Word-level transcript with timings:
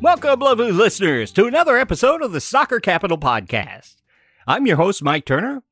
Welcome, 0.00 0.38
lovely 0.38 0.70
listeners, 0.70 1.32
to 1.32 1.46
another 1.46 1.76
episode 1.76 2.22
of 2.22 2.30
the 2.30 2.40
Soccer 2.40 2.78
Capital 2.78 3.18
Podcast. 3.18 3.96
I'm 4.46 4.64
your 4.64 4.76
host, 4.76 5.02
Mike 5.02 5.24
Turner, 5.24 5.64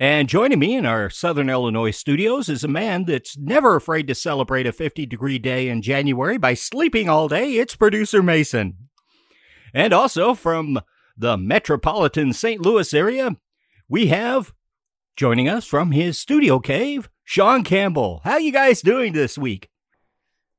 and 0.00 0.26
joining 0.26 0.58
me 0.58 0.74
in 0.74 0.86
our 0.86 1.10
Southern 1.10 1.50
Illinois 1.50 1.90
studios 1.90 2.48
is 2.48 2.64
a 2.64 2.68
man 2.68 3.04
that's 3.04 3.36
never 3.36 3.76
afraid 3.76 4.06
to 4.06 4.14
celebrate 4.14 4.66
a 4.66 4.72
50 4.72 5.04
degree 5.04 5.38
day 5.38 5.68
in 5.68 5.82
January 5.82 6.38
by 6.38 6.54
sleeping 6.54 7.10
all 7.10 7.28
day. 7.28 7.56
It's 7.56 7.76
producer 7.76 8.22
Mason. 8.22 8.88
And 9.74 9.92
also 9.92 10.32
from 10.32 10.80
the 11.14 11.36
metropolitan 11.36 12.32
St. 12.32 12.62
Louis 12.62 12.94
area, 12.94 13.36
we 13.86 14.06
have 14.06 14.54
joining 15.14 15.46
us 15.46 15.66
from 15.66 15.92
his 15.92 16.18
studio 16.18 16.58
cave, 16.58 17.10
Sean 17.22 17.62
Campbell. 17.62 18.22
How 18.24 18.38
you 18.38 18.50
guys 18.50 18.80
doing 18.80 19.12
this 19.12 19.36
week? 19.36 19.68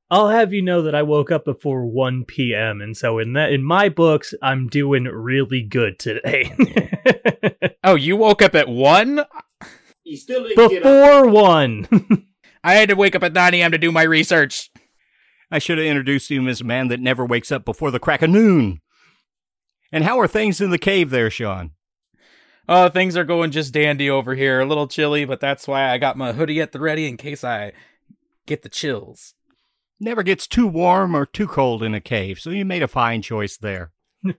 I'll 0.08 0.28
have 0.28 0.52
you 0.52 0.62
know 0.62 0.82
that 0.82 0.94
I 0.94 1.02
woke 1.02 1.30
up 1.32 1.44
before 1.44 1.84
1 1.84 2.24
p.m. 2.26 2.80
and 2.80 2.96
so 2.96 3.18
in 3.18 3.32
that 3.32 3.52
in 3.52 3.64
my 3.64 3.88
books 3.88 4.34
I'm 4.40 4.68
doing 4.68 5.04
really 5.04 5.62
good 5.62 5.98
today. 5.98 6.52
Oh, 7.86 7.94
you 7.94 8.16
woke 8.16 8.42
up 8.42 8.56
at 8.56 8.68
1? 8.68 9.24
He 10.02 10.16
still 10.16 10.42
didn't 10.42 10.82
before 10.82 11.28
1. 11.28 12.26
I 12.64 12.74
had 12.74 12.88
to 12.88 12.96
wake 12.96 13.14
up 13.14 13.22
at 13.22 13.32
9 13.32 13.54
a.m. 13.54 13.70
to 13.70 13.78
do 13.78 13.92
my 13.92 14.02
research. 14.02 14.72
I 15.52 15.60
should 15.60 15.78
have 15.78 15.86
introduced 15.86 16.28
him 16.28 16.48
as 16.48 16.60
a 16.60 16.64
man 16.64 16.88
that 16.88 16.98
never 16.98 17.24
wakes 17.24 17.52
up 17.52 17.64
before 17.64 17.92
the 17.92 18.00
crack 18.00 18.22
of 18.22 18.30
noon. 18.30 18.80
And 19.92 20.02
how 20.02 20.18
are 20.18 20.26
things 20.26 20.60
in 20.60 20.70
the 20.70 20.78
cave 20.78 21.10
there, 21.10 21.30
Sean? 21.30 21.70
Oh, 22.68 22.88
things 22.88 23.16
are 23.16 23.22
going 23.22 23.52
just 23.52 23.72
dandy 23.72 24.10
over 24.10 24.34
here. 24.34 24.58
A 24.58 24.66
little 24.66 24.88
chilly, 24.88 25.24
but 25.24 25.38
that's 25.38 25.68
why 25.68 25.88
I 25.92 25.98
got 25.98 26.18
my 26.18 26.32
hoodie 26.32 26.60
at 26.60 26.72
the 26.72 26.80
ready 26.80 27.06
in 27.06 27.16
case 27.16 27.44
I 27.44 27.72
get 28.46 28.62
the 28.62 28.68
chills. 28.68 29.34
Never 29.98 30.22
gets 30.22 30.46
too 30.46 30.66
warm 30.66 31.16
or 31.16 31.24
too 31.24 31.46
cold 31.46 31.82
in 31.82 31.94
a 31.94 32.00
cave, 32.00 32.38
so 32.38 32.50
you 32.50 32.64
made 32.64 32.82
a 32.82 32.88
fine 32.88 33.22
choice 33.22 33.56
there. 33.56 33.92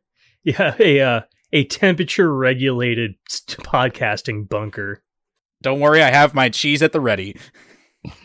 yeah, 0.44 0.76
a 0.80 1.00
uh, 1.00 1.22
a 1.52 1.64
temperature 1.66 2.36
regulated 2.36 3.16
podcasting 3.28 4.48
bunker. 4.48 5.04
Don't 5.62 5.80
worry, 5.80 6.04
I 6.04 6.12
have 6.12 6.36
my 6.36 6.50
cheese 6.50 6.84
at 6.84 6.92
the 6.92 7.02
ready. 7.02 7.36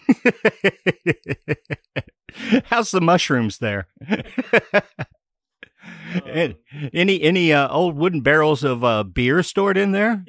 How's 2.65 2.91
the 2.91 3.01
mushrooms 3.01 3.59
there? 3.59 3.87
And 6.27 6.57
any 6.93 7.23
any 7.23 7.53
uh, 7.53 7.69
old 7.69 7.97
wooden 7.97 8.21
barrels 8.21 8.65
of 8.65 8.85
uh, 8.85 9.05
beer 9.05 9.43
stored 9.43 9.77
in 9.77 9.93
there? 9.93 10.25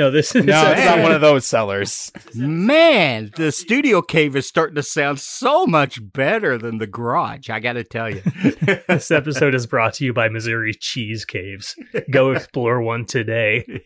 No, 0.00 0.10
this 0.10 0.34
is 0.34 0.46
No, 0.46 0.70
it's 0.70 0.86
not 0.86 1.02
one 1.02 1.12
of 1.12 1.20
those 1.20 1.44
cellars. 1.44 2.10
Man, 2.34 3.30
the 3.36 3.52
studio 3.52 4.00
cave 4.00 4.34
is 4.34 4.46
starting 4.46 4.76
to 4.76 4.82
sound 4.82 5.20
so 5.20 5.66
much 5.66 6.00
better 6.14 6.56
than 6.56 6.78
the 6.78 6.86
garage. 6.86 7.50
I 7.50 7.60
got 7.60 7.74
to 7.74 7.84
tell 7.84 8.08
you. 8.08 8.22
this 8.88 9.10
episode 9.10 9.54
is 9.54 9.66
brought 9.66 9.92
to 9.94 10.06
you 10.06 10.14
by 10.14 10.30
Missouri 10.30 10.72
Cheese 10.72 11.26
Caves. 11.26 11.76
Go 12.10 12.30
explore 12.30 12.80
one 12.80 13.04
today. 13.04 13.82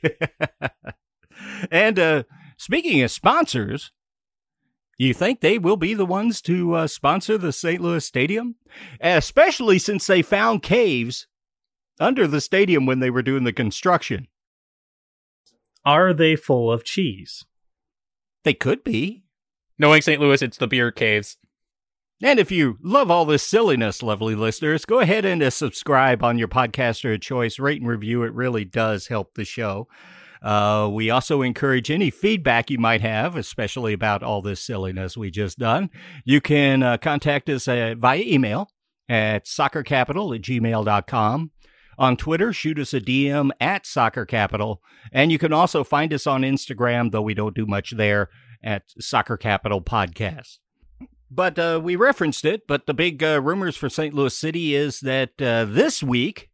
and 1.72 1.98
uh, 1.98 2.22
speaking 2.58 3.02
of 3.02 3.10
sponsors, 3.10 3.90
you 4.96 5.14
think 5.14 5.40
they 5.40 5.58
will 5.58 5.76
be 5.76 5.94
the 5.94 6.06
ones 6.06 6.40
to 6.42 6.74
uh, 6.74 6.86
sponsor 6.86 7.36
the 7.36 7.52
St. 7.52 7.80
Louis 7.80 8.06
Stadium? 8.06 8.54
Especially 9.00 9.80
since 9.80 10.06
they 10.06 10.22
found 10.22 10.62
caves 10.62 11.26
under 11.98 12.28
the 12.28 12.40
stadium 12.40 12.86
when 12.86 13.00
they 13.00 13.10
were 13.10 13.22
doing 13.22 13.42
the 13.42 13.52
construction. 13.52 14.28
Are 15.84 16.12
they 16.12 16.36
full 16.36 16.72
of 16.72 16.84
cheese? 16.84 17.44
They 18.44 18.54
could 18.54 18.84
be. 18.84 19.24
Knowing 19.78 20.02
St. 20.02 20.20
Louis, 20.20 20.40
it's 20.40 20.56
the 20.56 20.68
beer 20.68 20.90
caves. 20.90 21.36
And 22.22 22.38
if 22.38 22.50
you 22.50 22.78
love 22.82 23.10
all 23.10 23.24
this 23.24 23.42
silliness, 23.42 24.02
lovely 24.02 24.34
listeners, 24.34 24.84
go 24.84 25.00
ahead 25.00 25.24
and 25.24 25.42
uh, 25.42 25.50
subscribe 25.50 26.22
on 26.22 26.38
your 26.38 26.48
podcaster 26.48 27.12
of 27.14 27.20
choice. 27.20 27.58
Rate 27.58 27.80
and 27.80 27.90
review. 27.90 28.22
It 28.22 28.32
really 28.32 28.64
does 28.64 29.08
help 29.08 29.34
the 29.34 29.44
show. 29.44 29.88
Uh, 30.40 30.88
we 30.92 31.10
also 31.10 31.42
encourage 31.42 31.90
any 31.90 32.10
feedback 32.10 32.70
you 32.70 32.78
might 32.78 33.00
have, 33.00 33.34
especially 33.34 33.92
about 33.92 34.22
all 34.22 34.42
this 34.42 34.60
silliness 34.60 35.16
we 35.16 35.30
just 35.30 35.58
done. 35.58 35.90
You 36.24 36.40
can 36.40 36.82
uh, 36.82 36.98
contact 36.98 37.48
us 37.48 37.66
uh, 37.66 37.94
via 37.98 38.22
email 38.22 38.68
at 39.08 39.46
soccercapital 39.46 40.34
at 40.34 40.42
gmail.com. 40.42 41.50
On 41.98 42.16
Twitter, 42.16 42.52
shoot 42.52 42.78
us 42.78 42.92
a 42.94 43.00
DM 43.00 43.50
at 43.60 43.86
Soccer 43.86 44.26
Capital. 44.26 44.82
And 45.12 45.30
you 45.30 45.38
can 45.38 45.52
also 45.52 45.84
find 45.84 46.12
us 46.12 46.26
on 46.26 46.42
Instagram, 46.42 47.10
though 47.10 47.22
we 47.22 47.34
don't 47.34 47.54
do 47.54 47.66
much 47.66 47.92
there, 47.92 48.28
at 48.62 48.84
Soccer 48.98 49.36
Capital 49.36 49.80
Podcast. 49.80 50.58
But 51.30 51.58
uh, 51.58 51.80
we 51.82 51.96
referenced 51.96 52.44
it, 52.44 52.66
but 52.66 52.86
the 52.86 52.94
big 52.94 53.22
uh, 53.22 53.40
rumors 53.42 53.76
for 53.76 53.88
St. 53.88 54.14
Louis 54.14 54.36
City 54.36 54.74
is 54.74 55.00
that 55.00 55.40
uh, 55.40 55.64
this 55.64 56.02
week 56.02 56.50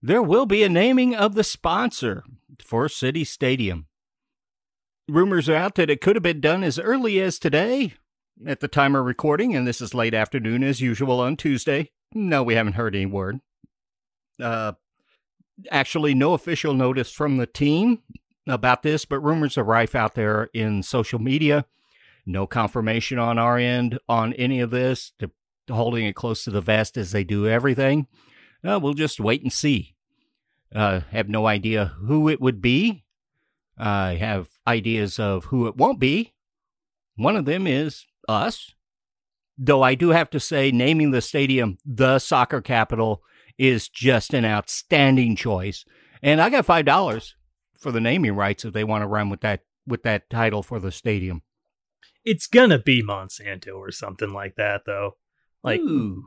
there 0.00 0.22
will 0.22 0.46
be 0.46 0.62
a 0.62 0.68
naming 0.68 1.14
of 1.14 1.34
the 1.34 1.44
sponsor 1.44 2.22
for 2.62 2.88
City 2.88 3.24
Stadium. 3.24 3.86
Rumors 5.08 5.48
are 5.48 5.56
out 5.56 5.74
that 5.76 5.90
it 5.90 6.00
could 6.00 6.16
have 6.16 6.22
been 6.22 6.40
done 6.40 6.64
as 6.64 6.78
early 6.78 7.20
as 7.20 7.38
today 7.38 7.94
at 8.46 8.60
the 8.60 8.68
time 8.68 8.94
of 8.94 9.04
recording, 9.04 9.54
and 9.54 9.66
this 9.66 9.80
is 9.80 9.94
late 9.94 10.14
afternoon 10.14 10.64
as 10.64 10.80
usual 10.80 11.20
on 11.20 11.36
Tuesday. 11.36 11.90
No, 12.14 12.42
we 12.42 12.54
haven't 12.54 12.74
heard 12.74 12.94
any 12.94 13.06
word. 13.06 13.40
Uh, 14.40 14.72
actually, 15.70 16.14
no 16.14 16.34
official 16.34 16.74
notice 16.74 17.10
from 17.10 17.36
the 17.36 17.46
team 17.46 18.02
about 18.46 18.82
this, 18.82 19.04
but 19.04 19.20
rumors 19.20 19.58
are 19.58 19.64
rife 19.64 19.94
out 19.94 20.14
there 20.14 20.50
in 20.52 20.82
social 20.82 21.18
media. 21.18 21.66
No 22.24 22.46
confirmation 22.46 23.18
on 23.18 23.38
our 23.38 23.56
end 23.56 23.98
on 24.08 24.32
any 24.34 24.60
of 24.60 24.70
this. 24.70 25.12
They're 25.18 25.30
holding 25.70 26.06
it 26.06 26.14
close 26.14 26.44
to 26.44 26.50
the 26.50 26.60
vest 26.60 26.96
as 26.96 27.12
they 27.12 27.24
do 27.24 27.48
everything. 27.48 28.06
Uh, 28.64 28.78
we'll 28.82 28.94
just 28.94 29.20
wait 29.20 29.42
and 29.42 29.52
see. 29.52 29.94
Uh, 30.74 31.00
have 31.10 31.28
no 31.28 31.46
idea 31.46 31.94
who 32.00 32.28
it 32.28 32.40
would 32.40 32.60
be. 32.60 33.04
I 33.78 34.14
have 34.14 34.48
ideas 34.66 35.18
of 35.18 35.46
who 35.46 35.66
it 35.68 35.76
won't 35.76 36.00
be. 36.00 36.34
One 37.14 37.36
of 37.36 37.44
them 37.44 37.66
is 37.66 38.06
us. 38.28 38.74
Though 39.58 39.82
I 39.82 39.94
do 39.94 40.10
have 40.10 40.28
to 40.30 40.40
say, 40.40 40.70
naming 40.70 41.12
the 41.12 41.22
stadium 41.22 41.78
the 41.84 42.18
soccer 42.18 42.60
capital 42.60 43.22
is 43.58 43.88
just 43.88 44.34
an 44.34 44.44
outstanding 44.44 45.36
choice. 45.36 45.84
And 46.22 46.40
I 46.40 46.50
got 46.50 46.66
five 46.66 46.84
dollars 46.84 47.34
for 47.78 47.92
the 47.92 48.00
naming 48.00 48.34
rights 48.34 48.64
if 48.64 48.72
they 48.72 48.84
want 48.84 49.02
to 49.02 49.06
run 49.08 49.30
with 49.30 49.40
that 49.40 49.60
with 49.86 50.02
that 50.02 50.28
title 50.30 50.62
for 50.62 50.78
the 50.80 50.90
stadium. 50.90 51.42
It's 52.24 52.46
gonna 52.46 52.78
be 52.78 53.02
Monsanto 53.02 53.76
or 53.76 53.92
something 53.92 54.30
like 54.30 54.56
that, 54.56 54.82
though. 54.84 55.16
Like, 55.62 55.80
Ooh, 55.80 56.16
mm. 56.16 56.22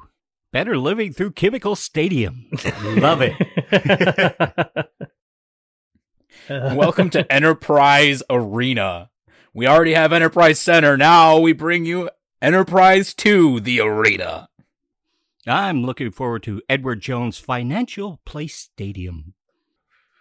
better 0.51 0.77
living 0.77 1.13
through 1.13 1.31
Chemical 1.31 1.75
Stadium. 1.75 2.45
Love 2.83 3.21
it. 3.21 3.35
Welcome 6.49 7.09
to 7.11 7.31
Enterprise 7.31 8.23
Arena. 8.29 9.09
We 9.53 9.67
already 9.67 9.93
have 9.93 10.13
Enterprise 10.13 10.59
Center. 10.59 10.95
Now 10.97 11.39
we 11.39 11.53
bring 11.53 11.85
you 11.85 12.09
Enterprise 12.41 13.13
2, 13.13 13.59
the 13.59 13.81
arena. 13.81 14.48
I'm 15.47 15.83
looking 15.83 16.11
forward 16.11 16.43
to 16.43 16.61
Edward 16.69 17.01
Jones 17.01 17.37
Financial 17.37 18.19
Place 18.25 18.55
Stadium. 18.55 19.33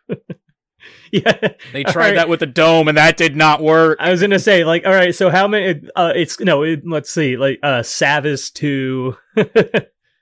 yeah, 1.12 1.32
They 1.72 1.82
tried 1.84 1.96
right. 2.10 2.14
that 2.16 2.28
with 2.28 2.40
the 2.40 2.46
dome 2.46 2.88
and 2.88 2.96
that 2.96 3.16
did 3.16 3.36
not 3.36 3.62
work. 3.62 3.98
I 4.00 4.10
was 4.10 4.20
gonna 4.20 4.38
say, 4.38 4.64
like, 4.64 4.86
all 4.86 4.92
right, 4.92 5.14
so 5.14 5.28
how 5.30 5.48
many? 5.48 5.82
Uh, 5.94 6.12
it's 6.14 6.38
no, 6.40 6.62
it, 6.62 6.82
let's 6.86 7.10
see, 7.10 7.36
like, 7.36 7.58
uh, 7.62 7.80
Savvis 7.80 8.52
to 8.54 9.16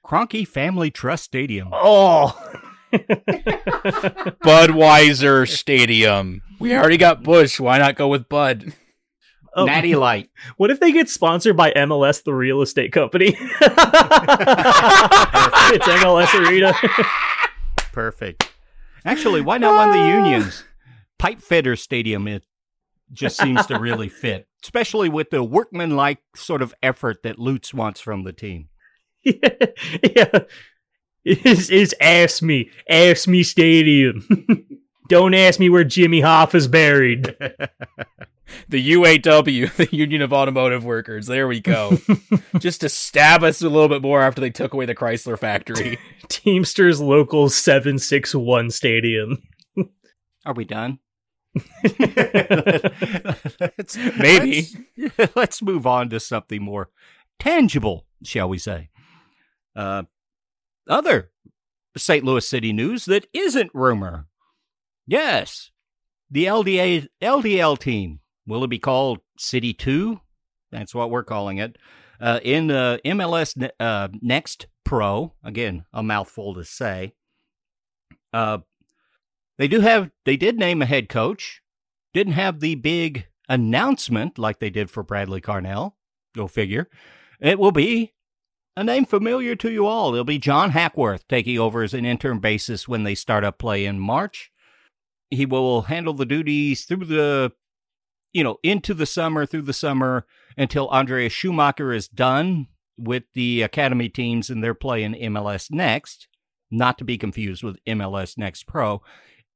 Kroenke 0.05 0.47
Family 0.49 0.91
Trust 0.91 1.25
Stadium. 1.25 1.69
oh, 1.73 2.35
Budweiser 4.43 5.49
Stadium. 5.49 6.43
We 6.59 6.75
already 6.75 6.97
got 6.97 7.23
Busch. 7.23 7.61
Why 7.61 7.79
not 7.79 7.97
go 7.97 8.09
with 8.09 8.29
Bud? 8.29 8.73
Oh, 9.57 9.65
Natty 9.65 9.97
Light. 9.97 10.31
What 10.59 10.71
if 10.71 10.79
they 10.81 10.93
get 10.93 11.09
sponsored 11.09 11.57
by 11.57 11.73
MLS, 11.73 12.23
the 12.23 12.35
real 12.35 12.63
estate 12.63 12.93
company? 12.93 13.29
it's 13.39 13.39
MLS 15.87 16.35
Arena. 16.35 16.75
Perfect. 17.93 18.53
Actually, 19.05 19.41
why 19.41 19.59
not 19.59 19.75
one 19.75 19.89
of 19.89 19.95
the 19.95 20.01
ah. 20.01 20.25
unions? 20.25 20.65
Pipe 21.19 21.39
Fitter 21.39 21.75
Stadium. 21.75 22.29
It 22.29 22.45
just 23.13 23.39
seems 23.39 23.65
to 23.67 23.79
really 23.79 24.09
fit, 24.23 24.47
especially 24.63 25.09
with 25.09 25.31
the 25.31 25.43
workmanlike 25.43 26.19
sort 26.35 26.61
of 26.61 26.75
effort 26.83 27.23
that 27.23 27.39
Lutz 27.39 27.73
wants 27.73 28.01
from 28.01 28.25
the 28.25 28.33
team. 28.33 28.69
yeah. 29.25 30.41
It's, 31.25 31.71
it's 31.71 31.95
Ask 32.01 32.43
Me. 32.43 32.71
Ask 32.89 33.27
Me 33.27 33.43
Stadium. 33.43 34.27
Don't 35.09 35.35
ask 35.35 35.59
me 35.59 35.69
where 35.69 35.85
Jimmy 35.85 36.21
Hoffa 36.21 36.55
is 36.57 36.69
buried. 36.69 37.35
The 38.69 38.93
UAW, 38.93 39.73
the 39.77 39.89
Union 39.97 40.23
of 40.23 40.33
Automotive 40.33 40.85
Workers. 40.85 41.27
There 41.27 41.49
we 41.49 41.61
go. 41.61 41.99
Just 42.59 42.81
to 42.83 42.89
stab 42.89 43.43
us 43.43 43.61
a 43.63 43.69
little 43.69 43.89
bit 43.89 44.03
more 44.03 44.23
after 44.23 44.41
they 44.41 44.51
took 44.51 44.73
away 44.73 44.87
the 44.87 44.95
Chrysler 44.95 45.39
factory. 45.39 45.99
Teamsters 46.29 47.01
Local 47.01 47.49
761 47.49 48.71
Stadium. 48.71 49.43
Are 50.45 50.55
we 50.55 50.65
done? 50.65 50.99
Let's- 53.63 53.97
Maybe. 54.19 54.67
Let's, 55.19 55.37
let's 55.37 55.63
move 55.63 55.87
on 55.87 56.09
to 56.11 56.21
something 56.21 56.63
more 56.63 56.91
tangible, 57.39 58.07
shall 58.23 58.49
we 58.49 58.59
say? 58.59 58.91
Uh, 59.75 60.05
other 60.89 61.31
St. 61.97 62.25
Louis 62.25 62.47
City 62.49 62.73
news 62.73 63.05
that 63.07 63.27
isn't 63.33 63.71
rumor. 63.75 64.27
Yes, 65.07 65.71
the 66.31 66.45
LDA 66.47 67.09
LDL 67.23 67.79
team 67.79 68.21
will 68.47 68.65
it 68.65 68.69
be 68.69 68.79
called 68.79 69.21
City 69.39 69.73
Two? 69.73 70.21
That's 70.71 70.95
what 70.95 71.11
we're 71.11 71.25
calling 71.25 71.59
it. 71.59 71.77
Uh, 72.21 72.41
in 72.43 72.71
uh, 72.71 72.99
MLS 73.05 73.71
uh, 73.79 74.09
Next 74.21 74.67
Pro, 74.85 75.35
again 75.45 75.85
a 75.93 76.03
mouthful 76.03 76.55
to 76.55 76.65
say. 76.65 77.13
Uh, 78.33 78.59
they 79.59 79.69
do 79.69 79.81
have 79.81 80.11
they 80.25 80.37
did 80.37 80.59
name 80.59 80.83
a 80.83 80.87
head 80.87 81.09
coach. 81.09 81.63
Didn't 82.13 82.35
have 82.35 82.61
the 82.61 82.75
big 82.75 83.27
announcement 83.49 84.39
like 84.39 84.59
they 84.59 84.71
did 84.71 84.91
for 84.91 85.03
Bradley 85.03 85.41
Carnell. 85.41 85.93
Go 86.35 86.47
figure. 86.47 86.89
It 87.41 87.59
will 87.59 87.73
be 87.73 88.15
a 88.77 88.85
name 88.85 89.07
familiar 89.07 89.57
to 89.57 89.71
you 89.71 89.87
all. 89.87 90.13
It'll 90.13 90.25
be 90.25 90.39
John 90.39 90.71
Hackworth 90.71 91.27
taking 91.29 91.59
over 91.59 91.83
as 91.83 91.95
an 91.95 92.05
interim 92.05 92.41
basis 92.41 92.87
when 92.87 93.05
they 93.05 93.15
start 93.15 93.45
up 93.45 93.59
play 93.59 93.87
in 93.87 93.99
March. 93.99 94.51
He 95.31 95.47
will 95.47 95.83
handle 95.83 96.13
the 96.13 96.27
duties 96.27 96.85
through 96.85 97.07
the, 97.07 97.53
you 98.37 98.45
know, 98.45 98.59
into 98.63 98.93
the 98.93 99.07
summer, 99.07 99.47
through 99.47 99.63
the 99.63 99.73
summer 99.73 100.27
until 100.59 100.91
Andreas 100.91 101.33
Schumacher 101.33 101.91
is 101.91 102.07
done 102.07 102.67
with 102.99 103.23
the 103.33 103.63
academy 103.63 104.11
teams 104.11 104.51
and 104.51 104.63
they're 104.63 104.75
playing 104.75 105.15
MLS 105.15 105.71
Next, 105.71 106.29
not 106.71 106.99
to 106.99 107.05
be 107.05 107.17
confused 107.17 107.63
with 107.63 107.83
MLS 107.87 108.37
Next 108.37 108.67
Pro. 108.67 109.01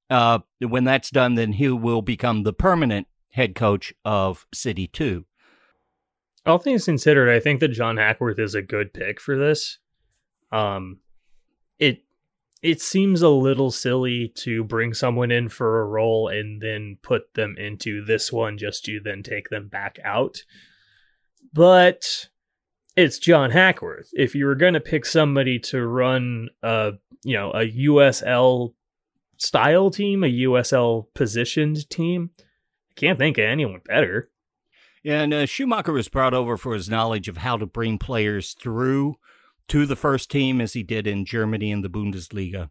Uh, 0.09 0.38
when 0.61 0.85
that's 0.85 1.11
done, 1.11 1.35
then 1.35 1.53
he 1.53 1.69
will 1.69 2.00
become 2.00 2.43
the 2.43 2.55
permanent 2.55 3.06
head 3.32 3.55
coach 3.55 3.93
of 4.03 4.47
City 4.55 4.87
2. 4.87 5.27
All 6.47 6.56
things 6.56 6.87
considered, 6.87 7.29
I 7.29 7.38
think 7.38 7.61
that 7.61 7.69
John 7.69 7.99
Hackworth 7.99 8.38
is 8.38 8.55
a 8.55 8.62
good 8.62 8.94
pick 8.94 9.21
for 9.21 9.37
this. 9.37 9.77
Um, 10.50 11.00
it 12.62 12.80
seems 12.80 13.22
a 13.22 13.28
little 13.28 13.70
silly 13.70 14.28
to 14.36 14.62
bring 14.64 14.92
someone 14.92 15.30
in 15.30 15.48
for 15.48 15.80
a 15.80 15.86
role 15.86 16.28
and 16.28 16.60
then 16.60 16.98
put 17.02 17.34
them 17.34 17.56
into 17.58 18.04
this 18.04 18.30
one 18.30 18.58
just 18.58 18.84
to 18.84 19.00
then 19.02 19.22
take 19.22 19.48
them 19.48 19.68
back 19.68 19.98
out. 20.04 20.44
But 21.52 22.28
it's 22.96 23.18
John 23.18 23.50
Hackworth. 23.50 24.10
If 24.12 24.34
you 24.34 24.44
were 24.44 24.54
going 24.54 24.74
to 24.74 24.80
pick 24.80 25.06
somebody 25.06 25.58
to 25.60 25.86
run 25.86 26.48
a, 26.62 26.92
you 27.22 27.34
know, 27.34 27.50
a 27.52 27.70
USL 27.70 28.74
style 29.38 29.90
team, 29.90 30.22
a 30.22 30.26
USL 30.26 31.06
positioned 31.14 31.88
team, 31.88 32.30
I 32.38 33.00
can't 33.00 33.18
think 33.18 33.38
of 33.38 33.44
anyone 33.44 33.80
better. 33.86 34.30
Yeah, 35.02 35.22
and 35.22 35.32
uh, 35.32 35.46
Schumacher 35.46 35.92
was 35.92 36.08
brought 36.08 36.34
over 36.34 36.58
for 36.58 36.74
his 36.74 36.90
knowledge 36.90 37.26
of 37.26 37.38
how 37.38 37.56
to 37.56 37.64
bring 37.64 37.96
players 37.96 38.52
through 38.52 39.16
to 39.70 39.87
the 39.87 39.96
first 39.96 40.32
team 40.32 40.61
as 40.61 40.72
he 40.72 40.82
did 40.82 41.06
in 41.06 41.25
Germany 41.25 41.70
in 41.70 41.82
the 41.82 41.88
Bundesliga. 41.88 42.70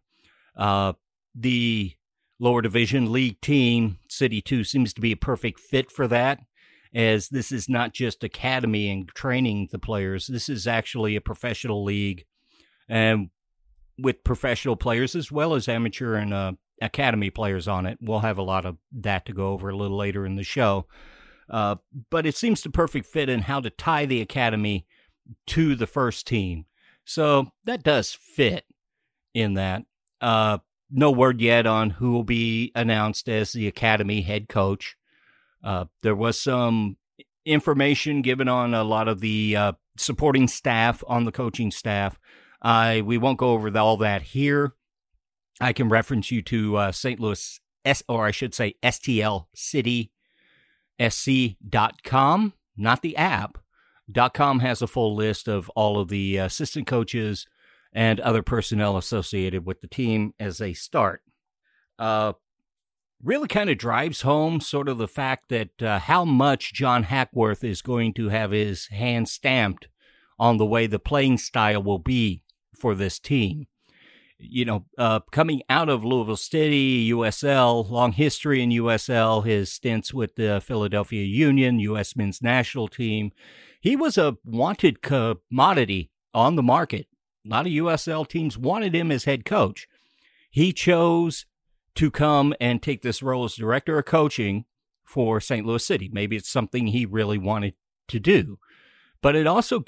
Uh, 0.54 0.92
the 1.34 1.94
lower 2.38 2.60
division 2.60 3.10
league 3.10 3.40
team, 3.40 3.98
City 4.06 4.42
2, 4.42 4.64
seems 4.64 4.92
to 4.92 5.00
be 5.00 5.12
a 5.12 5.16
perfect 5.16 5.60
fit 5.60 5.90
for 5.90 6.06
that, 6.08 6.40
as 6.94 7.30
this 7.30 7.52
is 7.52 7.70
not 7.70 7.94
just 7.94 8.22
academy 8.22 8.90
and 8.90 9.08
training 9.08 9.68
the 9.72 9.78
players. 9.78 10.26
This 10.26 10.50
is 10.50 10.66
actually 10.66 11.16
a 11.16 11.22
professional 11.22 11.82
league 11.84 12.26
and 12.86 13.30
with 13.98 14.22
professional 14.22 14.76
players 14.76 15.14
as 15.14 15.32
well 15.32 15.54
as 15.54 15.68
amateur 15.68 16.16
and 16.16 16.34
uh, 16.34 16.52
academy 16.82 17.30
players 17.30 17.66
on 17.66 17.86
it. 17.86 17.96
We'll 18.02 18.20
have 18.20 18.36
a 18.36 18.42
lot 18.42 18.66
of 18.66 18.76
that 18.92 19.24
to 19.24 19.32
go 19.32 19.52
over 19.52 19.70
a 19.70 19.76
little 19.76 19.96
later 19.96 20.26
in 20.26 20.36
the 20.36 20.42
show. 20.42 20.86
Uh, 21.48 21.76
but 22.10 22.26
it 22.26 22.36
seems 22.36 22.60
the 22.60 22.70
perfect 22.70 23.06
fit 23.06 23.30
in 23.30 23.40
how 23.40 23.60
to 23.60 23.70
tie 23.70 24.04
the 24.04 24.20
academy 24.20 24.86
to 25.46 25.74
the 25.74 25.86
first 25.86 26.26
team. 26.26 26.66
So 27.04 27.50
that 27.64 27.82
does 27.82 28.12
fit 28.12 28.64
in 29.34 29.54
that. 29.54 29.84
Uh, 30.20 30.58
no 30.90 31.10
word 31.10 31.40
yet 31.40 31.66
on 31.66 31.90
who 31.90 32.12
will 32.12 32.24
be 32.24 32.72
announced 32.74 33.28
as 33.28 33.52
the 33.52 33.66
academy 33.66 34.22
head 34.22 34.48
coach. 34.48 34.96
Uh, 35.62 35.86
there 36.02 36.16
was 36.16 36.40
some 36.40 36.96
information 37.44 38.22
given 38.22 38.48
on 38.48 38.74
a 38.74 38.84
lot 38.84 39.08
of 39.08 39.20
the 39.20 39.56
uh, 39.56 39.72
supporting 39.96 40.48
staff 40.48 41.02
on 41.06 41.24
the 41.24 41.32
coaching 41.32 41.70
staff. 41.70 42.18
I 42.62 43.00
we 43.02 43.18
won't 43.18 43.38
go 43.38 43.52
over 43.52 43.76
all 43.78 43.96
that 43.98 44.22
here. 44.22 44.74
I 45.60 45.72
can 45.72 45.88
reference 45.88 46.30
you 46.30 46.42
to 46.42 46.76
uh, 46.76 46.92
St. 46.92 47.20
Louis 47.20 47.60
S, 47.84 48.02
or 48.08 48.26
I 48.26 48.30
should 48.30 48.54
say 48.54 48.74
STL 48.82 49.46
City 49.54 50.12
SC.com, 51.00 52.52
not 52.76 53.02
the 53.02 53.16
app. 53.16 53.58
.com 54.14 54.60
has 54.60 54.82
a 54.82 54.86
full 54.86 55.14
list 55.14 55.48
of 55.48 55.68
all 55.70 55.98
of 55.98 56.08
the 56.08 56.36
assistant 56.36 56.86
coaches 56.86 57.46
and 57.92 58.20
other 58.20 58.42
personnel 58.42 58.96
associated 58.96 59.66
with 59.66 59.80
the 59.80 59.86
team 59.86 60.34
as 60.38 60.58
they 60.58 60.72
start. 60.72 61.22
Uh, 61.98 62.32
really 63.22 63.48
kind 63.48 63.68
of 63.68 63.76
drives 63.76 64.22
home 64.22 64.60
sort 64.60 64.88
of 64.88 64.98
the 64.98 65.08
fact 65.08 65.48
that 65.48 65.82
uh, 65.82 65.98
how 65.98 66.24
much 66.24 66.72
John 66.72 67.02
Hackworth 67.02 67.62
is 67.62 67.82
going 67.82 68.14
to 68.14 68.28
have 68.28 68.52
his 68.52 68.86
hand 68.88 69.28
stamped 69.28 69.88
on 70.38 70.56
the 70.56 70.66
way 70.66 70.86
the 70.86 70.98
playing 70.98 71.36
style 71.38 71.82
will 71.82 71.98
be 71.98 72.42
for 72.74 72.94
this 72.94 73.18
team 73.18 73.66
you 74.42 74.64
know, 74.64 74.84
uh, 74.96 75.20
coming 75.30 75.62
out 75.68 75.88
of 75.88 76.04
Louisville 76.04 76.36
City, 76.36 77.10
USL, 77.10 77.88
long 77.88 78.12
history 78.12 78.62
in 78.62 78.70
USL, 78.70 79.44
his 79.44 79.72
stints 79.72 80.14
with 80.14 80.36
the 80.36 80.60
Philadelphia 80.64 81.24
Union, 81.24 81.78
U.S. 81.80 82.16
men's 82.16 82.42
national 82.42 82.88
team. 82.88 83.32
He 83.80 83.96
was 83.96 84.18
a 84.18 84.36
wanted 84.44 85.00
commodity 85.02 86.10
on 86.34 86.56
the 86.56 86.62
market. 86.62 87.06
A 87.46 87.48
lot 87.48 87.66
of 87.66 87.72
USL 87.72 88.28
teams 88.28 88.58
wanted 88.58 88.94
him 88.94 89.10
as 89.10 89.24
head 89.24 89.44
coach. 89.44 89.88
He 90.50 90.72
chose 90.72 91.46
to 91.94 92.10
come 92.10 92.54
and 92.60 92.82
take 92.82 93.02
this 93.02 93.22
role 93.22 93.44
as 93.44 93.54
director 93.54 93.98
of 93.98 94.04
coaching 94.04 94.66
for 95.04 95.40
St. 95.40 95.66
Louis 95.66 95.84
City. 95.84 96.10
Maybe 96.12 96.36
it's 96.36 96.50
something 96.50 96.88
he 96.88 97.06
really 97.06 97.38
wanted 97.38 97.74
to 98.08 98.20
do. 98.20 98.58
But 99.22 99.34
it 99.34 99.46
also, 99.46 99.84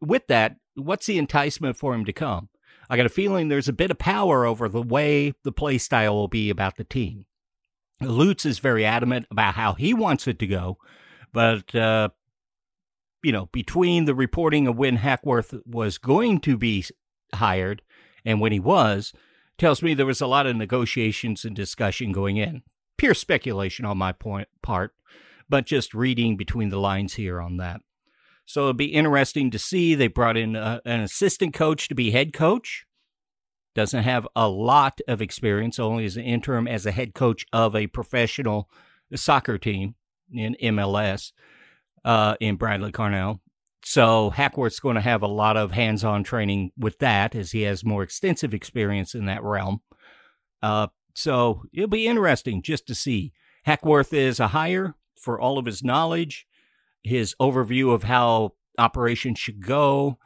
with 0.00 0.26
that, 0.26 0.56
what's 0.74 1.06
the 1.06 1.18
enticement 1.18 1.76
for 1.76 1.94
him 1.94 2.04
to 2.04 2.12
come? 2.12 2.48
I 2.90 2.96
got 2.96 3.06
a 3.06 3.10
feeling 3.10 3.48
there's 3.48 3.68
a 3.68 3.72
bit 3.72 3.90
of 3.90 3.98
power 3.98 4.44
over 4.44 4.68
the 4.68 4.82
way 4.82 5.34
the 5.44 5.52
play 5.52 5.78
style 5.78 6.14
will 6.14 6.28
be 6.28 6.50
about 6.50 6.76
the 6.76 6.84
team. 6.84 7.26
Lutz 8.00 8.44
is 8.44 8.58
very 8.58 8.84
adamant 8.84 9.26
about 9.30 9.54
how 9.54 9.74
he 9.74 9.94
wants 9.94 10.26
it 10.26 10.38
to 10.40 10.46
go, 10.46 10.76
but 11.32 11.74
uh, 11.74 12.08
you 13.22 13.32
know, 13.32 13.48
between 13.52 14.04
the 14.04 14.14
reporting 14.14 14.66
of 14.66 14.76
when 14.76 14.96
Hackworth 14.96 15.54
was 15.64 15.98
going 15.98 16.40
to 16.40 16.56
be 16.56 16.84
hired 17.34 17.82
and 18.24 18.40
when 18.40 18.52
he 18.52 18.60
was, 18.60 19.12
tells 19.58 19.82
me 19.82 19.94
there 19.94 20.06
was 20.06 20.20
a 20.20 20.26
lot 20.26 20.46
of 20.46 20.56
negotiations 20.56 21.44
and 21.44 21.54
discussion 21.54 22.12
going 22.12 22.36
in. 22.36 22.62
Pure 22.98 23.14
speculation 23.14 23.84
on 23.84 23.98
my 23.98 24.12
point 24.12 24.48
part, 24.62 24.92
but 25.48 25.66
just 25.66 25.94
reading 25.94 26.36
between 26.36 26.68
the 26.68 26.80
lines 26.80 27.14
here 27.14 27.40
on 27.40 27.56
that. 27.58 27.80
So 28.44 28.62
it'll 28.62 28.74
be 28.74 28.86
interesting 28.86 29.50
to 29.52 29.58
see. 29.58 29.94
They 29.94 30.08
brought 30.08 30.36
in 30.36 30.56
a, 30.56 30.60
uh, 30.60 30.80
an 30.84 31.00
assistant 31.00 31.54
coach 31.54 31.88
to 31.88 31.94
be 31.94 32.10
head 32.10 32.32
coach. 32.32 32.86
Doesn't 33.74 34.02
have 34.02 34.28
a 34.36 34.48
lot 34.48 35.00
of 35.08 35.22
experience, 35.22 35.78
only 35.78 36.04
as 36.04 36.16
an 36.16 36.24
interim 36.24 36.68
as 36.68 36.84
a 36.84 36.92
head 36.92 37.14
coach 37.14 37.46
of 37.52 37.74
a 37.74 37.86
professional 37.86 38.68
soccer 39.14 39.58
team 39.58 39.94
in 40.30 40.56
MLS 40.60 41.32
uh, 42.04 42.36
in 42.40 42.56
Bradley 42.56 42.92
Carnell. 42.92 43.40
So 43.84 44.30
Hackworth's 44.30 44.80
going 44.80 44.94
to 44.94 45.00
have 45.00 45.22
a 45.22 45.26
lot 45.28 45.56
of 45.56 45.72
hands-on 45.72 46.22
training 46.22 46.70
with 46.76 46.98
that, 47.00 47.34
as 47.34 47.50
he 47.52 47.62
has 47.62 47.84
more 47.84 48.02
extensive 48.02 48.54
experience 48.54 49.14
in 49.14 49.26
that 49.26 49.42
realm. 49.42 49.80
Uh, 50.62 50.86
so 51.14 51.64
it'll 51.72 51.88
be 51.88 52.06
interesting 52.06 52.62
just 52.62 52.86
to 52.86 52.94
see. 52.94 53.32
Hackworth 53.64 54.12
is 54.12 54.38
a 54.38 54.48
hire 54.48 54.94
for 55.18 55.40
all 55.40 55.58
of 55.58 55.66
his 55.66 55.82
knowledge 55.82 56.46
his 57.02 57.34
overview 57.40 57.92
of 57.92 58.04
how 58.04 58.54
operations 58.78 59.38
should 59.38 59.64
go. 59.64 60.18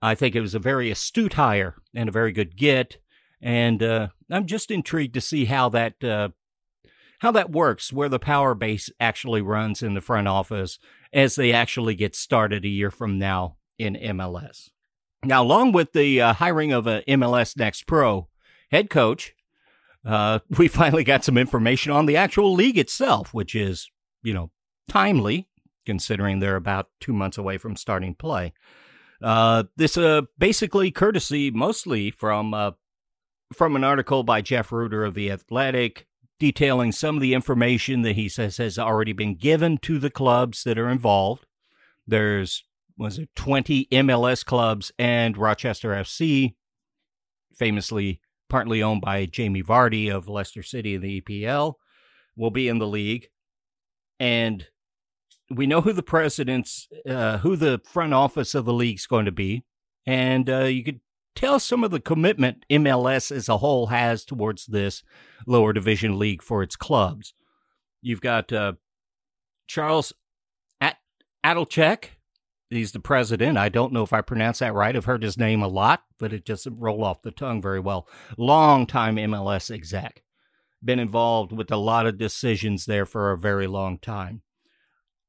I 0.00 0.14
think 0.14 0.34
it 0.34 0.40
was 0.40 0.54
a 0.54 0.60
very 0.60 0.90
astute 0.90 1.34
hire 1.34 1.76
and 1.94 2.08
a 2.08 2.12
very 2.12 2.32
good 2.32 2.56
get, 2.56 2.98
and 3.40 3.82
uh, 3.82 4.08
I'm 4.30 4.46
just 4.46 4.70
intrigued 4.70 5.14
to 5.14 5.20
see 5.20 5.46
how 5.46 5.68
that 5.70 6.02
uh, 6.04 6.28
how 7.20 7.30
that 7.32 7.50
works, 7.50 7.92
where 7.92 8.08
the 8.08 8.18
power 8.18 8.54
base 8.54 8.90
actually 9.00 9.42
runs 9.42 9.82
in 9.82 9.94
the 9.94 10.00
front 10.00 10.28
office 10.28 10.78
as 11.12 11.36
they 11.36 11.52
actually 11.52 11.94
get 11.94 12.14
started 12.14 12.64
a 12.64 12.68
year 12.68 12.90
from 12.90 13.18
now 13.18 13.56
in 13.78 13.94
MLS. 13.94 14.70
Now, 15.24 15.42
along 15.42 15.72
with 15.72 15.92
the 15.92 16.20
uh, 16.20 16.32
hiring 16.34 16.72
of 16.72 16.86
a 16.86 17.02
MLS 17.08 17.56
Next 17.56 17.86
Pro 17.86 18.28
head 18.70 18.90
coach, 18.90 19.34
uh, 20.04 20.40
we 20.58 20.68
finally 20.68 21.04
got 21.04 21.24
some 21.24 21.38
information 21.38 21.92
on 21.92 22.06
the 22.06 22.16
actual 22.16 22.52
league 22.52 22.78
itself, 22.78 23.32
which 23.34 23.54
is 23.54 23.90
you 24.22 24.34
know 24.34 24.50
timely 24.88 25.48
considering 25.84 26.40
they're 26.40 26.56
about 26.56 26.88
two 27.00 27.12
months 27.12 27.38
away 27.38 27.56
from 27.56 27.76
starting 27.76 28.14
play. 28.14 28.52
Uh, 29.22 29.64
this 29.76 29.96
uh, 29.96 30.22
basically 30.36 30.90
courtesy 30.90 31.50
mostly 31.50 32.10
from 32.10 32.52
uh, 32.52 32.72
from 33.52 33.76
an 33.76 33.84
article 33.84 34.22
by 34.22 34.40
Jeff 34.40 34.72
Rueter 34.72 35.04
of 35.04 35.14
the 35.14 35.30
Athletic, 35.30 36.06
detailing 36.38 36.92
some 36.92 37.16
of 37.16 37.22
the 37.22 37.34
information 37.34 38.02
that 38.02 38.16
he 38.16 38.28
says 38.28 38.58
has 38.58 38.78
already 38.78 39.12
been 39.12 39.36
given 39.36 39.78
to 39.78 39.98
the 39.98 40.10
clubs 40.10 40.64
that 40.64 40.78
are 40.78 40.88
involved. 40.88 41.46
There's 42.06 42.64
was 42.98 43.18
it 43.18 43.28
20 43.36 43.88
MLS 43.92 44.44
clubs 44.44 44.90
and 44.98 45.36
Rochester 45.36 45.90
FC, 45.90 46.54
famously 47.54 48.20
partly 48.48 48.82
owned 48.82 49.02
by 49.02 49.26
Jamie 49.26 49.62
Vardy 49.62 50.10
of 50.10 50.28
Leicester 50.28 50.62
City 50.62 50.94
in 50.94 51.02
the 51.02 51.20
EPL, 51.20 51.74
will 52.36 52.50
be 52.50 52.68
in 52.68 52.78
the 52.78 52.86
league. 52.86 53.28
And 54.18 54.66
we 55.50 55.66
know 55.66 55.80
who 55.80 55.92
the 55.92 56.02
president's, 56.02 56.88
uh, 57.08 57.38
who 57.38 57.56
the 57.56 57.80
front 57.84 58.14
office 58.14 58.54
of 58.54 58.64
the 58.64 58.72
league's 58.72 59.06
going 59.06 59.26
to 59.26 59.32
be. 59.32 59.64
And 60.06 60.48
uh, 60.48 60.64
you 60.64 60.84
could 60.84 61.00
tell 61.36 61.60
some 61.60 61.84
of 61.84 61.90
the 61.92 62.00
commitment 62.00 62.64
MLS 62.70 63.30
as 63.30 63.48
a 63.48 63.58
whole 63.58 63.86
has 63.86 64.24
towards 64.24 64.66
this 64.66 65.04
lower 65.46 65.72
division 65.72 66.18
league 66.18 66.42
for 66.42 66.62
its 66.62 66.74
clubs. 66.74 67.34
You've 68.02 68.20
got 68.20 68.52
uh, 68.52 68.72
Charles 69.68 70.12
At- 70.80 70.98
Altchek. 71.44 72.06
He's 72.70 72.90
the 72.90 73.00
president. 73.00 73.56
I 73.58 73.68
don't 73.68 73.92
know 73.92 74.02
if 74.02 74.12
I 74.12 74.22
pronounced 74.22 74.60
that 74.60 74.74
right. 74.74 74.96
I've 74.96 75.04
heard 75.04 75.22
his 75.22 75.38
name 75.38 75.62
a 75.62 75.68
lot, 75.68 76.02
but 76.18 76.32
it 76.32 76.44
doesn't 76.44 76.80
roll 76.80 77.04
off 77.04 77.22
the 77.22 77.30
tongue 77.30 77.62
very 77.62 77.78
well. 77.78 78.08
Long 78.36 78.86
time 78.86 79.16
MLS 79.16 79.70
exec. 79.70 80.24
Been 80.84 80.98
involved 80.98 81.52
with 81.52 81.70
a 81.70 81.76
lot 81.76 82.06
of 82.06 82.18
decisions 82.18 82.86
there 82.86 83.06
for 83.06 83.30
a 83.30 83.38
very 83.38 83.68
long 83.68 83.98
time. 83.98 84.42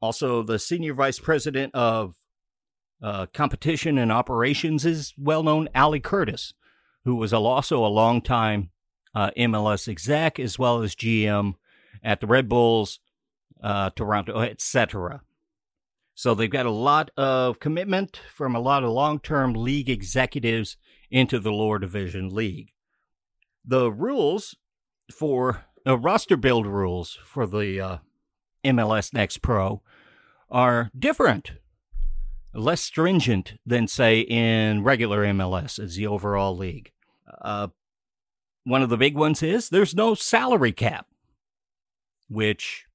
Also, 0.01 0.41
the 0.43 0.59
senior 0.59 0.93
vice 0.93 1.19
president 1.19 1.73
of 1.75 2.15
uh, 3.01 3.27
competition 3.33 3.97
and 3.97 4.11
operations 4.11 4.85
is 4.85 5.13
well 5.17 5.43
known 5.43 5.69
Ali 5.75 5.99
Curtis, 5.99 6.53
who 7.05 7.15
was 7.15 7.33
also 7.33 7.85
a 7.85 7.87
long 7.87 8.21
time 8.21 8.69
uh, 9.13 9.31
MLS 9.37 9.87
exec 9.87 10.39
as 10.39 10.59
well 10.59 10.81
as 10.81 10.95
GM 10.95 11.55
at 12.03 12.21
the 12.21 12.27
Red 12.27 12.47
Bulls, 12.47 12.99
uh, 13.63 13.89
Toronto, 13.91 14.39
etc. 14.39 15.21
So 16.15 16.33
they've 16.33 16.49
got 16.49 16.65
a 16.65 16.71
lot 16.71 17.11
of 17.15 17.59
commitment 17.59 18.19
from 18.33 18.55
a 18.55 18.59
lot 18.59 18.83
of 18.83 18.89
long 18.89 19.19
term 19.19 19.53
league 19.53 19.89
executives 19.89 20.77
into 21.11 21.39
the 21.39 21.51
lower 21.51 21.79
division 21.79 22.33
league. 22.33 22.71
The 23.63 23.91
rules 23.91 24.55
for 25.11 25.65
uh, 25.85 25.97
roster 25.97 26.37
build 26.37 26.65
rules 26.65 27.17
for 27.23 27.45
the 27.45 27.79
uh, 27.79 27.97
MLS 28.65 29.13
Next 29.13 29.41
Pro 29.41 29.81
are 30.49 30.89
different, 30.97 31.51
less 32.57 32.81
stringent 32.81 33.59
than, 33.65 33.87
say, 33.87 34.21
in 34.21 34.83
regular 34.83 35.23
MLS 35.25 35.79
as 35.79 35.95
the 35.95 36.07
overall 36.07 36.55
league. 36.57 36.91
Uh, 37.41 37.67
one 38.63 38.81
of 38.81 38.89
the 38.89 38.97
big 38.97 39.15
ones 39.15 39.41
is 39.43 39.69
there's 39.69 39.95
no 39.95 40.15
salary 40.15 40.71
cap, 40.71 41.07
which, 42.29 42.85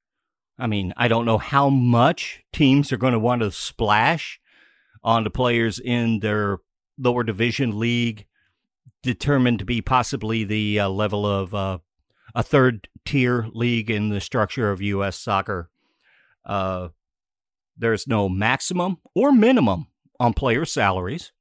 I 0.58 0.66
mean, 0.66 0.92
I 0.96 1.08
don't 1.08 1.24
know 1.24 1.38
how 1.38 1.68
much 1.68 2.42
teams 2.52 2.92
are 2.92 2.98
going 2.98 3.14
to 3.14 3.18
want 3.18 3.42
to 3.42 3.50
splash 3.50 4.40
on 5.02 5.24
the 5.24 5.30
players 5.30 5.78
in 5.78 6.20
their 6.20 6.58
lower 6.98 7.22
division 7.24 7.78
league, 7.78 8.26
determined 9.02 9.58
to 9.60 9.64
be 9.64 9.80
possibly 9.80 10.44
the 10.44 10.78
uh, 10.78 10.88
level 10.88 11.26
of 11.26 11.54
uh, 11.54 11.78
a 12.34 12.42
third 12.42 12.88
tier 13.04 13.48
league 13.52 13.90
in 13.90 14.10
the 14.10 14.20
structure 14.20 14.70
of 14.70 14.80
U.S. 14.82 15.18
soccer. 15.18 15.70
Uh, 16.44 16.88
there's 17.76 18.06
no 18.06 18.28
maximum 18.28 18.98
or 19.14 19.32
minimum 19.32 19.86
on 20.20 20.34
player 20.34 20.64
salaries. 20.64 21.32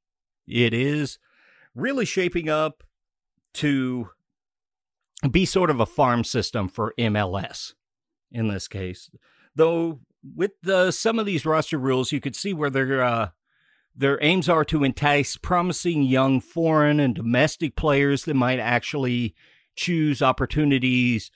It 0.46 0.74
is 0.74 1.18
really 1.74 2.04
shaping 2.04 2.48
up 2.48 2.82
to 3.54 4.08
be 5.30 5.44
sort 5.44 5.70
of 5.70 5.80
a 5.80 5.86
farm 5.86 6.24
system 6.24 6.68
for 6.68 6.94
MLS 6.98 7.74
in 8.30 8.48
this 8.48 8.66
case. 8.66 9.10
Though 9.54 10.00
with 10.34 10.52
the, 10.62 10.90
some 10.90 11.18
of 11.18 11.26
these 11.26 11.46
roster 11.46 11.78
rules, 11.78 12.12
you 12.12 12.20
could 12.20 12.36
see 12.36 12.52
where 12.52 12.70
their 12.70 13.02
uh, 13.02 13.28
their 13.94 14.18
aims 14.22 14.48
are 14.48 14.64
to 14.64 14.84
entice 14.84 15.36
promising 15.36 16.02
young 16.02 16.40
foreign 16.40 16.98
and 16.98 17.14
domestic 17.14 17.76
players 17.76 18.24
that 18.24 18.34
might 18.34 18.58
actually 18.58 19.34
choose 19.76 20.22
opportunities 20.22 21.30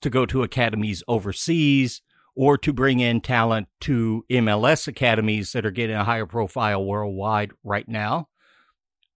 to 0.00 0.10
go 0.10 0.26
to 0.26 0.42
academies 0.42 1.04
overseas 1.06 2.02
or 2.40 2.56
to 2.56 2.72
bring 2.72 3.00
in 3.00 3.20
talent 3.20 3.68
to 3.78 4.24
MLS 4.30 4.88
academies 4.88 5.52
that 5.52 5.66
are 5.66 5.70
getting 5.70 5.94
a 5.94 6.04
higher 6.04 6.24
profile 6.24 6.82
worldwide 6.82 7.50
right 7.62 7.86
now. 7.86 8.30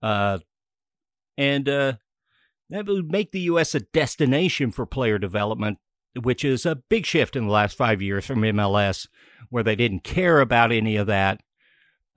Uh, 0.02 0.38
and 1.38 1.66
uh, 1.66 1.94
that 2.68 2.84
would 2.84 3.10
make 3.10 3.32
the 3.32 3.40
U.S. 3.40 3.74
a 3.74 3.80
destination 3.80 4.70
for 4.70 4.84
player 4.84 5.18
development, 5.18 5.78
which 6.22 6.44
is 6.44 6.66
a 6.66 6.82
big 6.90 7.06
shift 7.06 7.34
in 7.34 7.46
the 7.46 7.50
last 7.50 7.78
five 7.78 8.02
years 8.02 8.26
from 8.26 8.42
MLS, 8.42 9.08
where 9.48 9.62
they 9.62 9.74
didn't 9.74 10.04
care 10.04 10.40
about 10.40 10.70
any 10.70 10.96
of 10.96 11.06
that, 11.06 11.40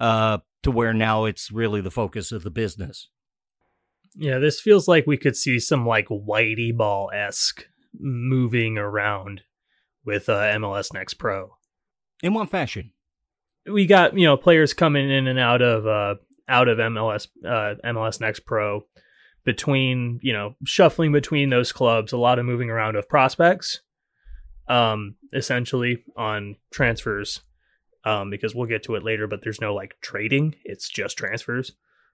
uh, 0.02 0.40
to 0.62 0.72
where 0.72 0.94
now 0.94 1.24
it's 1.24 1.54
really 1.54 1.80
the 1.80 1.90
focus 1.90 2.34
of 2.34 2.44
the 2.44 2.52
business. 2.52 3.08
Yeah, 4.14 4.40
this 4.40 4.60
feels 4.60 4.90
like 4.90 5.08
we 5.08 5.16
could 5.16 5.38
see 5.38 5.58
some 5.62 5.86
like 5.86 6.08
Whitey 6.08 6.76
Ball 6.76 7.10
esque 7.14 7.64
moving 7.98 8.78
around 8.78 9.44
with 10.08 10.30
uh, 10.30 10.40
MLS 10.54 10.94
Next 10.94 11.16
Pro. 11.16 11.58
In 12.24 12.34
what 12.34 12.50
fashion? 12.50 12.94
We 13.70 13.86
got 13.86 14.18
you 14.18 14.26
know 14.26 14.38
players 14.38 14.74
coming 14.74 15.12
in 15.12 15.28
and 15.28 15.38
out 15.38 15.62
of 15.62 15.86
uh, 15.86 16.16
out 16.48 16.70
of 16.70 16.80
MLS 16.80 17.28
uh, 17.46 17.76
MLS 17.86 18.20
Next 18.20 18.40
Pro 18.40 18.86
between 19.44 20.20
you 20.24 20.34
know 20.34 20.56
shuffling 20.66 21.12
between 21.12 21.52
those 21.52 21.72
clubs, 21.72 22.14
a 22.14 22.18
lot 22.18 22.40
of 22.40 22.46
moving 22.46 22.70
around 22.70 22.96
of 22.96 23.10
prospects, 23.10 23.82
um, 24.68 25.16
essentially 25.34 26.04
on 26.16 26.56
transfers, 26.72 27.42
um, 28.06 28.30
because 28.30 28.56
we'll 28.56 28.68
get 28.68 28.84
to 28.84 28.96
it 28.96 29.04
later. 29.04 29.28
But 29.28 29.42
there's 29.44 29.62
no 29.62 29.76
like 29.76 29.98
trading; 30.02 30.56
it's 30.64 30.90
just 30.90 31.18
transfers. 31.18 31.74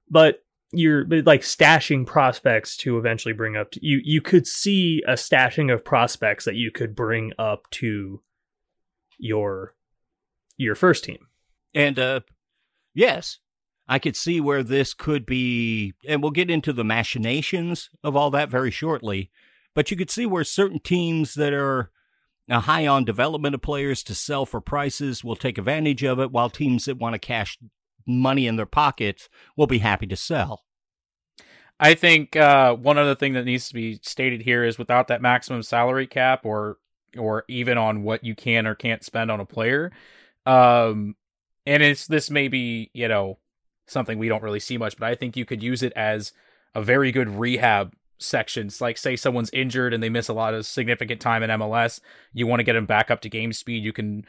But 0.09 0.43
you're 0.73 1.05
like 1.05 1.41
stashing 1.41 2.05
prospects 2.05 2.75
to 2.77 2.97
eventually 2.97 3.33
bring 3.33 3.55
up 3.55 3.71
to, 3.71 3.79
you 3.85 4.01
you 4.03 4.21
could 4.21 4.47
see 4.47 5.03
a 5.07 5.13
stashing 5.13 5.73
of 5.73 5.85
prospects 5.85 6.45
that 6.45 6.55
you 6.55 6.71
could 6.71 6.95
bring 6.95 7.31
up 7.37 7.69
to 7.71 8.21
your 9.17 9.75
your 10.57 10.75
first 10.75 11.03
team. 11.03 11.27
And 11.73 11.97
uh 11.97 12.21
yes 12.93 13.39
i 13.87 13.99
could 13.99 14.15
see 14.15 14.39
where 14.39 14.63
this 14.63 14.93
could 14.93 15.25
be 15.25 15.93
and 16.07 16.21
we'll 16.21 16.31
get 16.31 16.49
into 16.49 16.71
the 16.71 16.83
machinations 16.83 17.89
of 18.03 18.15
all 18.15 18.31
that 18.31 18.49
very 18.49 18.71
shortly 18.71 19.31
but 19.73 19.89
you 19.89 19.97
could 19.97 20.11
see 20.11 20.25
where 20.25 20.43
certain 20.43 20.79
teams 20.79 21.33
that 21.33 21.53
are 21.53 21.91
uh, 22.49 22.59
high 22.59 22.85
on 22.85 23.05
development 23.05 23.55
of 23.55 23.61
players 23.61 24.03
to 24.03 24.13
sell 24.13 24.45
for 24.45 24.61
prices 24.61 25.23
will 25.23 25.35
take 25.35 25.57
advantage 25.57 26.03
of 26.03 26.19
it 26.19 26.31
while 26.31 26.49
teams 26.49 26.85
that 26.85 26.97
want 26.97 27.13
to 27.13 27.19
cash 27.19 27.57
money 28.05 28.47
in 28.47 28.55
their 28.55 28.65
pockets 28.65 29.29
will 29.55 29.67
be 29.67 29.79
happy 29.79 30.07
to 30.07 30.15
sell. 30.15 30.63
I 31.79 31.95
think 31.95 32.35
uh, 32.35 32.75
one 32.75 32.97
other 32.97 33.15
thing 33.15 33.33
that 33.33 33.45
needs 33.45 33.67
to 33.67 33.73
be 33.73 33.99
stated 34.03 34.41
here 34.41 34.63
is 34.63 34.77
without 34.77 35.07
that 35.07 35.21
maximum 35.21 35.63
salary 35.63 36.07
cap 36.07 36.45
or 36.45 36.77
or 37.17 37.45
even 37.47 37.77
on 37.77 38.01
what 38.01 38.23
you 38.23 38.35
can 38.35 38.65
or 38.65 38.73
can't 38.73 39.03
spend 39.03 39.29
on 39.29 39.39
a 39.39 39.45
player, 39.45 39.91
um, 40.45 41.15
and 41.65 41.83
it's 41.83 42.07
this 42.07 42.29
may 42.29 42.47
be 42.47 42.89
you 42.93 43.07
know 43.07 43.39
something 43.87 44.17
we 44.17 44.29
don't 44.29 44.43
really 44.43 44.59
see 44.59 44.77
much, 44.77 44.97
but 44.97 45.07
I 45.07 45.15
think 45.15 45.35
you 45.35 45.45
could 45.45 45.61
use 45.61 45.83
it 45.83 45.93
as 45.93 46.31
a 46.73 46.81
very 46.81 47.11
good 47.11 47.29
rehab 47.29 47.93
sections. 48.17 48.81
Like 48.81 48.97
say 48.97 49.15
someone's 49.15 49.49
injured 49.51 49.93
and 49.93 50.01
they 50.01 50.09
miss 50.09 50.29
a 50.29 50.33
lot 50.33 50.53
of 50.53 50.65
significant 50.65 51.21
time 51.21 51.43
in 51.43 51.49
MLS, 51.49 51.99
you 52.33 52.47
want 52.47 52.59
to 52.59 52.63
get 52.63 52.73
them 52.73 52.85
back 52.85 53.11
up 53.11 53.21
to 53.21 53.29
game 53.29 53.53
speed. 53.53 53.83
You 53.83 53.93
can 53.93 54.25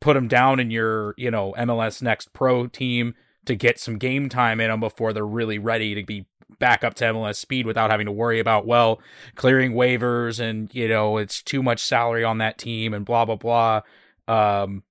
put 0.00 0.14
them 0.14 0.28
down 0.28 0.60
in 0.60 0.70
your, 0.70 1.14
you 1.16 1.30
know, 1.30 1.54
MLS 1.58 2.02
Next 2.02 2.32
Pro 2.32 2.66
team 2.66 3.14
to 3.46 3.54
get 3.54 3.78
some 3.78 3.98
game 3.98 4.28
time 4.28 4.60
in 4.60 4.70
them 4.70 4.80
before 4.80 5.12
they're 5.12 5.26
really 5.26 5.58
ready 5.58 5.94
to 5.94 6.04
be 6.04 6.26
back 6.58 6.84
up 6.84 6.94
to 6.94 7.04
MLS 7.04 7.36
speed 7.36 7.66
without 7.66 7.90
having 7.90 8.06
to 8.06 8.12
worry 8.12 8.40
about, 8.40 8.66
well, 8.66 9.00
clearing 9.34 9.72
waivers 9.72 10.40
and, 10.40 10.72
you 10.74 10.88
know, 10.88 11.16
it's 11.16 11.42
too 11.42 11.62
much 11.62 11.82
salary 11.82 12.24
on 12.24 12.38
that 12.38 12.58
team 12.58 12.94
and 12.94 13.04
blah, 13.04 13.24
blah, 13.24 13.36
blah. 13.36 13.80
Um, 14.28 14.82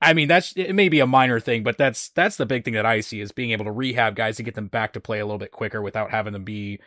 I 0.00 0.14
mean, 0.14 0.28
that's, 0.28 0.52
it 0.56 0.74
may 0.74 0.88
be 0.88 1.00
a 1.00 1.06
minor 1.06 1.40
thing, 1.40 1.62
but 1.62 1.76
that's, 1.76 2.10
that's 2.10 2.36
the 2.36 2.46
big 2.46 2.64
thing 2.64 2.74
that 2.74 2.86
I 2.86 3.00
see 3.00 3.20
is 3.20 3.32
being 3.32 3.50
able 3.50 3.64
to 3.64 3.72
rehab 3.72 4.14
guys 4.14 4.36
to 4.36 4.42
get 4.42 4.54
them 4.54 4.68
back 4.68 4.92
to 4.92 5.00
play 5.00 5.18
a 5.18 5.26
little 5.26 5.38
bit 5.38 5.50
quicker 5.50 5.82
without 5.82 6.10
having 6.10 6.32
them 6.32 6.44
be 6.44 6.78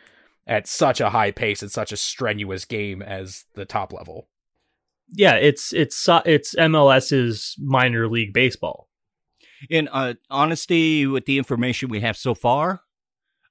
at 0.46 0.66
such 0.66 1.00
a 1.00 1.10
high 1.10 1.30
pace 1.30 1.62
and 1.62 1.70
such 1.70 1.92
a 1.92 1.96
strenuous 1.96 2.64
game 2.64 3.02
as 3.02 3.44
the 3.54 3.64
top 3.64 3.92
level 3.92 4.28
yeah, 5.12 5.34
it's 5.34 5.72
it's 5.72 6.08
it's 6.24 6.54
MLS's 6.54 7.56
minor 7.58 8.08
league 8.08 8.32
baseball. 8.32 8.88
In 9.70 9.88
uh, 9.88 10.14
honesty, 10.30 11.06
with 11.06 11.26
the 11.26 11.38
information 11.38 11.88
we 11.88 12.00
have 12.00 12.16
so 12.16 12.34
far, 12.34 12.82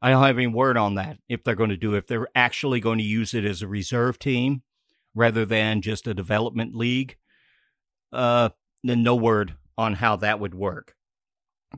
I 0.01 0.09
don't 0.09 0.23
have 0.23 0.37
any 0.37 0.47
word 0.47 0.75
on 0.75 0.95
that. 0.95 1.19
If 1.29 1.43
they're 1.43 1.55
going 1.55 1.69
to 1.69 1.77
do, 1.77 1.93
if 1.93 2.07
they're 2.07 2.27
actually 2.35 2.79
going 2.79 2.97
to 2.97 3.03
use 3.03 3.33
it 3.33 3.45
as 3.45 3.61
a 3.61 3.67
reserve 3.67 4.19
team 4.19 4.63
rather 5.15 5.45
than 5.45 5.81
just 5.81 6.07
a 6.07 6.13
development 6.13 6.75
league, 6.75 7.17
uh, 8.11 8.49
then 8.83 9.03
no 9.03 9.15
word 9.15 9.55
on 9.77 9.93
how 9.93 10.15
that 10.17 10.39
would 10.39 10.55
work. 10.55 10.95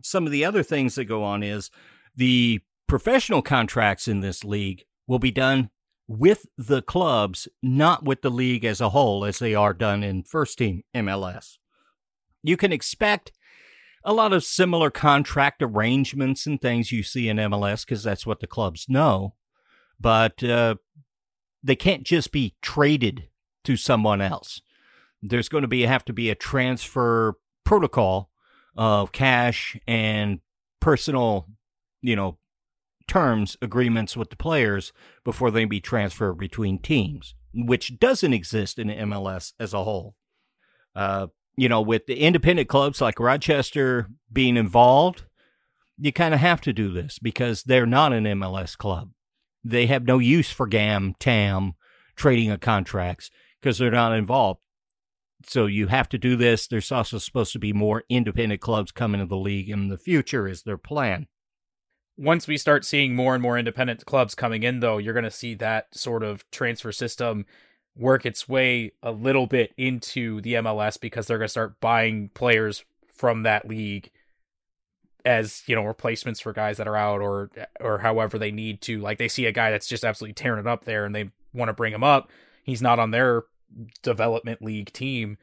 Some 0.02 0.26
of 0.26 0.32
the 0.32 0.46
other 0.46 0.64
things 0.64 0.96
that 0.96 1.06
go 1.06 1.24
on 1.24 1.44
is 1.44 1.70
the 2.16 2.62
professional 2.88 3.42
contracts 3.42 4.08
in 4.08 4.22
this 4.22 4.44
league 4.44 4.84
will 5.08 5.20
be 5.20 5.32
done 5.32 5.70
with 6.18 6.46
the 6.58 6.82
clubs, 6.82 7.48
not 7.62 8.04
with 8.04 8.22
the 8.22 8.30
league 8.30 8.66
as 8.66 8.80
a 8.82 8.90
whole, 8.90 9.26
as 9.26 9.40
they 9.40 9.56
are 9.56 9.74
done 9.74 10.04
in 10.04 10.24
first 10.24 10.58
team 10.58 10.84
MLS. 10.96 11.58
You 12.44 12.58
can 12.58 12.72
expect 12.72 13.32
a 14.04 14.14
lot 14.14 14.34
of 14.34 14.44
similar 14.44 14.92
contract 14.92 15.62
arrangements 15.62 16.46
and 16.46 16.62
things 16.62 16.92
you 16.92 17.04
see 17.04 17.30
in 17.30 17.38
MLS 17.38 17.86
because 17.86 18.04
that's 18.04 18.26
what 18.26 18.42
the 18.42 18.48
clubs 18.48 18.86
know. 18.90 19.36
but 20.00 20.44
uh, 20.44 20.76
they 21.64 21.76
can't 21.76 22.04
just 22.04 22.32
be 22.32 22.56
traded 22.62 23.30
to 23.64 23.78
someone 23.78 24.22
else. 24.22 24.62
There's 25.22 25.48
going 25.48 25.62
to 25.62 25.68
be 25.68 25.84
have 25.84 26.04
to 26.06 26.14
be 26.14 26.30
a 26.30 26.36
transfer 26.36 27.36
protocol 27.64 28.30
of 28.76 29.14
cash 29.14 29.78
and 29.88 30.42
personal, 30.82 31.48
you 32.02 32.16
know, 32.18 32.38
terms 33.08 33.58
agreements 33.62 34.16
with 34.16 34.30
the 34.30 34.36
players 34.36 34.94
before 35.24 35.52
they 35.52 35.66
be 35.66 35.80
transferred 35.80 36.38
between 36.38 36.80
teams, 36.80 37.36
which 37.54 38.00
doesn't 38.00 38.34
exist 38.34 38.80
in 38.80 38.88
MLS 38.88 39.54
as 39.60 39.74
a 39.74 39.84
whole. 39.84 40.16
Uh, 40.96 41.28
you 41.56 41.70
know, 41.70 41.82
with 41.82 42.06
the 42.08 42.20
independent 42.20 42.68
clubs 42.68 43.02
like 43.02 43.20
Rochester 43.20 44.10
being 44.32 44.58
involved, 44.58 45.24
you 45.98 46.12
kind 46.12 46.34
of 46.34 46.40
have 46.40 46.62
to 46.62 46.74
do 46.74 46.92
this 46.92 47.20
because 47.20 47.64
they're 47.64 47.86
not 47.86 48.14
an 48.14 48.26
MLS 48.26 48.78
club. 48.78 49.12
They 49.64 49.86
have 49.86 50.06
no 50.06 50.20
use 50.20 50.52
for 50.52 50.68
GAM, 50.68 51.16
TAM, 51.20 51.74
trading 52.16 52.50
of 52.52 52.60
contracts 52.60 53.30
because 53.62 53.78
they're 53.78 53.92
not 53.92 54.14
involved. 54.14 54.60
So 55.46 55.66
you 55.66 55.88
have 55.88 56.10
to 56.10 56.18
do 56.18 56.36
this. 56.36 56.68
There's 56.68 56.92
also 56.92 57.18
supposed 57.18 57.54
to 57.54 57.60
be 57.60 57.74
more 57.74 58.04
independent 58.10 58.62
clubs 58.62 58.92
coming 58.92 59.20
to 59.20 59.28
the 59.28 59.36
league 59.36 59.70
in 59.70 59.90
the 59.90 59.98
future, 59.98 60.48
is 60.48 60.64
their 60.64 60.78
plan. 60.78 61.28
Once 62.18 62.48
we 62.48 62.58
start 62.58 62.86
seeing 62.86 63.16
more 63.16 63.34
and 63.34 63.42
more 63.42 63.58
independent 63.58 64.06
clubs 64.06 64.36
coming 64.36 64.64
in, 64.64 64.80
though, 64.80 64.98
you're 64.98 65.14
going 65.14 65.24
to 65.24 65.32
see 65.32 65.56
that 65.56 65.94
sort 65.96 66.24
of 66.24 66.50
transfer 66.52 66.92
system 66.92 67.46
work 67.96 68.26
its 68.26 68.50
way 68.50 68.92
a 69.02 69.12
little 69.12 69.48
bit 69.48 69.74
into 69.78 70.42
the 70.42 70.54
MLS 70.56 71.00
because 71.00 71.28
they're 71.28 71.38
going 71.38 71.48
to 71.48 71.52
start 71.52 71.80
buying 71.80 72.30
players 72.34 72.84
from 73.08 73.44
that 73.44 73.68
league 73.68 74.10
as 75.26 75.64
you 75.68 75.76
know 75.76 75.84
replacements 75.86 76.42
for 76.42 76.52
guys 76.52 76.76
that 76.78 76.88
are 76.88 76.98
out 76.98 77.22
or 77.22 77.50
or 77.80 78.00
however 78.00 78.38
they 78.38 78.52
need 78.52 78.82
to. 78.82 79.00
Like 79.00 79.18
they 79.18 79.28
see 79.28 79.46
a 79.46 79.52
guy 79.52 79.72
that's 79.72 79.88
just 79.88 80.04
absolutely 80.04 80.34
tearing 80.34 80.60
it 80.60 80.68
up 80.68 80.86
there 80.86 81.06
and 81.06 81.16
they 81.16 81.32
want 81.54 81.70
to 81.70 81.74
bring 81.74 81.94
him 81.94 82.04
up. 82.04 82.30
He's 82.64 82.82
not 82.82 83.00
on 83.00 83.12
their 83.12 83.44
development 84.02 84.62
league 84.62 84.92
team 84.94 85.38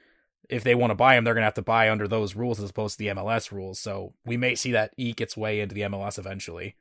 if 0.51 0.65
they 0.65 0.75
want 0.75 0.91
to 0.91 0.95
buy 0.95 1.17
him 1.17 1.25
they're 1.25 1.35
going 1.35 1.43
to 1.43 1.47
have 1.47 1.55
to 1.55 1.63
buy 1.63 1.91
under 1.91 2.09
those 2.09 2.35
rules 2.35 2.61
as 2.61 2.71
opposed 2.71 2.99
to 2.99 3.05
the 3.05 3.11
MLS 3.11 3.51
rules 3.53 3.79
so 3.79 4.15
we 4.25 4.37
may 4.37 4.55
see 4.55 4.73
that 4.73 4.93
eke 4.97 5.21
its 5.21 5.37
way 5.37 5.61
into 5.61 5.75
the 5.75 5.83
MLS 5.83 6.19
eventually 6.19 6.77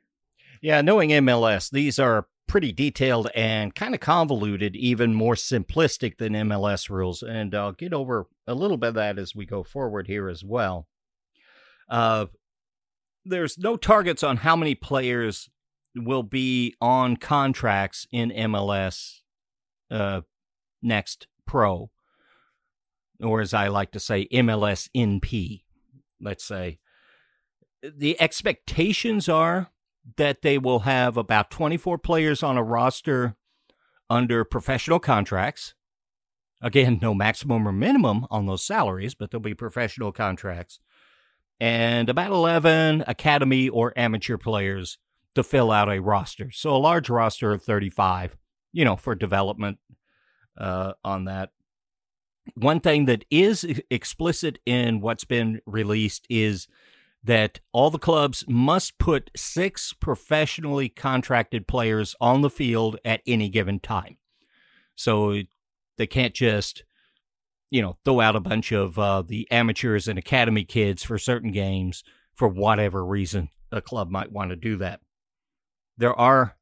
yeah 0.60 0.80
knowing 0.80 1.10
MLS 1.10 1.70
these 1.70 1.98
are 1.98 2.26
pretty 2.50 2.72
detailed 2.72 3.30
and 3.36 3.76
kind 3.76 3.94
of 3.94 4.00
convoluted, 4.00 4.74
even 4.74 5.14
more 5.14 5.36
simplistic 5.36 6.18
than 6.18 6.32
MLS 6.32 6.90
rules. 6.90 7.22
And 7.22 7.54
I'll 7.54 7.70
get 7.70 7.92
over 7.92 8.26
a 8.44 8.54
little 8.54 8.76
bit 8.76 8.88
of 8.88 8.94
that 8.94 9.20
as 9.20 9.36
we 9.36 9.46
go 9.46 9.62
forward 9.62 10.08
here 10.08 10.28
as 10.28 10.42
well. 10.42 10.88
Uh, 11.88 12.26
there's 13.24 13.56
no 13.56 13.76
targets 13.76 14.24
on 14.24 14.38
how 14.38 14.56
many 14.56 14.74
players 14.74 15.48
will 15.94 16.24
be 16.24 16.74
on 16.80 17.16
contracts 17.16 18.08
in 18.10 18.30
MLS 18.30 19.20
uh, 19.88 20.22
next 20.82 21.28
pro, 21.46 21.88
or 23.22 23.40
as 23.40 23.54
I 23.54 23.68
like 23.68 23.92
to 23.92 24.00
say, 24.00 24.26
MLS 24.32 24.88
NP, 24.94 25.62
let's 26.20 26.44
say. 26.44 26.78
The 27.82 28.20
expectations 28.20 29.28
are 29.28 29.70
that 30.16 30.42
they 30.42 30.58
will 30.58 30.80
have 30.80 31.16
about 31.16 31.50
24 31.50 31.98
players 31.98 32.42
on 32.42 32.56
a 32.56 32.62
roster 32.62 33.36
under 34.08 34.44
professional 34.44 34.98
contracts. 34.98 35.74
Again, 36.62 36.98
no 37.00 37.14
maximum 37.14 37.66
or 37.66 37.72
minimum 37.72 38.26
on 38.30 38.46
those 38.46 38.64
salaries, 38.64 39.14
but 39.14 39.30
there'll 39.30 39.42
be 39.42 39.54
professional 39.54 40.12
contracts. 40.12 40.78
And 41.58 42.08
about 42.08 42.32
11 42.32 43.04
academy 43.06 43.68
or 43.68 43.92
amateur 43.96 44.36
players 44.36 44.98
to 45.34 45.42
fill 45.42 45.70
out 45.70 45.90
a 45.90 46.00
roster. 46.00 46.50
So 46.50 46.74
a 46.74 46.78
large 46.78 47.08
roster 47.08 47.52
of 47.52 47.62
35, 47.62 48.36
you 48.72 48.84
know, 48.84 48.96
for 48.96 49.14
development 49.14 49.78
uh, 50.58 50.94
on 51.04 51.26
that. 51.26 51.50
One 52.54 52.80
thing 52.80 53.04
that 53.04 53.24
is 53.30 53.64
explicit 53.90 54.58
in 54.66 55.00
what's 55.00 55.24
been 55.24 55.60
released 55.66 56.26
is 56.28 56.68
that 57.22 57.60
all 57.72 57.90
the 57.90 57.98
clubs 57.98 58.44
must 58.48 58.98
put 58.98 59.30
six 59.36 59.92
professionally 59.92 60.88
contracted 60.88 61.66
players 61.66 62.14
on 62.20 62.40
the 62.40 62.50
field 62.50 62.98
at 63.04 63.20
any 63.26 63.48
given 63.48 63.78
time. 63.78 64.16
So 64.94 65.42
they 65.98 66.06
can't 66.06 66.34
just, 66.34 66.82
you 67.70 67.82
know, 67.82 67.98
throw 68.04 68.20
out 68.20 68.36
a 68.36 68.40
bunch 68.40 68.72
of 68.72 68.98
uh, 68.98 69.22
the 69.22 69.50
amateurs 69.50 70.08
and 70.08 70.18
academy 70.18 70.64
kids 70.64 71.02
for 71.02 71.18
certain 71.18 71.52
games 71.52 72.02
for 72.34 72.48
whatever 72.48 73.04
reason 73.04 73.50
a 73.70 73.82
club 73.82 74.10
might 74.10 74.32
want 74.32 74.50
to 74.50 74.56
do 74.56 74.76
that. 74.78 75.00
There 75.98 76.18
are 76.18 76.56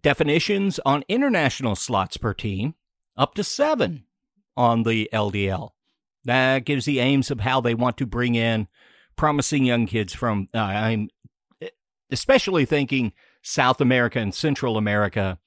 definitions 0.00 0.78
on 0.86 1.04
international 1.08 1.74
slots 1.74 2.16
per 2.16 2.32
team, 2.32 2.74
up 3.16 3.34
to 3.34 3.44
seven 3.44 4.04
on 4.56 4.82
the 4.82 5.08
LDL. 5.12 5.70
That 6.24 6.64
gives 6.64 6.84
the 6.84 7.00
aims 7.00 7.30
of 7.30 7.40
how 7.40 7.60
they 7.60 7.74
want 7.74 7.96
to 7.98 8.06
bring 8.06 8.34
in 8.34 8.68
promising 9.16 9.64
young 9.64 9.86
kids 9.86 10.12
from 10.12 10.48
uh, 10.54 10.58
I'm 10.58 11.08
especially 12.10 12.64
thinking 12.64 13.12
South 13.42 13.80
America 13.80 14.18
and 14.18 14.34
Central 14.34 14.76
America 14.76 15.38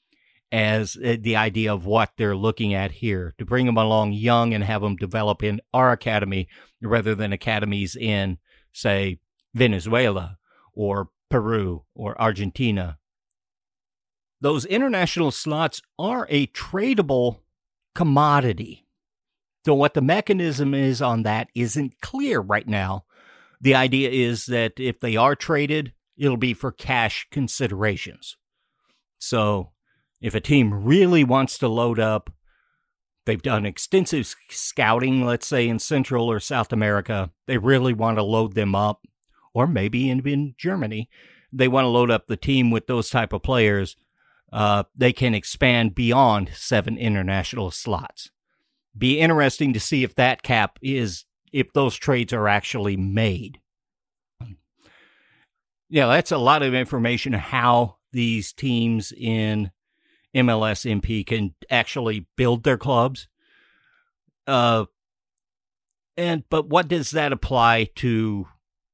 as 0.51 0.97
uh, 1.03 1.17
the 1.19 1.35
idea 1.35 1.73
of 1.73 1.85
what 1.85 2.11
they're 2.17 2.35
looking 2.35 2.73
at 2.73 2.91
here 2.91 3.33
to 3.37 3.45
bring 3.45 3.65
them 3.65 3.77
along 3.77 4.13
young 4.13 4.53
and 4.53 4.63
have 4.63 4.81
them 4.81 4.95
develop 4.95 5.43
in 5.43 5.59
our 5.73 5.91
academy 5.91 6.47
rather 6.81 7.15
than 7.15 7.33
academies 7.33 7.95
in 7.95 8.37
say 8.71 9.19
Venezuela 9.53 10.37
or 10.73 11.09
Peru 11.29 11.83
or 11.95 12.19
Argentina. 12.21 12.97
Those 14.39 14.65
international 14.65 15.31
slots 15.31 15.81
are 15.97 16.27
a 16.29 16.47
tradable 16.47 17.39
commodity. 17.95 18.86
So, 19.67 19.73
what 19.73 19.93
the 19.93 20.01
mechanism 20.01 20.73
is 20.73 21.01
on 21.01 21.23
that 21.23 21.49
isn't 21.53 21.99
clear 22.01 22.39
right 22.39 22.67
now 22.67 23.03
the 23.59 23.75
idea 23.75 24.09
is 24.09 24.45
that 24.45 24.73
if 24.77 24.99
they 24.99 25.15
are 25.15 25.35
traded, 25.35 25.93
it'll 26.17 26.37
be 26.37 26.53
for 26.53 26.71
cash 26.71 27.27
considerations. 27.31 28.37
So 29.17 29.71
if 30.21 30.35
a 30.35 30.39
team 30.39 30.73
really 30.73 31.23
wants 31.23 31.57
to 31.59 31.67
load 31.67 31.99
up, 31.99 32.31
they've 33.25 33.41
done 33.41 33.65
extensive 33.65 34.33
scouting, 34.49 35.25
let's 35.25 35.47
say 35.47 35.67
in 35.67 35.79
Central 35.79 36.31
or 36.31 36.39
South 36.39 36.71
America, 36.71 37.31
they 37.45 37.57
really 37.57 37.93
want 37.93 38.17
to 38.17 38.23
load 38.23 38.53
them 38.53 38.75
up, 38.75 39.01
or 39.53 39.67
maybe 39.67 40.09
in, 40.09 40.25
in 40.27 40.55
Germany, 40.57 41.09
they 41.51 41.67
want 41.67 41.85
to 41.85 41.89
load 41.89 42.11
up 42.11 42.27
the 42.27 42.37
team 42.37 42.71
with 42.71 42.87
those 42.87 43.09
type 43.09 43.33
of 43.33 43.43
players. 43.43 43.95
Uh, 44.53 44.83
they 44.95 45.11
can 45.11 45.33
expand 45.33 45.95
beyond 45.95 46.51
seven 46.53 46.97
international 46.97 47.71
slots. 47.71 48.29
Be 48.97 49.19
interesting 49.19 49.73
to 49.73 49.79
see 49.79 50.03
if 50.03 50.15
that 50.15 50.43
cap 50.43 50.79
is 50.81 51.25
if 51.51 51.71
those 51.73 51.95
trades 51.95 52.33
are 52.33 52.47
actually 52.47 52.97
made. 52.97 53.59
Yeah, 55.89 56.07
that's 56.07 56.31
a 56.31 56.37
lot 56.37 56.63
of 56.63 56.73
information 56.73 57.33
how 57.33 57.97
these 58.11 58.51
teams 58.51 59.13
in 59.15 59.71
MLS 60.35 60.85
NP 60.85 61.25
can 61.25 61.55
actually 61.69 62.27
build 62.35 62.63
their 62.63 62.77
clubs. 62.77 63.27
Uh, 64.45 64.85
and 66.15 66.43
but 66.49 66.67
what 66.67 66.87
does 66.87 67.11
that 67.11 67.31
apply 67.31 67.89
to, 67.95 68.47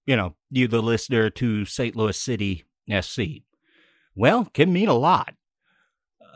you 0.06 0.16
know, 0.16 0.36
you 0.50 0.68
the 0.68 0.82
listener 0.82 1.30
to 1.32 1.66
St. 1.66 1.96
Louis 1.96 2.20
City 2.20 2.66
SC? 3.02 3.22
Well, 4.16 4.46
can 4.54 4.72
mean 4.72 4.89
a 4.89 4.94
lot. 4.94 5.34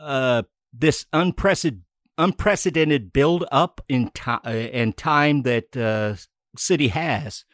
Uh, 0.00 0.42
this 0.72 1.06
unprecedented 1.12 1.84
unprecedented 2.18 3.12
build 3.12 3.44
up 3.50 3.80
in 3.88 4.10
time 4.10 4.40
uh, 4.44 4.48
and 4.50 4.96
time 4.96 5.42
that 5.42 5.76
uh, 5.76 6.14
City 6.56 6.88
has 6.88 7.44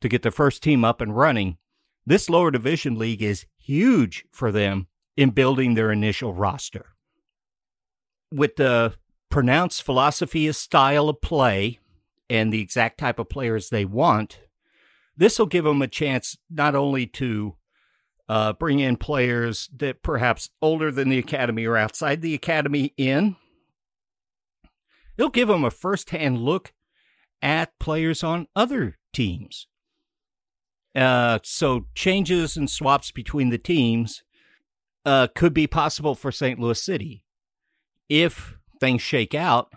to 0.00 0.08
get 0.08 0.22
the 0.22 0.30
first 0.30 0.62
team 0.62 0.84
up 0.84 1.00
and 1.00 1.16
running. 1.16 1.58
This 2.06 2.30
lower 2.30 2.50
division 2.50 2.98
league 2.98 3.22
is 3.22 3.46
huge 3.58 4.24
for 4.32 4.50
them 4.50 4.86
in 5.16 5.30
building 5.30 5.74
their 5.74 5.92
initial 5.92 6.32
roster. 6.32 6.86
With 8.32 8.56
the 8.56 8.94
pronounced 9.30 9.82
philosophy 9.82 10.48
of 10.48 10.56
style 10.56 11.08
of 11.08 11.20
play 11.20 11.78
and 12.30 12.52
the 12.52 12.60
exact 12.60 12.98
type 12.98 13.18
of 13.18 13.28
players 13.28 13.68
they 13.68 13.84
want, 13.84 14.40
this 15.16 15.38
will 15.38 15.46
give 15.46 15.64
them 15.64 15.82
a 15.82 15.88
chance 15.88 16.36
not 16.50 16.74
only 16.74 17.06
to 17.06 17.56
uh, 18.28 18.52
bring 18.54 18.80
in 18.80 18.96
players 18.96 19.68
that 19.76 20.02
perhaps 20.02 20.50
older 20.60 20.90
than 20.90 21.08
the 21.08 21.18
academy 21.18 21.64
or 21.64 21.76
outside 21.76 22.22
the 22.22 22.34
academy 22.34 22.92
in 22.96 23.36
It'll 25.16 25.30
give 25.30 25.48
them 25.48 25.64
a 25.64 25.70
first-hand 25.70 26.38
look 26.38 26.72
at 27.42 27.78
players 27.78 28.22
on 28.22 28.48
other 28.54 28.98
teams. 29.12 29.66
Uh, 30.94 31.38
so 31.42 31.86
changes 31.94 32.56
and 32.56 32.70
swaps 32.70 33.10
between 33.10 33.50
the 33.50 33.58
teams 33.58 34.22
uh, 35.04 35.28
could 35.34 35.52
be 35.52 35.66
possible 35.66 36.14
for 36.14 36.32
St. 36.32 36.58
Louis 36.58 36.82
City. 36.82 37.22
If 38.08 38.56
things 38.80 39.02
shake 39.02 39.34
out, 39.34 39.72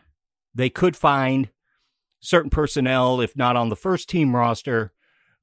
they 0.55 0.69
could 0.69 0.95
find 0.95 1.49
certain 2.21 2.49
personnel, 2.49 3.21
if 3.21 3.35
not 3.35 3.55
on 3.55 3.69
the 3.69 3.75
first 3.75 4.09
team 4.09 4.35
roster, 4.35 4.93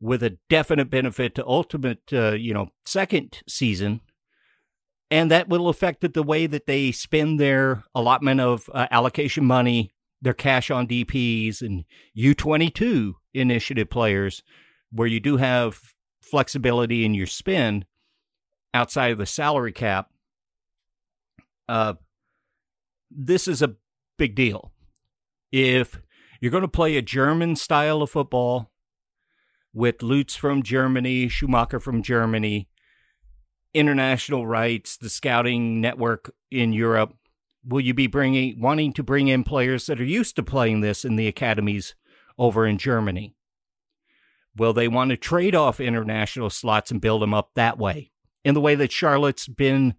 with 0.01 0.23
a 0.23 0.39
definite 0.49 0.91
benefit 0.91 1.35
to 1.35 1.47
ultimate, 1.47 2.03
uh, 2.13 2.33
you 2.33 2.53
know, 2.53 2.69
second 2.85 3.43
season 3.49 4.01
and 5.11 5.31
that 5.31 5.49
will 5.49 5.69
affect 5.69 6.12
the 6.12 6.23
way 6.23 6.47
that 6.47 6.66
they 6.66 6.90
spend 6.92 7.38
their 7.38 7.85
allotment 7.95 8.40
of 8.40 8.69
uh, 8.73 8.87
allocation 8.90 9.45
money, 9.45 9.90
their 10.21 10.35
cash 10.35 10.71
on 10.71 10.87
DPs 10.87 11.62
and 11.62 11.85
U22 12.16 13.14
initiative 13.35 13.88
players, 13.88 14.42
where 14.90 15.07
you 15.07 15.21
do 15.21 15.37
have 15.37 15.95
flexibility 16.21 17.05
in 17.05 17.14
your 17.14 17.27
spend 17.27 17.87
outside 18.75 19.12
of 19.12 19.19
the 19.19 19.27
salary 19.27 19.73
cap. 19.73 20.11
Uh, 21.69 21.95
this 23.11 23.47
is 23.47 23.62
a 23.62 23.77
big 24.19 24.35
deal. 24.35 24.73
If 25.53 26.01
you're 26.40 26.51
going 26.51 26.62
to 26.62 26.69
play 26.69 26.97
a 26.97 27.03
German 27.03 27.57
style 27.57 28.03
of 28.03 28.11
football 28.11 28.71
with 29.73 30.03
Lutz 30.03 30.35
from 30.35 30.62
Germany, 30.62 31.29
Schumacher 31.29 31.79
from 31.79 32.03
Germany, 32.03 32.69
international 33.77 34.47
rights, 34.47 34.97
the 34.97 35.11
scouting 35.11 35.81
network 35.81 36.35
in 36.51 36.73
Europe, 36.73 37.15
will 37.65 37.81
you 37.81 37.95
be 37.95 38.07
bringing 38.07 38.61
wanting 38.61 38.93
to 38.95 39.03
bring 39.03 39.29
in 39.29 39.45
players 39.45 39.87
that 39.87 40.01
are 40.01 40.05
used 40.05 40.37
to 40.37 40.43
playing 40.43 40.81
this 40.81 41.05
in 41.05 41.17
the 41.17 41.29
academies 41.29 41.95
over 42.39 42.67
in 42.67 42.79
Germany? 42.79 43.35
Will 44.57 44.73
they 44.73 44.89
want 44.89 45.11
to 45.11 45.17
trade 45.17 45.55
off 45.55 45.81
international 45.81 46.49
slots 46.49 46.91
and 46.91 47.01
build 47.01 47.21
them 47.21 47.35
up 47.35 47.51
that 47.55 47.79
way? 47.79 48.11
In 48.45 48.55
the 48.55 48.61
way 48.61 48.75
that 48.77 48.93
Charlotte's 48.93 49.47
been 49.47 49.95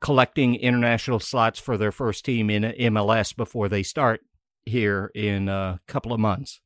collecting 0.00 0.56
international 0.56 1.20
slots 1.20 1.60
for 1.60 1.76
their 1.76 1.92
first 1.92 2.24
team 2.24 2.50
in 2.50 2.62
MLS 2.62 3.36
before 3.36 3.68
they 3.68 3.82
start 3.82 4.22
here 4.64 5.12
in 5.14 5.48
a 5.48 5.80
couple 5.86 6.12
of 6.12 6.18
months. 6.18 6.60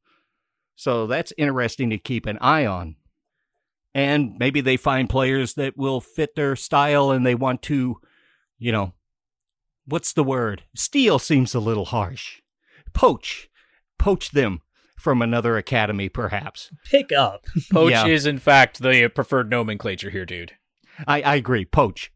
So 0.77 1.07
that's 1.07 1.33
interesting 1.37 1.91
to 1.91 1.99
keep 1.99 2.27
an 2.27 2.39
eye 2.41 2.65
on. 2.65 2.97
And 3.95 4.37
maybe 4.39 4.61
they 4.61 4.77
find 4.77 5.09
players 5.09 5.55
that 5.55 5.77
will 5.77 6.01
fit 6.01 6.35
their 6.35 6.57
style 6.57 7.13
and 7.13 7.25
they 7.25 7.37
want 7.37 7.63
to, 7.63 8.01
you 8.59 8.73
know, 8.73 8.93
what's 9.87 10.13
the 10.13 10.25
word? 10.25 10.65
Steal 10.75 11.21
seems 11.21 11.55
a 11.55 11.61
little 11.61 11.85
harsh. 11.85 12.41
Poach. 12.93 13.49
Poach 13.99 14.33
them 14.33 14.63
from 14.97 15.23
another 15.23 15.57
academy, 15.57 16.09
perhaps. 16.09 16.71
Pick 16.91 17.13
up. 17.13 17.45
Poach 17.71 17.93
yeah. 17.93 18.07
is, 18.07 18.27
in 18.27 18.39
fact, 18.39 18.83
the 18.83 19.09
preferred 19.09 19.49
nomenclature 19.49 20.11
here, 20.11 20.27
dude. 20.27 20.53
I, 21.07 21.23
I 21.23 21.35
agree. 21.37 21.65
Poach. 21.65 22.11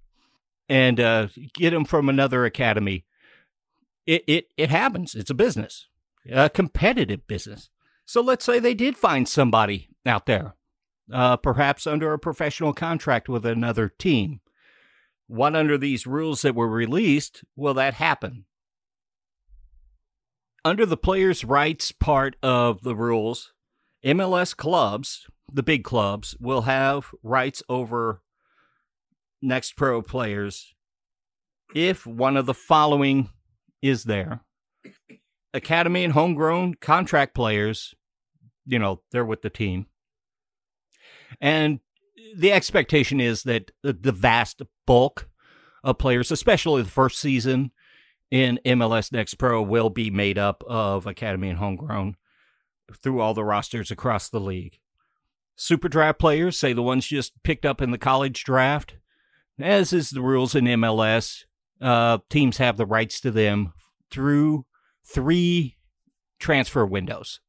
And 0.68 0.98
uh, 0.98 1.28
get 1.54 1.70
them 1.70 1.84
from 1.84 2.08
another 2.08 2.44
academy. 2.44 3.04
It, 4.06 4.24
it, 4.26 4.46
it 4.56 4.70
happens. 4.70 5.14
It's 5.14 5.30
a 5.30 5.34
business, 5.34 5.86
a 6.30 6.50
competitive 6.50 7.26
business. 7.26 7.70
So 8.04 8.20
let's 8.20 8.44
say 8.44 8.58
they 8.58 8.74
did 8.74 8.96
find 8.96 9.28
somebody 9.28 9.90
out 10.06 10.26
there, 10.26 10.54
uh, 11.12 11.36
perhaps 11.36 11.86
under 11.86 12.12
a 12.12 12.18
professional 12.18 12.72
contract 12.72 13.28
with 13.28 13.46
another 13.46 13.88
team. 13.88 14.40
What 15.26 15.54
under 15.54 15.76
these 15.76 16.06
rules 16.06 16.42
that 16.42 16.54
were 16.54 16.68
released 16.68 17.44
will 17.56 17.74
that 17.74 17.94
happen? 17.94 18.46
Under 20.64 20.84
the 20.84 20.96
players' 20.96 21.44
rights 21.44 21.92
part 21.92 22.36
of 22.42 22.82
the 22.82 22.94
rules, 22.94 23.52
MLS 24.04 24.56
clubs, 24.56 25.26
the 25.52 25.62
big 25.62 25.84
clubs, 25.84 26.36
will 26.40 26.62
have 26.62 27.14
rights 27.22 27.62
over 27.68 28.22
next 29.40 29.76
pro 29.76 30.02
players 30.02 30.74
if 31.74 32.06
one 32.06 32.36
of 32.36 32.46
the 32.46 32.54
following 32.54 33.30
is 33.80 34.04
there 34.04 34.40
academy 35.54 36.02
and 36.02 36.12
homegrown 36.12 36.74
contract 36.74 37.34
players 37.34 37.94
you 38.68 38.78
know, 38.78 39.00
they're 39.10 39.24
with 39.24 39.42
the 39.42 39.50
team. 39.50 39.86
And 41.40 41.80
the 42.36 42.52
expectation 42.52 43.20
is 43.20 43.42
that 43.44 43.70
the 43.82 44.12
vast 44.12 44.62
bulk 44.86 45.28
of 45.84 45.98
players, 45.98 46.30
especially 46.30 46.82
the 46.82 46.88
first 46.88 47.18
season 47.18 47.70
in 48.30 48.60
MLS 48.64 49.12
Next 49.12 49.34
Pro, 49.34 49.62
will 49.62 49.90
be 49.90 50.10
made 50.10 50.38
up 50.38 50.62
of 50.66 51.06
academy 51.06 51.48
and 51.48 51.58
homegrown 51.58 52.16
through 53.02 53.20
all 53.20 53.34
the 53.34 53.44
rosters 53.44 53.90
across 53.90 54.28
the 54.28 54.40
league. 54.40 54.78
Super 55.56 55.88
draft 55.88 56.18
players, 56.18 56.58
say 56.58 56.72
the 56.72 56.82
ones 56.82 57.06
just 57.06 57.32
picked 57.42 57.66
up 57.66 57.82
in 57.82 57.90
the 57.90 57.98
college 57.98 58.44
draft, 58.44 58.96
as 59.58 59.92
is 59.92 60.10
the 60.10 60.22
rules 60.22 60.54
in 60.54 60.64
MLS, 60.64 61.44
uh, 61.80 62.18
teams 62.30 62.58
have 62.58 62.76
the 62.76 62.86
rights 62.86 63.20
to 63.20 63.30
them 63.30 63.72
through 64.10 64.64
three 65.04 65.76
transfer 66.38 66.86
windows. 66.86 67.40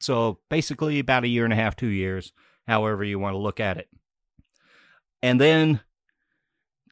So 0.00 0.40
basically, 0.50 0.98
about 0.98 1.24
a 1.24 1.28
year 1.28 1.44
and 1.44 1.52
a 1.52 1.56
half, 1.56 1.76
two 1.76 1.86
years, 1.86 2.32
however 2.66 3.04
you 3.04 3.18
want 3.18 3.34
to 3.34 3.38
look 3.38 3.60
at 3.60 3.76
it. 3.76 3.88
And 5.22 5.40
then 5.40 5.80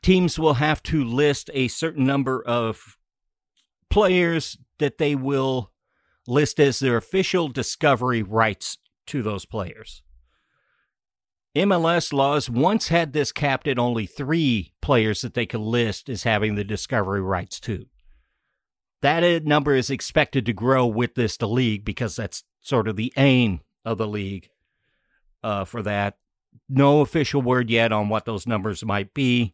teams 0.02 0.38
will 0.38 0.54
have 0.54 0.82
to 0.84 1.04
list 1.04 1.50
a 1.54 1.68
certain 1.68 2.04
number 2.04 2.42
of 2.44 2.96
players 3.90 4.58
that 4.78 4.98
they 4.98 5.14
will 5.14 5.72
list 6.26 6.58
as 6.58 6.78
their 6.78 6.96
official 6.96 7.48
discovery 7.48 8.22
rights 8.22 8.78
to 9.06 9.22
those 9.22 9.44
players. 9.44 10.02
MLS 11.56 12.12
laws 12.12 12.50
once 12.50 12.88
had 12.88 13.12
this 13.12 13.30
capped 13.30 13.68
at 13.68 13.78
only 13.78 14.06
three 14.06 14.72
players 14.82 15.20
that 15.20 15.34
they 15.34 15.46
could 15.46 15.60
list 15.60 16.08
as 16.08 16.24
having 16.24 16.56
the 16.56 16.64
discovery 16.64 17.22
rights 17.22 17.60
to. 17.60 17.87
That 19.02 19.44
number 19.44 19.74
is 19.74 19.90
expected 19.90 20.46
to 20.46 20.52
grow 20.52 20.87
with 20.87 21.14
this 21.14 21.37
the 21.37 21.46
league 21.46 21.84
because 21.84 22.16
that's 22.16 22.42
sort 22.60 22.88
of 22.88 22.96
the 22.96 23.12
aim 23.16 23.60
of 23.84 23.98
the 23.98 24.08
league 24.08 24.48
uh, 25.44 25.64
for 25.64 25.83
that. 25.83 26.16
No 26.68 27.02
official 27.02 27.42
word 27.42 27.68
yet 27.68 27.92
on 27.92 28.09
what 28.09 28.24
those 28.24 28.46
numbers 28.46 28.85
might 28.85 29.12
be. 29.12 29.52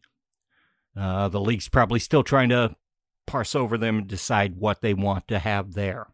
Uh, 0.97 1.27
the 1.27 1.41
league's 1.41 1.69
probably 1.69 1.99
still 1.99 2.23
trying 2.23 2.49
to 2.49 2.75
parse 3.27 3.53
over 3.53 3.77
them 3.77 3.99
and 3.99 4.07
decide 4.07 4.55
what 4.55 4.81
they 4.81 4.93
want 4.93 5.27
to 5.27 5.37
have 5.37 5.73
there. 5.73 6.07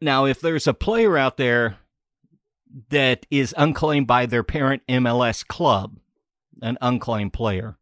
Now, 0.00 0.24
if 0.24 0.40
there's 0.40 0.66
a 0.66 0.74
player 0.74 1.18
out 1.18 1.36
there 1.36 1.78
that 2.88 3.26
is 3.30 3.54
unclaimed 3.58 4.06
by 4.06 4.24
their 4.26 4.42
parent 4.42 4.82
MLS 4.88 5.46
club, 5.46 5.98
an 6.62 6.78
unclaimed 6.80 7.34
player, 7.34 7.76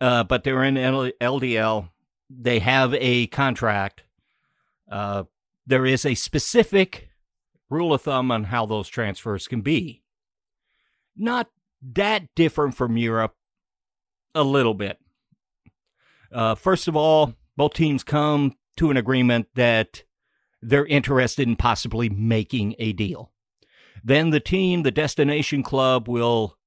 uh, 0.00 0.24
but 0.24 0.42
they're 0.42 0.64
in 0.64 0.74
LDL, 0.74 1.90
they 2.28 2.58
have 2.58 2.94
a 2.94 3.28
contract, 3.28 4.02
uh, 4.90 5.24
there 5.66 5.86
is 5.86 6.04
a 6.04 6.14
specific 6.14 7.10
rule 7.70 7.92
of 7.92 8.02
thumb 8.02 8.30
on 8.30 8.44
how 8.44 8.66
those 8.66 8.88
transfers 8.88 9.48
can 9.48 9.60
be. 9.60 10.02
Not 11.16 11.48
that 11.82 12.34
different 12.34 12.74
from 12.74 12.96
Europe, 12.96 13.34
a 14.34 14.42
little 14.42 14.74
bit. 14.74 14.98
Uh, 16.30 16.54
first 16.54 16.88
of 16.88 16.96
all, 16.96 17.34
both 17.56 17.74
teams 17.74 18.04
come 18.04 18.54
to 18.76 18.90
an 18.90 18.96
agreement 18.96 19.48
that 19.54 20.02
they're 20.60 20.86
interested 20.86 21.48
in 21.48 21.56
possibly 21.56 22.08
making 22.08 22.74
a 22.78 22.92
deal. 22.92 23.32
Then 24.04 24.30
the 24.30 24.40
team, 24.40 24.82
the 24.82 24.90
destination 24.90 25.62
club, 25.62 26.08
will 26.08 26.58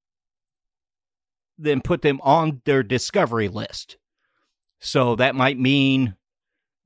then 1.56 1.80
put 1.80 2.02
them 2.02 2.20
on 2.22 2.62
their 2.64 2.82
discovery 2.82 3.48
list. 3.48 3.96
So 4.80 5.14
that 5.16 5.34
might 5.34 5.58
mean 5.58 6.16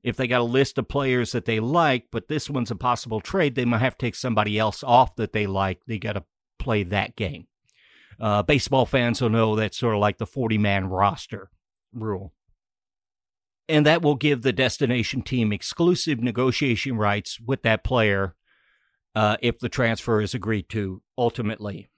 if 0.05 0.15
they 0.15 0.27
got 0.27 0.41
a 0.41 0.43
list 0.43 0.77
of 0.77 0.87
players 0.87 1.31
that 1.31 1.45
they 1.45 1.59
like, 1.59 2.05
but 2.11 2.27
this 2.27 2.47
one's 2.47 2.69
a 2.69 2.75
possible 2.75 3.19
trade, 3.19 3.55
they 3.55 3.65
might 3.65 3.79
have 3.79 3.97
to 3.97 4.05
take 4.05 4.13
somebody 4.13 4.59
else 4.59 4.83
off 4.83 5.15
that 5.15 5.33
they 5.33 5.47
like. 5.47 5.79
They 5.87 5.97
got 5.97 6.13
to 6.13 6.23
play 6.59 6.83
that 6.83 7.15
game. 7.15 7.47
Uh, 8.19 8.43
baseball 8.43 8.85
fans 8.85 9.19
will 9.19 9.31
know 9.31 9.55
that's 9.55 9.79
sort 9.79 9.95
of 9.95 9.99
like 9.99 10.19
the 10.19 10.27
40 10.27 10.59
man 10.59 10.89
roster 10.89 11.49
rule. 11.91 12.33
And 13.67 13.83
that 13.87 14.03
will 14.03 14.13
give 14.13 14.43
the 14.43 14.53
destination 14.53 15.23
team 15.23 15.51
exclusive 15.51 16.19
negotiation 16.19 16.97
rights 16.97 17.39
with 17.39 17.63
that 17.63 17.83
player 17.83 18.35
uh, 19.15 19.37
if 19.41 19.57
the 19.57 19.69
transfer 19.69 20.21
is 20.21 20.35
agreed 20.35 20.69
to 20.69 21.01
ultimately. 21.17 21.89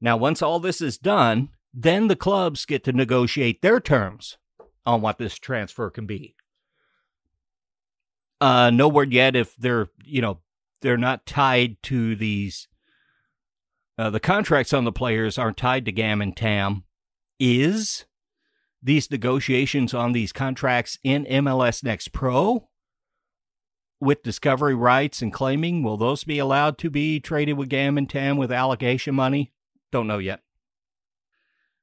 Now, 0.00 0.16
once 0.16 0.40
all 0.40 0.60
this 0.60 0.80
is 0.80 0.98
done, 0.98 1.48
then 1.74 2.06
the 2.06 2.14
clubs 2.14 2.64
get 2.64 2.84
to 2.84 2.92
negotiate 2.92 3.60
their 3.60 3.80
terms 3.80 4.38
on 4.84 5.00
what 5.00 5.18
this 5.18 5.36
transfer 5.36 5.90
can 5.90 6.06
be. 6.06 6.36
Uh, 8.40 8.70
no 8.70 8.88
word 8.88 9.12
yet 9.12 9.34
if 9.34 9.56
they're 9.56 9.88
you 10.04 10.20
know 10.20 10.40
they're 10.82 10.96
not 10.96 11.26
tied 11.26 11.82
to 11.84 12.14
these. 12.16 12.68
Uh, 13.98 14.10
the 14.10 14.20
contracts 14.20 14.74
on 14.74 14.84
the 14.84 14.92
players 14.92 15.38
aren't 15.38 15.56
tied 15.56 15.84
to 15.86 15.92
GAM 15.92 16.20
and 16.20 16.36
TAM. 16.36 16.84
Is 17.40 18.04
these 18.82 19.10
negotiations 19.10 19.94
on 19.94 20.12
these 20.12 20.32
contracts 20.32 20.98
in 21.02 21.24
MLS 21.24 21.82
Next 21.82 22.12
Pro 22.12 22.68
with 24.00 24.22
discovery 24.22 24.74
rights 24.74 25.22
and 25.22 25.32
claiming 25.32 25.82
will 25.82 25.96
those 25.96 26.24
be 26.24 26.38
allowed 26.38 26.76
to 26.78 26.90
be 26.90 27.18
traded 27.18 27.56
with 27.56 27.70
GAM 27.70 27.96
and 27.96 28.08
TAM 28.08 28.36
with 28.36 28.52
allocation 28.52 29.14
money? 29.14 29.52
Don't 29.90 30.06
know 30.06 30.18
yet. 30.18 30.40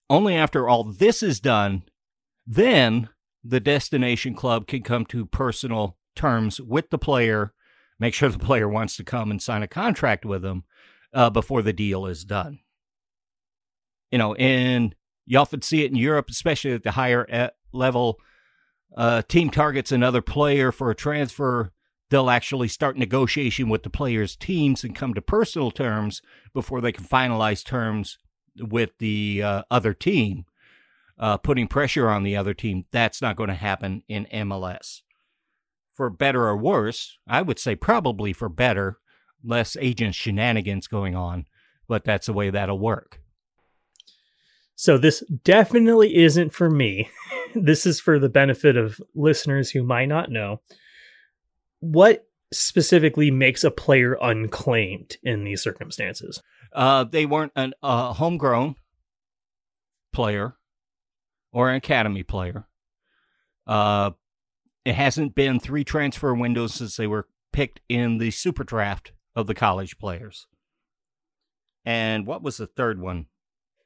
Only 0.10 0.36
after 0.36 0.70
all 0.70 0.84
this 0.84 1.24
is 1.24 1.40
done, 1.40 1.84
then 2.46 3.10
the 3.44 3.60
destination 3.60 4.36
club 4.36 4.68
can 4.68 4.84
come 4.84 5.06
to 5.08 5.26
personal 5.26 5.98
terms 6.16 6.60
with 6.62 6.90
the 6.90 6.98
player, 6.98 7.54
make 8.00 8.14
sure 8.14 8.30
the 8.30 8.40
player 8.40 8.68
wants 8.68 8.96
to 8.98 9.04
come 9.04 9.32
and 9.32 9.42
sign 9.42 9.64
a 9.64 9.68
contract 9.68 10.26
with 10.26 10.42
them 10.42 10.64
uh, 11.14 11.30
before 11.30 11.62
the 11.62 11.74
deal 11.74 12.06
is 12.06 12.26
done. 12.26 12.60
You 14.12 14.18
know, 14.18 14.34
and 14.36 14.96
You 15.26 15.40
often 15.40 15.62
see 15.62 15.84
it 15.84 15.92
in 15.92 15.98
Europe, 15.98 16.30
especially 16.30 16.74
at 16.74 16.84
the 16.84 16.92
higher 16.92 17.26
uh, 17.32 17.50
level. 17.72 18.20
Uh, 18.96 19.22
team 19.24 19.50
targets 19.50 19.92
another 19.92 20.22
player 20.22 20.72
for 20.72 20.92
a 20.92 20.96
transfer. 20.96 21.72
They'll 22.10 22.30
actually 22.30 22.68
start 22.68 22.98
negotiation 22.98 23.70
with 23.70 23.84
the 23.84 23.90
players' 23.90 24.36
teams 24.36 24.84
and 24.84 24.96
come 24.96 25.14
to 25.16 25.22
personal 25.22 25.72
terms 25.72 26.22
before 26.54 26.80
they 26.80 26.92
can 26.92 27.06
finalize 27.06 27.66
terms 27.66 28.20
with 28.56 28.92
the 29.00 29.42
uh, 29.42 29.64
other 29.72 29.96
team, 29.96 30.46
uh, 31.18 31.38
putting 31.38 31.68
pressure 31.68 32.10
on 32.10 32.22
the 32.22 32.38
other 32.38 32.54
team. 32.54 32.86
That's 32.92 33.22
not 33.22 33.36
going 33.36 33.50
to 33.50 33.56
happen 33.56 34.04
in 34.08 34.28
MLS. 34.32 35.02
For 35.94 36.10
better 36.10 36.48
or 36.48 36.58
worse, 36.58 37.18
I 37.28 37.42
would 37.42 37.60
say 37.60 37.76
probably 37.76 38.34
for 38.34 38.50
better, 38.50 38.98
less 39.44 39.78
agent 39.80 40.16
shenanigans 40.16 40.88
going 40.88 41.16
on, 41.16 41.46
but 41.88 42.04
that's 42.04 42.26
the 42.26 42.34
way 42.34 42.50
that'll 42.50 42.80
work. 42.80 43.20
So 44.76 44.98
this 44.98 45.24
definitely 45.44 46.16
isn't 46.16 46.54
for 46.54 46.70
me. 46.70 47.10
this 47.56 47.86
is 47.86 48.00
for 48.00 48.18
the 48.18 48.30
benefit 48.30 48.76
of 48.76 49.00
listeners 49.14 49.70
who 49.70 49.84
might 49.84 50.08
not 50.08 50.32
know. 50.32 50.62
What 51.80 52.26
specifically 52.52 53.32
makes 53.32 53.64
a 53.64 53.72
player 53.72 54.18
unclaimed 54.22 55.18
in 55.24 55.44
these 55.44 55.62
circumstances? 55.62 56.42
Uh, 56.74 57.04
they 57.04 57.26
weren't 57.26 57.52
a 57.56 57.72
uh, 57.84 58.14
homegrown 58.14 58.76
player 60.12 60.56
or 61.52 61.70
an 61.70 61.76
academy 61.76 62.24
player. 62.24 62.68
Uh, 63.68 64.12
it 64.86 64.96
hasn't 64.96 65.36
been 65.36 65.60
three 65.60 65.84
transfer 65.84 66.34
windows 66.34 66.74
since 66.74 66.98
they 66.98 67.08
were 67.08 67.28
picked 67.52 67.82
in 67.88 68.18
the 68.18 68.32
super 68.32 68.64
draft 68.64 69.12
of 69.36 69.48
the 69.48 69.56
college 69.56 69.98
players. 69.98 70.48
And 71.86 72.26
what 72.26 72.44
was 72.44 72.58
the 72.58 72.68
third 72.68 73.00
one? 73.00 73.28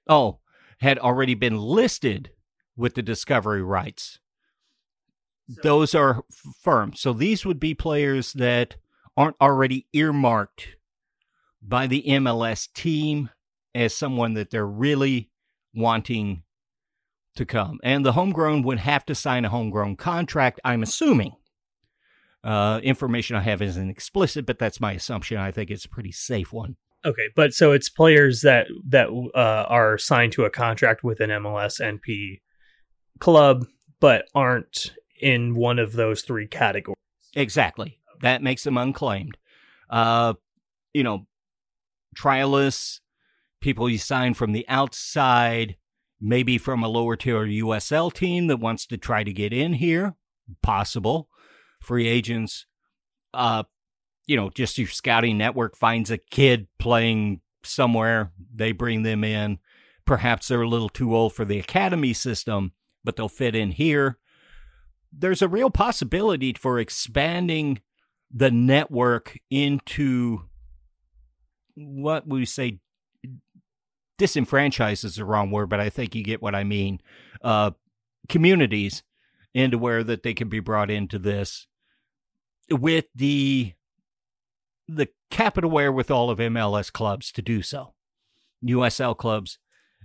Oh, 0.08 0.40
had 0.80 1.00
already 1.00 1.34
been 1.34 1.58
listed 1.58 2.32
with 2.76 2.96
the 2.96 3.02
discovery 3.02 3.64
rights. 3.64 4.20
Those 5.64 5.96
are 5.96 6.24
firm. 6.62 6.94
So 6.94 7.14
these 7.14 7.46
would 7.46 7.60
be 7.60 7.74
players 7.74 8.34
that 8.34 8.76
aren't 9.16 9.38
already 9.42 9.88
earmarked 9.94 10.76
by 11.62 11.88
the 11.88 12.04
MLS 12.06 12.72
team 12.72 13.30
as 13.74 13.96
someone 13.96 14.34
that 14.34 14.52
they're 14.52 14.68
really 14.68 15.32
wanting 15.74 16.44
to 17.38 17.46
come. 17.46 17.80
And 17.84 18.06
the 18.06 18.14
homegrown 18.14 18.64
would 18.64 18.80
have 18.80 19.06
to 19.06 19.16
sign 19.16 19.46
a 19.46 19.50
homegrown 19.50 19.96
contract, 19.96 20.60
I'm 20.64 20.84
assuming. 20.84 21.34
Uh, 22.44 22.80
information 22.84 23.36
I 23.36 23.42
have 23.42 23.62
isn't 23.62 23.90
explicit, 23.90 24.46
but 24.46 24.60
that's 24.60 24.80
my 24.80 24.94
assumption. 24.94 25.38
I 25.38 25.52
think 25.52 25.72
it's 25.72 25.86
a 25.86 25.90
pretty 25.90 26.12
safe 26.12 26.54
one. 26.54 26.78
Okay, 27.06 27.30
but 27.36 27.54
so 27.54 27.72
it's 27.72 27.90
players 27.90 28.42
that 28.42 28.68
that 28.90 29.08
uh, 29.36 29.66
are 29.70 29.98
signed 29.98 30.34
to 30.34 30.46
a 30.46 30.50
contract 30.50 31.04
with 31.04 31.20
an 31.20 31.30
MLS 31.30 31.80
NP 31.80 32.42
club, 33.20 33.66
but 34.00 34.26
aren't 34.34 34.94
in 35.22 35.56
one 35.56 35.80
of 35.80 35.94
those 35.94 36.22
three 36.22 36.48
categories. 36.48 36.98
Exactly. 37.36 38.00
That 38.22 38.42
makes 38.42 38.64
them 38.64 38.78
unclaimed. 38.78 39.38
Uh, 39.90 40.34
you 40.94 41.04
know, 41.04 41.28
trialists, 42.18 43.00
people 43.62 43.90
you 43.90 43.98
sign 43.98 44.34
from 44.34 44.54
the 44.54 44.66
outside, 44.68 45.76
maybe 46.20 46.58
from 46.58 46.84
a 46.84 46.88
lower 46.88 47.16
tier 47.16 47.46
USL 47.46 48.12
team 48.14 48.48
that 48.48 48.60
wants 48.60 48.86
to 48.88 48.98
try 48.98 49.24
to 49.24 49.34
get 49.34 49.54
in 49.54 49.74
here, 49.74 50.16
possible. 50.62 51.30
Free 51.82 52.08
agents, 52.08 52.66
uh, 53.34 53.64
you 54.26 54.36
know, 54.36 54.50
just 54.50 54.78
your 54.78 54.88
scouting 54.88 55.38
network 55.38 55.78
finds 55.78 56.12
a 56.12 56.18
kid 56.18 56.68
playing 56.80 57.42
somewhere, 57.64 58.32
they 58.54 58.72
bring 58.72 59.04
them 59.04 59.24
in. 59.24 59.60
Perhaps 60.06 60.48
they're 60.48 60.62
a 60.62 60.70
little 60.70 60.90
too 60.90 61.16
old 61.16 61.34
for 61.34 61.46
the 61.46 61.60
academy 61.60 62.14
system, 62.14 62.72
but 63.04 63.16
they'll 63.16 63.30
fit 63.30 63.56
in 63.56 63.72
here. 63.72 64.18
There's 65.12 65.42
a 65.42 65.48
real 65.48 65.70
possibility 65.70 66.54
for 66.54 66.80
expanding 66.80 67.82
the 68.32 68.52
network 68.52 69.38
into 69.50 70.44
what 71.76 72.28
we 72.28 72.46
say 72.46 72.80
disenfranchised 74.18 75.04
is 75.04 75.16
the 75.16 75.26
wrong 75.26 75.52
word, 75.52 75.70
but 75.70 75.80
I 75.80 75.90
think 75.90 76.16
you 76.16 76.24
get 76.24 76.42
what 76.42 76.56
I 76.56 76.64
mean. 76.64 77.02
Uh, 77.42 77.72
communities 78.30 79.04
into 79.54 79.78
where 79.78 80.04
that 80.04 80.24
they 80.24 80.34
can 80.34 80.50
be 80.50 80.60
brought 80.60 80.92
into 80.92 81.18
this 81.18 81.68
with 82.70 83.06
the 83.16 83.74
the 84.88 85.10
capital 85.30 85.70
wherewithal 85.70 86.30
of 86.30 86.40
MLS 86.40 86.92
clubs 86.92 87.32
to 87.34 87.42
do 87.42 87.62
so. 87.62 87.94
USL 88.64 89.18
clubs 89.18 89.60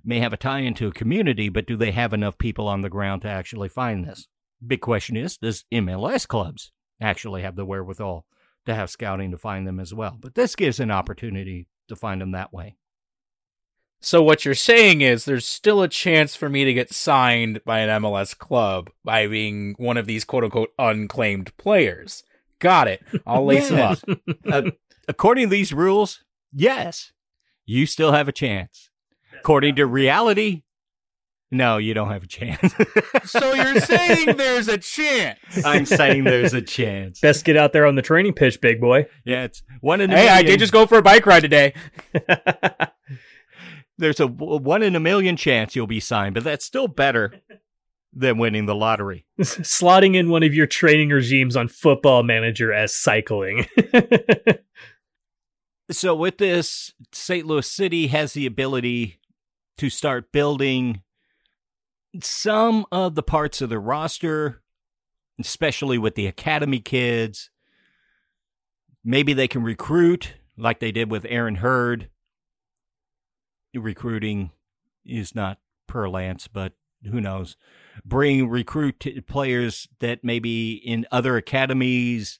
may 0.04 0.18
have 0.18 0.32
a 0.32 0.36
tie 0.36 0.60
into 0.60 0.88
a 0.88 0.92
community, 0.92 1.48
but 1.48 1.66
do 1.66 1.76
they 1.76 1.92
have 1.92 2.12
enough 2.12 2.36
people 2.36 2.66
on 2.66 2.80
the 2.80 2.90
ground 2.90 3.22
to 3.22 3.28
actually 3.28 3.68
find 3.68 4.04
this? 4.04 4.26
Big 4.64 4.80
question 4.80 5.16
is, 5.16 5.36
does 5.36 5.64
MLS 5.72 6.26
clubs 6.26 6.72
actually 7.00 7.42
have 7.42 7.54
the 7.54 7.64
wherewithal 7.64 8.26
to 8.66 8.74
have 8.74 8.90
scouting 8.90 9.30
to 9.30 9.38
find 9.38 9.66
them 9.66 9.78
as 9.78 9.94
well? 9.94 10.16
But 10.20 10.34
this 10.34 10.56
gives 10.56 10.80
an 10.80 10.90
opportunity 10.90 11.68
to 11.88 11.94
find 11.94 12.20
them 12.20 12.32
that 12.32 12.52
way. 12.52 12.76
So 14.04 14.20
what 14.22 14.44
you're 14.44 14.54
saying 14.56 15.00
is 15.00 15.24
there's 15.24 15.46
still 15.46 15.80
a 15.80 15.88
chance 15.88 16.34
for 16.34 16.48
me 16.48 16.64
to 16.64 16.74
get 16.74 16.92
signed 16.92 17.60
by 17.64 17.78
an 17.78 18.02
MLS 18.02 18.36
club 18.36 18.90
by 19.04 19.28
being 19.28 19.74
one 19.78 19.96
of 19.96 20.06
these 20.06 20.24
quote 20.24 20.42
unquote 20.44 20.70
unclaimed 20.78 21.56
players. 21.56 22.24
Got 22.58 22.88
it. 22.88 23.00
I'll 23.26 23.44
lace 23.44 23.70
Yes. 23.70 24.00
them 24.00 24.20
up. 24.28 24.36
Uh, 24.66 24.70
according 25.08 25.46
to 25.46 25.50
these 25.50 25.72
rules, 25.72 26.24
yes, 26.52 27.12
you 27.64 27.86
still 27.86 28.10
have 28.12 28.26
a 28.28 28.32
chance. 28.32 28.90
According 29.38 29.76
to 29.76 29.86
reality, 29.86 30.62
no, 31.50 31.76
you 31.78 31.94
don't 31.94 32.10
have 32.10 32.24
a 32.24 32.26
chance. 32.28 32.74
So 33.24 33.52
you're 33.54 33.80
saying 33.80 34.36
there's 34.36 34.66
a 34.66 34.78
chance. 34.78 35.38
I'm 35.64 35.86
saying 35.86 36.24
there's 36.24 36.54
a 36.54 36.60
chance. 36.76 37.20
Best 37.20 37.44
get 37.44 37.56
out 37.56 37.72
there 37.72 37.86
on 37.86 37.94
the 37.94 38.02
training 38.02 38.32
pitch, 38.32 38.60
big 38.60 38.80
boy. 38.80 39.06
Yeah, 39.24 39.44
it's 39.44 39.62
one 39.80 40.00
in 40.00 40.10
a 40.12 40.16
Hey, 40.16 40.28
I 40.28 40.42
did 40.42 40.58
just 40.58 40.72
go 40.72 40.86
for 40.86 40.98
a 40.98 41.02
bike 41.02 41.24
ride 41.24 41.40
today. 41.40 41.72
There's 43.98 44.20
a 44.20 44.26
one 44.26 44.82
in 44.82 44.96
a 44.96 45.00
million 45.00 45.36
chance 45.36 45.76
you'll 45.76 45.86
be 45.86 46.00
signed, 46.00 46.34
but 46.34 46.44
that's 46.44 46.64
still 46.64 46.88
better 46.88 47.34
than 48.12 48.38
winning 48.38 48.66
the 48.66 48.74
lottery. 48.74 49.26
Slotting 49.40 50.14
in 50.14 50.28
one 50.28 50.42
of 50.42 50.54
your 50.54 50.66
training 50.66 51.10
regimes 51.10 51.56
on 51.56 51.68
Football 51.68 52.22
Manager 52.22 52.72
as 52.72 52.94
cycling. 52.94 53.66
So 55.92 56.14
with 56.14 56.38
this, 56.38 56.94
St. 57.12 57.46
Louis 57.46 57.70
City 57.70 58.06
has 58.06 58.32
the 58.32 58.46
ability 58.46 59.20
to 59.76 59.90
start 59.90 60.32
building 60.32 61.02
some 62.20 62.86
of 62.90 63.14
the 63.14 63.22
parts 63.22 63.60
of 63.60 63.68
the 63.68 63.78
roster, 63.78 64.62
especially 65.38 65.98
with 65.98 66.14
the 66.14 66.26
academy 66.26 66.80
kids. 66.80 67.50
Maybe 69.04 69.34
they 69.34 69.48
can 69.48 69.62
recruit 69.62 70.34
like 70.56 70.80
they 70.80 70.92
did 70.92 71.10
with 71.10 71.26
Aaron 71.28 71.56
Hurd. 71.56 72.08
Recruiting 73.74 74.50
is 75.04 75.34
not 75.34 75.58
per 75.86 76.08
Lance, 76.08 76.48
but 76.48 76.72
who 77.04 77.20
knows? 77.20 77.56
Bring 78.04 78.48
recruit 78.48 79.04
players 79.26 79.88
that 80.00 80.22
maybe 80.22 80.72
in 80.72 81.06
other 81.10 81.36
academies 81.36 82.38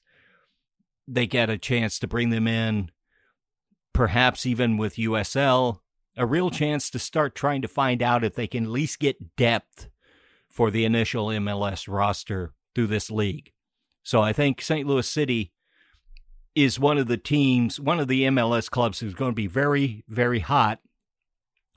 they 1.07 1.27
get 1.27 1.49
a 1.49 1.57
chance 1.57 1.99
to 1.99 2.07
bring 2.07 2.29
them 2.29 2.47
in 2.47 2.89
perhaps 3.93 4.45
even 4.45 4.77
with 4.77 4.95
USL, 4.95 5.79
a 6.17 6.25
real 6.25 6.49
chance 6.49 6.89
to 6.89 6.99
start 6.99 7.35
trying 7.35 7.61
to 7.61 7.67
find 7.67 8.01
out 8.01 8.23
if 8.23 8.35
they 8.35 8.47
can 8.47 8.65
at 8.65 8.69
least 8.69 8.99
get 8.99 9.35
depth 9.35 9.89
for 10.49 10.69
the 10.69 10.85
initial 10.85 11.27
MLS 11.27 11.87
roster 11.87 12.53
through 12.75 12.87
this 12.87 13.09
league. 13.09 13.51
So 14.03 14.21
I 14.21 14.33
think 14.33 14.61
St. 14.61 14.87
Louis 14.87 15.07
City 15.07 15.53
is 16.55 16.79
one 16.79 16.97
of 16.97 17.07
the 17.07 17.17
teams, 17.17 17.79
one 17.79 17.99
of 17.99 18.07
the 18.07 18.23
MLS 18.23 18.69
clubs 18.69 18.99
who's 18.99 19.15
going 19.15 19.31
to 19.31 19.35
be 19.35 19.47
very, 19.47 20.03
very 20.07 20.39
hot 20.39 20.79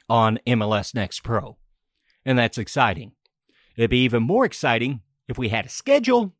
on 0.08 0.38
MLS 0.46 0.94
Next 0.94 1.20
Pro. 1.20 1.56
And 2.24 2.38
that's 2.38 2.58
exciting. 2.58 3.12
It'd 3.76 3.90
be 3.90 4.04
even 4.04 4.22
more 4.22 4.44
exciting 4.44 5.02
if 5.28 5.38
we 5.38 5.48
had 5.48 5.66
a 5.66 5.70
schedule 5.70 6.32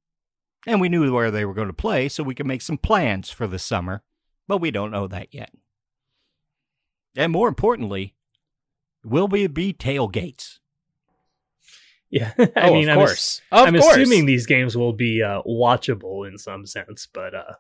and 0.67 0.81
we 0.81 0.89
knew 0.89 1.13
where 1.13 1.31
they 1.31 1.45
were 1.45 1.55
going 1.55 1.69
to 1.69 1.75
play 1.75 2.09
so 2.09 2.23
we 2.23 2.35
could 2.35 2.47
make 2.47 2.63
some 2.63 2.79
plans 2.79 3.31
for 3.31 3.47
the 3.47 3.59
summer 3.59 4.03
but 4.49 4.59
we 4.59 4.71
don't 4.71 4.91
know 4.91 5.07
that 5.09 5.35
yet. 5.35 5.51
And 7.17 7.33
more 7.33 7.49
importantly, 7.49 8.15
will 9.05 9.29
we 9.29 9.47
be 9.47 9.73
tailgates? 9.73 10.59
yeah, 12.11 12.33
I 12.39 12.69
oh, 12.69 12.75
mean, 12.75 12.89
of 12.89 12.99
I'm, 12.99 13.07
course. 13.07 13.41
of 13.51 13.69
I'm 13.69 13.77
course. 13.77 13.97
assuming 13.97 14.27
these 14.27 14.47
games 14.47 14.77
will 14.77 14.93
be 14.93 15.23
uh, 15.23 15.43
watchable 15.43 16.29
in 16.29 16.39
some 16.39 16.67
sense, 16.67 17.09
but 17.13 17.35
uh, 17.35 17.55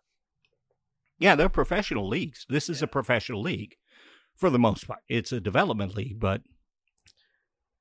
Yeah, 1.18 1.34
they're 1.34 1.48
professional 1.48 2.08
leagues. 2.08 2.46
This 2.48 2.68
is 2.68 2.82
a 2.82 2.86
professional 2.86 3.42
league 3.42 3.76
for 4.36 4.50
the 4.50 4.58
most 4.58 4.86
part. 4.86 5.00
It's 5.08 5.32
a 5.32 5.40
development 5.40 5.96
league, 5.96 6.20
but 6.20 6.42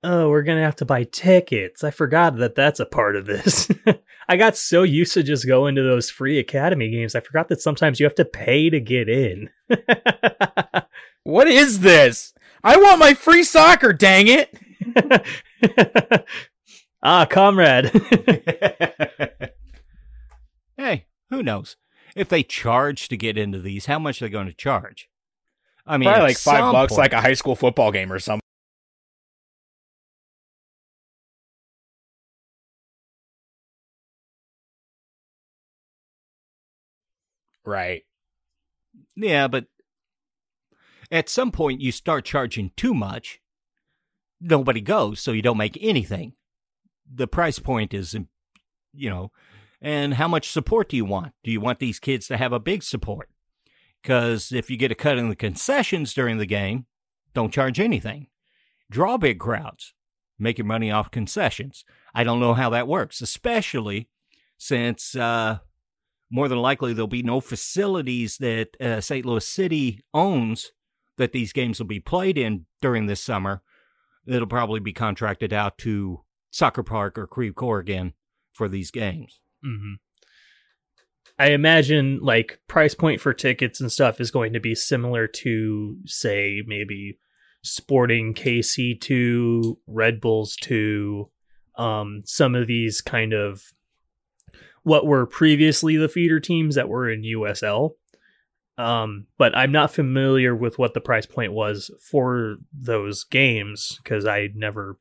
oh, 0.04 0.30
we're 0.30 0.44
gonna 0.44 0.64
have 0.64 0.78
to 0.78 0.86
buy 0.86 1.04
tickets. 1.04 1.84
I 1.84 1.92
forgot 1.92 2.38
that 2.38 2.56
that's 2.56 2.80
a 2.80 2.86
part 2.86 3.16
of 3.16 3.26
this. 3.26 3.70
I 4.28 4.38
got 4.38 4.58
so 4.58 4.84
used 4.84 5.14
to 5.14 5.24
just 5.24 5.46
going 5.46 5.76
to 5.76 5.84
those 5.84 6.10
free 6.10 6.40
academy 6.40 6.90
games, 6.90 7.14
I 7.14 7.20
forgot 7.20 7.48
that 7.50 7.62
sometimes 7.62 8.00
you 8.00 8.06
have 8.06 8.16
to 8.16 8.26
pay 8.26 8.70
to 8.70 8.80
get 8.80 9.08
in. 9.08 9.50
What 11.26 11.48
is 11.48 11.80
this? 11.80 12.36
I 12.64 12.78
want 12.78 13.00
my 13.00 13.16
free 13.16 13.44
soccer, 13.44 13.92
dang 13.94 14.28
it. 14.28 14.56
ah, 17.04 17.26
comrade. 17.26 17.92
hey, 20.78 21.08
who 21.32 21.42
knows? 21.42 21.78
If 22.16 22.30
they 22.30 22.44
charge 22.44 23.10
to 23.10 23.18
get 23.18 23.40
into 23.40 23.60
these, 23.60 23.88
how 23.88 23.98
much 23.98 24.22
are 24.22 24.26
they 24.26 24.30
going 24.30 24.46
to 24.46 24.54
charge? 24.54 25.10
I 25.86 25.98
mean, 25.98 26.08
Probably 26.10 26.24
like 26.30 26.38
five 26.38 26.72
bucks, 26.72 26.92
point- 26.94 27.00
like 27.00 27.14
a 27.14 27.22
high 27.22 27.34
school 27.34 27.56
football 27.56 27.92
game 27.92 28.12
or 28.12 28.20
something. 28.20 28.42
Right. 37.66 38.04
Yeah, 39.16 39.48
but 39.48 39.66
at 41.12 41.30
some 41.30 41.52
point 41.52 41.82
you 41.82 41.92
start 41.92 42.26
charging 42.26 42.72
too 42.76 42.94
much. 42.94 43.40
Nobody 44.40 44.82
goes, 44.82 45.20
so 45.20 45.32
you 45.32 45.42
don't 45.42 45.58
make 45.58 45.78
anything. 45.82 46.34
The 47.12 47.28
price 47.28 47.60
point 47.60 47.94
is, 47.94 48.16
you 48.94 49.10
know, 49.10 49.32
and 49.82 50.16
how 50.16 50.28
much 50.28 50.50
support 50.50 50.90
do 50.90 50.98
you 50.98 51.06
want? 51.06 51.34
Do 51.44 51.52
you 51.52 51.62
want 51.62 51.80
these 51.80 52.00
kids 52.00 52.28
to 52.28 52.38
have 52.38 52.54
a 52.54 52.60
big 52.60 52.84
support? 52.84 53.30
Because 54.06 54.52
if 54.52 54.70
you 54.70 54.78
get 54.78 54.92
a 54.92 54.96
cut 54.96 55.18
in 55.18 55.30
the 55.30 55.36
concessions 55.36 56.14
during 56.14 56.38
the 56.38 56.46
game, 56.46 56.86
don't 57.34 57.52
charge 57.52 57.80
anything. 57.80 58.28
Draw 58.92 59.18
big 59.18 59.40
crowds, 59.40 59.96
make 60.38 60.60
your 60.60 60.68
money 60.68 60.92
off 60.92 61.10
concessions. 61.10 61.84
I 62.14 62.24
don't 62.24 62.40
know 62.40 62.54
how 62.54 62.70
that 62.70 62.88
works, 62.88 63.20
especially 63.20 64.08
since 64.60 65.16
uh, 65.16 65.58
more 66.30 66.48
than 66.48 66.60
likely 66.60 66.94
there'll 66.94 67.08
be 67.08 67.24
no 67.24 67.40
facilities 67.40 68.38
that 68.38 68.80
uh, 68.80 69.02
St. 69.02 69.26
Louis 69.26 69.48
City 69.48 70.04
owns 70.14 70.72
that 71.18 71.32
these 71.32 71.52
games 71.52 71.80
will 71.80 71.88
be 71.88 72.00
played 72.00 72.38
in 72.38 72.68
during 72.82 73.08
this 73.08 73.24
summer. 73.24 73.64
It'll 74.28 74.46
probably 74.46 74.82
be 74.82 74.94
contracted 74.94 75.52
out 75.52 75.80
to 75.80 76.22
Soccer 76.52 76.84
Park 76.84 77.18
or 77.18 77.26
Creve 77.26 77.56
Coeur 77.56 77.80
again 77.80 78.14
for 78.54 78.70
these 78.70 78.92
games. 78.92 79.40
hmm 79.64 79.94
I 81.38 81.52
imagine 81.52 82.20
like 82.22 82.60
price 82.68 82.96
point 82.96 83.20
for 83.20 83.34
tickets 83.34 83.82
and 83.82 83.92
stuff 83.92 84.22
is 84.22 84.32
going 84.32 84.54
to 84.54 84.60
be 84.60 84.74
similar 84.74 85.28
to 85.28 85.98
say 86.06 86.64
maybe 86.66 87.20
Sporting 87.62 88.34
KC 88.34 89.00
two, 89.02 89.80
Red 89.88 90.22
Bulls 90.22 90.56
two, 90.56 91.30
um, 91.78 92.22
some 92.24 92.56
of 92.56 92.68
these 92.68 93.02
kind 93.02 93.34
of 93.34 93.64
what 94.84 95.08
were 95.08 95.26
previously 95.26 95.98
the 95.98 96.08
feeder 96.08 96.40
teams 96.40 96.76
that 96.76 96.88
were 96.88 97.10
in 97.10 97.24
USL. 97.24 97.92
Um, 98.78 99.28
but 99.38 99.58
I'm 99.58 99.72
not 99.72 99.92
familiar 99.92 100.56
with 100.56 100.78
what 100.78 100.94
the 100.94 101.02
price 101.02 101.26
point 101.26 101.54
was 101.54 101.90
for 102.02 102.58
those 102.72 103.24
games 103.24 104.00
because 104.04 104.26
I 104.26 104.50
never 104.54 105.00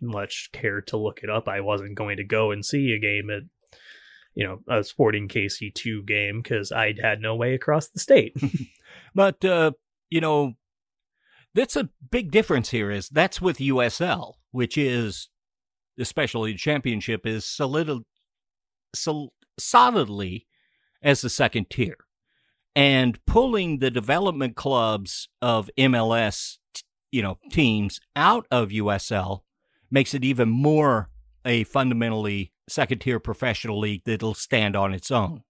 much 0.00 0.50
cared 0.52 0.86
to 0.88 0.96
look 0.96 1.20
it 1.22 1.30
up. 1.30 1.48
I 1.48 1.60
wasn't 1.60 1.94
going 1.94 2.18
to 2.18 2.24
go 2.24 2.50
and 2.50 2.64
see 2.64 2.92
a 2.92 2.98
game 2.98 3.30
at 3.30 3.42
you 4.34 4.46
know, 4.46 4.60
a 4.68 4.82
Sporting 4.82 5.28
KC2 5.28 6.06
game 6.06 6.42
because 6.42 6.72
I'd 6.72 6.98
had 6.98 7.20
no 7.20 7.36
way 7.36 7.54
across 7.54 7.88
the 7.88 8.00
state. 8.00 8.36
But, 9.14 9.44
uh, 9.44 9.72
you 10.10 10.20
know, 10.20 10.54
that's 11.54 11.76
a 11.76 11.88
big 12.10 12.30
difference 12.30 12.70
here 12.70 12.90
is 12.90 13.08
that's 13.08 13.40
with 13.40 13.58
USL, 13.58 14.34
which 14.50 14.76
is, 14.76 15.28
especially 15.98 16.52
the 16.52 16.58
championship, 16.58 17.26
is 17.26 17.44
solid, 17.44 18.02
sol- 18.94 19.32
solidly 19.58 20.46
as 21.02 21.20
the 21.20 21.30
second 21.30 21.70
tier. 21.70 21.96
And 22.74 23.24
pulling 23.24 23.78
the 23.78 23.90
development 23.90 24.56
clubs 24.56 25.28
of 25.40 25.70
MLS, 25.78 26.58
you 27.12 27.22
know, 27.22 27.38
teams 27.50 28.00
out 28.16 28.46
of 28.50 28.70
USL 28.70 29.42
makes 29.92 30.12
it 30.12 30.24
even 30.24 30.48
more 30.48 31.08
a 31.44 31.62
fundamentally 31.64 32.52
second 32.68 33.00
tier 33.00 33.20
professional 33.20 33.78
league 33.78 34.02
that'll 34.04 34.34
stand 34.34 34.76
on 34.76 34.94
its 34.94 35.10
own. 35.10 35.42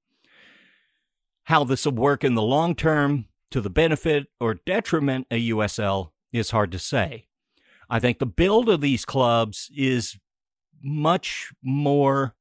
How 1.44 1.64
this 1.64 1.84
will 1.84 1.92
work 1.92 2.24
in 2.24 2.34
the 2.34 2.42
long 2.42 2.74
term 2.74 3.26
to 3.50 3.60
the 3.60 3.70
benefit 3.70 4.26
or 4.40 4.54
detriment 4.54 5.26
of 5.30 5.38
USL 5.38 6.10
is 6.32 6.50
hard 6.50 6.72
to 6.72 6.78
say. 6.78 7.26
I 7.88 8.00
think 8.00 8.18
the 8.18 8.26
build 8.26 8.68
of 8.68 8.80
these 8.80 9.04
clubs 9.04 9.70
is 9.76 10.18
much 10.82 11.52
more, 11.62 12.34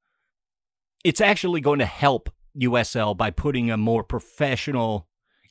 it's 1.03 1.21
actually 1.21 1.61
going 1.61 1.79
to 1.79 1.85
help 1.85 2.29
USL 2.59 3.15
by 3.15 3.29
putting 3.29 3.69
a 3.69 3.77
more 3.77 4.03
professional 4.03 5.07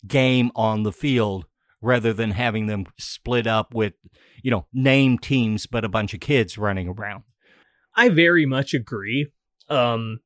game 0.06 0.50
on 0.56 0.82
the 0.82 0.92
field 0.92 1.46
rather 1.80 2.12
than 2.12 2.30
having 2.30 2.66
them 2.66 2.86
split 2.98 3.46
up 3.46 3.74
with, 3.74 3.94
you 4.42 4.50
know, 4.50 4.66
name 4.72 5.18
teams 5.18 5.66
but 5.66 5.84
a 5.84 5.88
bunch 5.88 6.14
of 6.14 6.20
kids 6.20 6.56
running 6.56 6.88
around. 6.88 7.24
I 7.94 8.08
very 8.08 8.46
much 8.46 8.74
agree. 8.74 9.28
Um, 9.68 10.20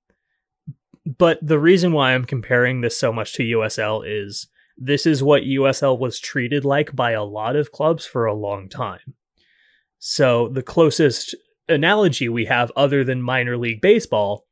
but 1.04 1.38
the 1.40 1.58
reason 1.58 1.92
why 1.92 2.14
I'm 2.14 2.24
comparing 2.24 2.80
this 2.80 2.98
so 2.98 3.12
much 3.12 3.32
to 3.34 3.42
USL 3.42 4.02
is 4.04 4.48
this 4.76 5.06
is 5.06 5.22
what 5.22 5.42
USL 5.42 5.98
was 5.98 6.18
treated 6.18 6.64
like 6.64 6.94
by 6.94 7.12
a 7.12 7.24
lot 7.24 7.56
of 7.56 7.72
clubs 7.72 8.04
for 8.04 8.26
a 8.26 8.34
long 8.34 8.68
time. 8.68 9.14
So 9.98 10.48
the 10.48 10.62
closest 10.62 11.34
analogy 11.68 12.28
we 12.28 12.44
have 12.46 12.70
other 12.76 13.04
than 13.04 13.22
minor 13.22 13.56
league 13.56 13.80
baseball 13.80 14.44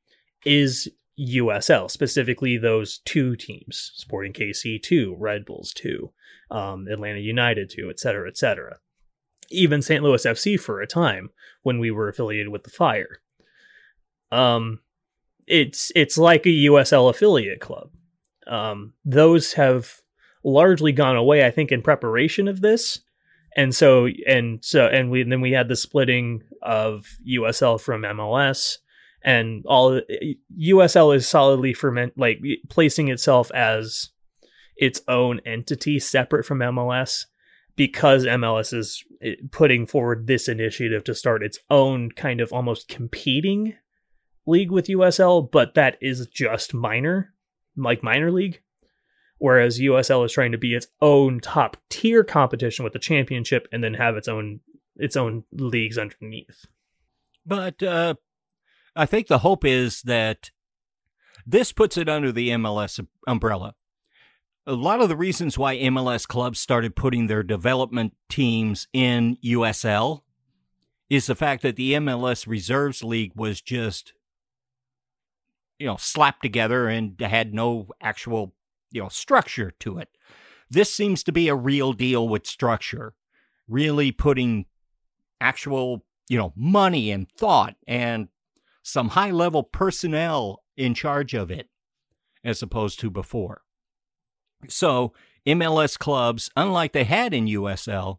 is 0.44 0.88
USL, 1.18 1.90
specifically 1.90 2.56
those 2.56 2.98
two 2.98 3.36
teams, 3.36 3.92
Sporting 3.94 4.32
KC 4.32 4.82
2, 4.82 5.16
Red 5.18 5.44
Bulls 5.44 5.72
2, 5.74 6.10
um, 6.50 6.88
Atlanta 6.88 7.20
United 7.20 7.70
2, 7.70 7.88
et 7.90 8.00
cetera, 8.00 8.28
et 8.28 8.36
cetera. 8.36 8.78
Even 9.50 9.82
St. 9.82 10.02
Louis 10.02 10.24
FC 10.24 10.58
for 10.58 10.80
a 10.80 10.86
time 10.86 11.30
when 11.62 11.78
we 11.78 11.90
were 11.90 12.08
affiliated 12.08 12.48
with 12.48 12.64
the 12.64 12.70
Fire. 12.70 13.20
Um, 14.30 14.80
it's 15.46 15.92
it's 15.94 16.18
like 16.18 16.46
a 16.46 16.50
USL 16.50 17.10
affiliate 17.10 17.60
club. 17.60 17.90
Um, 18.46 18.94
those 19.04 19.54
have 19.54 20.00
largely 20.42 20.92
gone 20.92 21.16
away, 21.16 21.46
I 21.46 21.50
think, 21.50 21.72
in 21.72 21.82
preparation 21.82 22.48
of 22.48 22.60
this. 22.60 23.00
And 23.56 23.74
so 23.74 24.08
and 24.26 24.64
so 24.64 24.86
and 24.86 25.10
we 25.10 25.20
and 25.22 25.30
then 25.30 25.40
we 25.40 25.52
had 25.52 25.68
the 25.68 25.76
splitting 25.76 26.42
of 26.62 27.06
USL 27.26 27.80
from 27.80 28.02
MLS 28.02 28.78
and 29.24 29.64
all 29.66 30.00
USL 30.60 31.16
is 31.16 31.26
solidly 31.26 31.72
ferment 31.72 32.12
like 32.16 32.42
placing 32.68 33.08
itself 33.08 33.50
as 33.52 34.10
its 34.76 35.00
own 35.08 35.40
entity 35.46 35.98
separate 35.98 36.44
from 36.44 36.58
MLS 36.58 37.26
because 37.76 38.24
MLS 38.24 38.72
is 38.72 39.04
eh, 39.22 39.34
putting 39.50 39.86
forward 39.86 40.26
this 40.26 40.48
initiative 40.48 41.04
to 41.04 41.14
start 41.14 41.42
its 41.42 41.58
own 41.70 42.10
kind 42.10 42.40
of 42.40 42.52
almost 42.52 42.88
competing 42.88 43.74
league 44.46 44.70
with 44.70 44.86
USL, 44.86 45.50
but 45.50 45.74
that 45.74 45.96
is 46.00 46.26
just 46.26 46.74
minor, 46.74 47.34
like 47.76 48.02
minor 48.02 48.30
league. 48.30 48.60
Whereas 49.38 49.80
USL 49.80 50.24
is 50.24 50.32
trying 50.32 50.52
to 50.52 50.58
be 50.58 50.74
its 50.74 50.86
own 51.00 51.40
top 51.40 51.76
tier 51.90 52.24
competition 52.24 52.84
with 52.84 52.92
the 52.92 52.98
championship 52.98 53.66
and 53.72 53.82
then 53.82 53.94
have 53.94 54.16
its 54.16 54.28
own 54.28 54.60
its 54.96 55.16
own 55.16 55.42
leagues 55.52 55.98
underneath. 55.98 56.66
But 57.44 57.82
uh, 57.82 58.14
I 58.94 59.06
think 59.06 59.26
the 59.26 59.38
hope 59.38 59.64
is 59.64 60.02
that 60.02 60.50
this 61.44 61.72
puts 61.72 61.96
it 61.96 62.08
under 62.08 62.30
the 62.30 62.50
MLS 62.50 63.04
umbrella. 63.26 63.74
A 64.66 64.72
lot 64.72 65.02
of 65.02 65.10
the 65.10 65.16
reasons 65.16 65.58
why 65.58 65.76
MLS 65.76 66.26
clubs 66.26 66.58
started 66.58 66.96
putting 66.96 67.26
their 67.26 67.42
development 67.42 68.14
teams 68.30 68.88
in 68.94 69.36
USL 69.44 70.22
is 71.10 71.26
the 71.26 71.34
fact 71.34 71.62
that 71.62 71.76
the 71.76 71.92
MLS 71.92 72.46
Reserves 72.46 73.04
League 73.04 73.32
was 73.36 73.60
just, 73.60 74.14
you 75.78 75.86
know, 75.86 75.98
slapped 75.98 76.40
together 76.40 76.88
and 76.88 77.20
had 77.20 77.52
no 77.52 77.88
actual, 78.00 78.54
you 78.90 79.02
know, 79.02 79.10
structure 79.10 79.70
to 79.80 79.98
it. 79.98 80.08
This 80.70 80.90
seems 80.90 81.22
to 81.24 81.32
be 81.32 81.48
a 81.48 81.54
real 81.54 81.92
deal 81.92 82.26
with 82.26 82.46
structure, 82.46 83.12
really 83.68 84.12
putting 84.12 84.64
actual, 85.42 86.06
you 86.30 86.38
know, 86.38 86.54
money 86.56 87.10
and 87.10 87.30
thought 87.36 87.76
and 87.86 88.28
some 88.82 89.10
high 89.10 89.30
level 89.30 89.62
personnel 89.62 90.62
in 90.74 90.94
charge 90.94 91.34
of 91.34 91.50
it 91.50 91.68
as 92.42 92.62
opposed 92.62 92.98
to 93.00 93.10
before. 93.10 93.63
So, 94.72 95.12
MLS 95.46 95.98
clubs, 95.98 96.50
unlike 96.56 96.92
they 96.92 97.04
had 97.04 97.34
in 97.34 97.46
USL, 97.46 98.18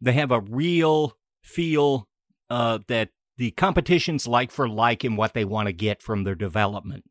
they 0.00 0.12
have 0.12 0.30
a 0.30 0.40
real 0.40 1.16
feel 1.42 2.08
uh, 2.50 2.80
that 2.88 3.10
the 3.36 3.50
competition's 3.52 4.26
like 4.26 4.50
for 4.50 4.68
like 4.68 5.04
in 5.04 5.16
what 5.16 5.34
they 5.34 5.44
want 5.44 5.66
to 5.66 5.72
get 5.72 6.02
from 6.02 6.24
their 6.24 6.34
development. 6.34 7.04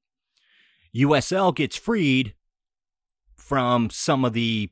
USL 0.96 1.56
gets 1.56 1.76
freed 1.76 2.34
from 3.36 3.90
some 3.90 4.26
of 4.26 4.34
the 4.34 4.72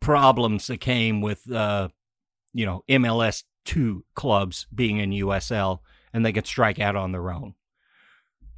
problems 0.00 0.66
that 0.66 0.80
came 0.80 1.20
with, 1.20 1.50
uh, 1.50 1.88
you 2.52 2.66
know, 2.66 2.84
MLS 2.88 3.44
two 3.64 4.04
clubs 4.14 4.66
being 4.74 4.98
in 4.98 5.10
USL, 5.10 5.80
and 6.12 6.24
they 6.24 6.32
can 6.32 6.44
strike 6.44 6.78
out 6.78 6.96
on 6.96 7.12
their 7.12 7.30
own. 7.30 7.54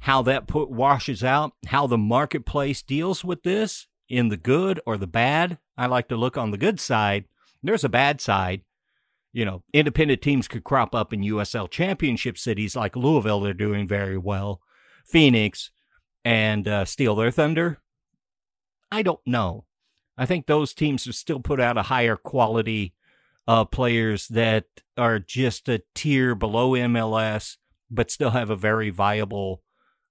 How 0.03 0.21
that 0.23 0.47
put 0.47 0.69
washes 0.69 1.23
out, 1.23 1.53
how 1.67 1.87
the 1.87 1.97
marketplace 1.97 2.81
deals 2.81 3.23
with 3.23 3.43
this 3.43 3.87
in 4.09 4.27
the 4.27 4.35
good 4.35 4.81
or 4.85 4.97
the 4.97 5.07
bad. 5.07 5.59
I 5.77 5.85
like 5.85 6.09
to 6.09 6.17
look 6.17 6.37
on 6.37 6.51
the 6.51 6.57
good 6.57 6.81
side. 6.81 7.23
There's 7.63 7.85
a 7.85 7.89
bad 7.89 8.19
side. 8.19 8.63
you 9.31 9.45
know, 9.45 9.63
independent 9.71 10.21
teams 10.21 10.49
could 10.49 10.65
crop 10.65 10.93
up 10.93 11.13
in 11.13 11.21
USL 11.21 11.71
championship 11.71 12.37
cities 12.37 12.75
like 12.75 12.97
Louisville, 12.97 13.39
they're 13.39 13.53
doing 13.53 13.87
very 13.87 14.17
well, 14.17 14.59
Phoenix, 15.05 15.71
and 16.25 16.67
uh, 16.67 16.83
steal 16.83 17.15
their 17.15 17.31
thunder? 17.31 17.79
I 18.91 19.03
don't 19.03 19.25
know. 19.25 19.63
I 20.17 20.25
think 20.25 20.47
those 20.47 20.73
teams 20.73 21.05
have 21.05 21.15
still 21.15 21.39
put 21.39 21.61
out 21.61 21.77
a 21.77 21.83
higher 21.83 22.17
quality 22.17 22.93
of 23.47 23.71
players 23.71 24.27
that 24.27 24.65
are 24.97 25.17
just 25.17 25.69
a 25.69 25.81
tier 25.95 26.35
below 26.35 26.71
MLS, 26.71 27.55
but 27.89 28.11
still 28.11 28.31
have 28.31 28.49
a 28.49 28.57
very 28.57 28.89
viable 28.89 29.62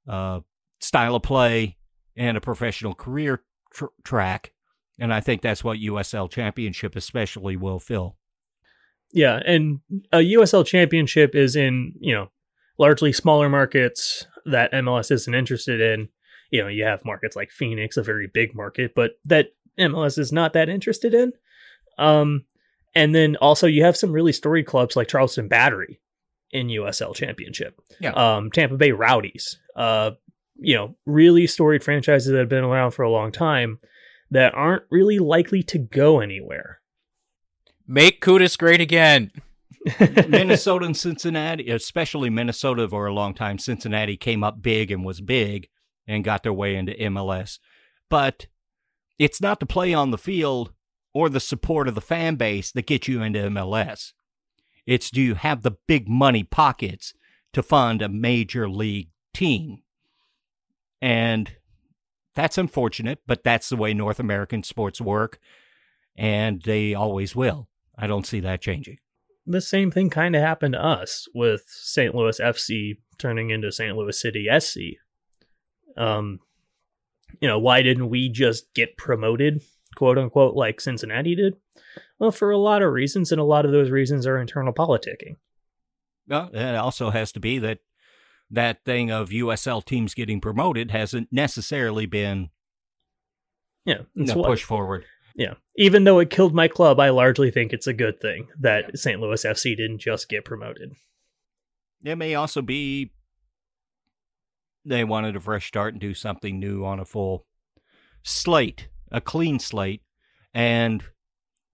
uh, 0.09 0.41
style 0.81 1.17
of 1.17 1.23
play 1.23 1.77
and 2.17 2.37
a 2.37 2.41
professional 2.41 2.95
career 2.95 3.43
tr- 3.73 3.87
track. 4.05 4.53
And 4.99 5.13
I 5.13 5.21
think 5.21 5.43
that's 5.43 5.65
what 5.65 5.79
USL 5.79 6.31
Championship 6.31 6.97
especially 6.97 7.57
will 7.57 7.79
fill. 7.79 8.17
Yeah, 9.13 9.41
and 9.45 9.81
a 10.13 10.19
USL 10.19 10.65
Championship 10.65 11.35
is 11.35 11.55
in 11.57 11.95
you 12.01 12.15
know 12.15 12.29
largely 12.79 13.13
smaller 13.13 13.49
markets 13.49 14.27
that 14.47 14.73
MLS 14.73 15.11
isn't 15.11 15.35
interested 15.35 15.81
in. 15.81 16.09
You 16.51 16.63
know, 16.63 16.69
you 16.69 16.85
have 16.85 17.05
markets 17.05 17.37
like 17.37 17.51
Phoenix, 17.51 17.97
a 17.97 18.03
very 18.03 18.29
big 18.33 18.55
market, 18.55 18.93
but 18.95 19.13
that 19.25 19.49
MLS 19.79 20.19
is 20.19 20.33
not 20.33 20.53
that 20.53 20.69
interested 20.69 21.15
in. 21.15 21.33
Um, 21.99 22.45
and 22.95 23.15
then 23.15 23.37
also 23.37 23.67
you 23.67 23.85
have 23.85 23.97
some 23.97 24.13
really 24.13 24.33
storied 24.33 24.67
clubs 24.67 24.97
like 24.97 25.09
Charleston 25.09 25.49
Battery 25.49 26.01
in 26.53 26.69
USL 26.69 27.15
Championship. 27.15 27.81
Yeah. 28.01 28.13
Um, 28.13 28.51
Tampa 28.51 28.77
Bay 28.77 28.93
Rowdies. 28.93 29.59
Uh, 29.75 30.13
you 30.57 30.75
know, 30.75 30.95
really 31.07 31.47
storied 31.47 31.83
franchises 31.83 32.31
that 32.31 32.39
have 32.39 32.49
been 32.49 32.65
around 32.65 32.93
for 32.93 33.03
a 33.03 33.11
long 33.11 33.33
time 33.33 33.79
that 34.31 34.55
aren't 34.55 34.85
really 34.91 35.19
likely 35.19 35.63
to 35.63 35.79
go 35.79 36.21
anywhere. 36.21 36.81
Make 37.87 38.21
Kudus 38.23 38.57
great 38.57 38.81
again. 38.81 39.33
Minnesota 40.29 40.87
and 40.87 40.97
Cincinnati, 40.97 41.69
especially 41.71 42.31
Minnesota 42.31 42.89
for 42.89 43.07
a 43.07 43.13
long 43.13 43.35
time, 43.35 43.59
Cincinnati 43.59 44.17
came 44.17 44.45
up 44.45 44.63
big 44.63 44.91
and 44.91 45.05
was 45.05 45.21
big 45.21 45.69
and 46.07 46.25
got 46.25 46.43
their 46.43 46.53
way 46.53 46.77
into 46.77 46.93
MLS. 46.93 47.59
But 48.09 48.47
it's 49.19 49.41
not 49.41 49.61
the 49.61 49.67
play 49.67 49.93
on 49.93 50.11
the 50.11 50.19
field 50.19 50.73
or 51.13 51.29
the 51.29 51.41
support 51.41 51.89
of 51.89 51.95
the 51.95 52.01
fan 52.01 52.37
base 52.37 52.71
that 52.73 52.87
gets 52.87 53.09
you 53.09 53.23
into 53.23 53.41
MLS. 53.41 54.13
It's 54.87 55.11
do 55.11 55.21
you 55.21 55.35
have 55.35 55.63
the 55.63 55.77
big 55.87 56.09
money 56.09 56.43
pockets 56.43 57.15
to 57.53 57.63
fund 57.63 58.03
a 58.03 58.09
major 58.09 58.69
league 58.69 59.11
team? 59.35 59.83
And 61.01 61.57
that's 62.35 62.59
unfortunate, 62.59 63.21
but 63.27 63.45
that's 63.45 63.69
the 63.69 63.77
way 63.77 63.95
North 63.95 64.19
American 64.19 64.63
sports 64.63 65.01
work, 65.01 65.39
and 66.17 66.63
they 66.63 66.95
always 66.95 67.37
will. 67.37 67.69
I 67.97 68.07
don't 68.07 68.27
see 68.27 68.41
that 68.41 68.63
changing. 68.63 68.99
The 69.47 69.61
same 69.61 69.91
thing 69.91 70.09
kind 70.09 70.37
of 70.37 70.43
happened 70.43 70.75
to 70.75 70.85
us 70.85 71.27
with 71.35 71.65
St. 71.67 72.15
Louis 72.15 72.39
FC 72.39 72.99
turning 73.19 73.51
into 73.51 73.73
St. 73.73 73.97
Louis 73.97 74.19
City 74.19 74.49
SC. 74.59 74.99
Um, 75.97 76.41
you 77.41 77.49
know, 77.49 77.59
why 77.59 77.83
didn't 77.83 78.09
we 78.09 78.29
just 78.29 78.73
get 78.75 78.97
promoted, 78.97 79.63
quote 79.97 80.17
unquote, 80.17 80.55
like 80.55 80.81
Cincinnati 80.81 81.35
did? 81.35 81.57
Well, 82.23 82.31
for 82.31 82.53
a 82.53 82.57
lot 82.57 82.83
of 82.83 82.93
reasons, 82.93 83.33
and 83.33 83.41
a 83.41 83.45
lot 83.45 83.65
of 83.65 83.73
those 83.73 83.91
reasons 83.91 84.29
are 84.29 84.39
internal 84.39 84.73
politicking. 84.73 85.39
Well, 86.29 86.51
it 86.55 86.77
also 86.77 87.11
has 87.11 87.33
to 87.33 87.41
be 87.41 87.59
that 87.59 87.81
that 88.49 88.85
thing 88.85 89.11
of 89.11 89.31
USL 89.31 89.85
teams 89.85 90.15
getting 90.15 90.41
promoted 90.41 90.93
hasn't 90.93 91.33
necessarily 91.33 92.07
been 92.07 92.51
Yeah, 93.85 94.03
it's 94.15 94.37
what- 94.37 94.47
pushed 94.47 94.63
forward. 94.63 95.05
Yeah. 95.35 95.55
Even 95.77 96.05
though 96.05 96.21
it 96.21 96.31
killed 96.31 96.55
my 96.55 96.69
club, 96.69 97.01
I 97.01 97.09
largely 97.09 97.51
think 97.51 97.73
it's 97.73 97.89
a 97.89 97.93
good 97.93 98.21
thing 98.21 98.47
that 98.57 98.97
St. 98.97 99.21
Louis 99.21 99.45
FC 99.45 99.75
didn't 99.75 99.99
just 99.99 100.29
get 100.29 100.45
promoted. 100.45 100.93
It 102.05 102.15
may 102.15 102.37
also 102.37 102.63
be 102.63 103.11
they 104.85 105.03
wanted 105.03 105.35
a 105.35 105.41
fresh 105.41 105.67
start 105.67 105.95
and 105.95 106.01
do 106.01 106.15
something 106.15 106.61
new 106.61 106.85
on 106.85 107.01
a 107.01 107.05
full 107.05 107.47
slate, 108.23 108.91
a 109.11 109.21
clean 109.21 109.59
slate. 109.59 110.03
And 110.55 111.03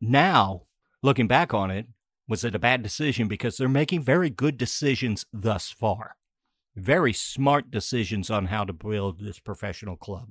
now, 0.01 0.63
looking 1.03 1.27
back 1.27 1.53
on 1.53 1.71
it, 1.71 1.87
was 2.29 2.45
it 2.45 2.55
a 2.55 2.59
bad 2.59 2.83
decision? 2.83 3.29
Because 3.29 3.57
they're 3.57 3.69
making 3.69 4.03
very 4.03 4.31
good 4.31 4.59
decisions 4.59 5.25
thus 5.33 5.71
far. 5.71 6.17
Very 6.77 7.13
smart 7.13 7.71
decisions 7.71 8.31
on 8.31 8.47
how 8.47 8.65
to 8.65 8.73
build 8.73 9.21
this 9.21 9.41
professional 9.41 9.97
club. 9.97 10.29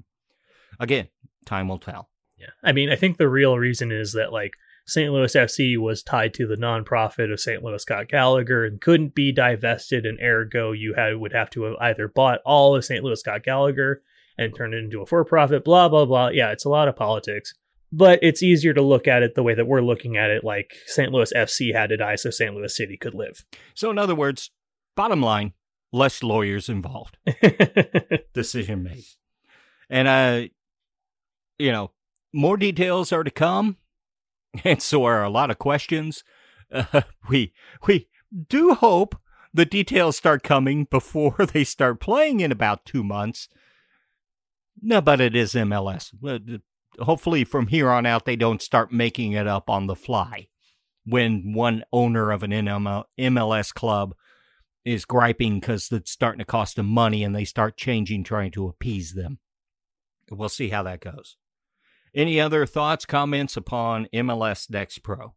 Again, 0.79 1.07
time 1.45 1.67
will 1.67 1.79
tell. 1.79 2.09
Yeah. 2.37 2.51
I 2.63 2.71
mean, 2.71 2.89
I 2.89 2.95
think 2.95 3.17
the 3.17 3.27
real 3.27 3.57
reason 3.57 3.91
is 3.91 4.13
that 4.13 4.31
like 4.31 4.51
St. 4.85 5.11
Louis 5.11 5.33
FC 5.33 5.77
was 5.77 6.03
tied 6.03 6.33
to 6.35 6.47
the 6.47 6.55
nonprofit 6.55 7.31
of 7.33 7.39
St. 7.39 7.61
Louis 7.63 7.81
Scott 7.81 8.07
Gallagher 8.07 8.63
and 8.63 8.79
couldn't 8.79 9.15
be 9.15 9.33
divested, 9.33 10.05
and 10.05 10.19
ergo 10.21 10.71
you 10.71 10.93
had 10.93 11.17
would 11.17 11.33
have 11.33 11.49
to 11.51 11.63
have 11.63 11.75
either 11.81 12.07
bought 12.07 12.39
all 12.45 12.75
of 12.75 12.85
St. 12.85 13.03
Louis 13.03 13.19
Scott 13.19 13.43
Gallagher 13.43 14.01
and 14.37 14.55
turned 14.55 14.73
it 14.73 14.83
into 14.83 15.01
a 15.01 15.05
for-profit. 15.05 15.65
Blah 15.65 15.89
blah 15.89 16.05
blah. 16.05 16.29
Yeah, 16.29 16.51
it's 16.51 16.63
a 16.63 16.69
lot 16.69 16.87
of 16.87 16.95
politics, 16.95 17.53
but 17.91 18.19
it's 18.21 18.43
easier 18.43 18.73
to 18.73 18.81
look 18.81 19.07
at 19.07 19.23
it 19.23 19.35
the 19.35 19.43
way 19.43 19.53
that 19.53 19.67
we're 19.67 19.81
looking 19.81 20.17
at 20.17 20.29
it. 20.29 20.43
Like 20.43 20.73
St. 20.85 21.11
Louis 21.11 21.31
FC 21.33 21.73
had 21.73 21.89
to 21.89 21.97
die 21.97 22.15
so 22.15 22.29
St. 22.29 22.53
Louis 22.53 22.75
City 22.75 22.97
could 22.97 23.13
live. 23.13 23.45
So, 23.73 23.89
in 23.89 23.97
other 23.97 24.15
words, 24.15 24.51
bottom 24.95 25.21
line, 25.21 25.53
less 25.91 26.23
lawyers 26.23 26.69
involved. 26.69 27.17
decision 28.33 28.83
made. 28.83 29.05
And 29.89 30.07
uh 30.07 30.47
you 31.57 31.71
know, 31.71 31.91
more 32.33 32.57
details 32.57 33.11
are 33.11 33.23
to 33.23 33.31
come, 33.31 33.77
and 34.63 34.81
so 34.81 35.03
are 35.05 35.23
a 35.23 35.29
lot 35.29 35.51
of 35.51 35.59
questions. 35.59 36.23
Uh, 36.71 37.01
we 37.29 37.53
we 37.87 38.09
do 38.49 38.73
hope 38.73 39.19
the 39.53 39.65
details 39.65 40.17
start 40.17 40.43
coming 40.43 40.85
before 40.85 41.35
they 41.53 41.63
start 41.63 41.99
playing 41.99 42.39
in 42.39 42.51
about 42.51 42.85
two 42.85 43.03
months. 43.03 43.47
No, 44.79 45.01
but 45.01 45.19
it 45.19 45.35
is 45.35 45.53
MLS. 45.53 46.11
Hopefully, 46.99 47.43
from 47.43 47.67
here 47.67 47.89
on 47.89 48.05
out, 48.05 48.25
they 48.25 48.35
don't 48.35 48.61
start 48.61 48.91
making 48.91 49.33
it 49.33 49.47
up 49.47 49.69
on 49.69 49.87
the 49.87 49.95
fly. 49.95 50.47
When 51.05 51.53
one 51.53 51.83
owner 51.93 52.31
of 52.31 52.43
an 52.43 52.51
MLS 52.51 53.73
club 53.73 54.13
is 54.83 55.05
griping 55.05 55.59
because 55.59 55.91
it's 55.91 56.11
starting 56.11 56.39
to 56.39 56.45
cost 56.45 56.75
them 56.75 56.85
money 56.85 57.23
and 57.23 57.35
they 57.35 57.45
start 57.45 57.77
changing, 57.77 58.23
trying 58.23 58.51
to 58.51 58.67
appease 58.67 59.13
them. 59.13 59.39
We'll 60.29 60.49
see 60.49 60.69
how 60.69 60.83
that 60.83 61.01
goes. 61.01 61.37
Any 62.15 62.39
other 62.39 62.65
thoughts, 62.65 63.05
comments 63.05 63.55
upon 63.55 64.07
MLS 64.13 64.69
Next 64.69 64.99
Pro? 65.03 65.35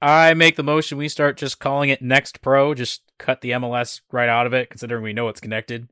I 0.00 0.34
make 0.34 0.56
the 0.56 0.62
motion 0.62 0.98
we 0.98 1.08
start 1.08 1.36
just 1.36 1.58
calling 1.58 1.90
it 1.90 2.00
Next 2.00 2.40
Pro. 2.40 2.74
Just 2.74 3.02
cut 3.18 3.40
the 3.40 3.50
MLS 3.50 4.00
right 4.12 4.28
out 4.28 4.46
of 4.46 4.52
it, 4.52 4.70
considering 4.70 5.02
we 5.02 5.12
know 5.12 5.28
it's 5.28 5.40
connected, 5.40 5.88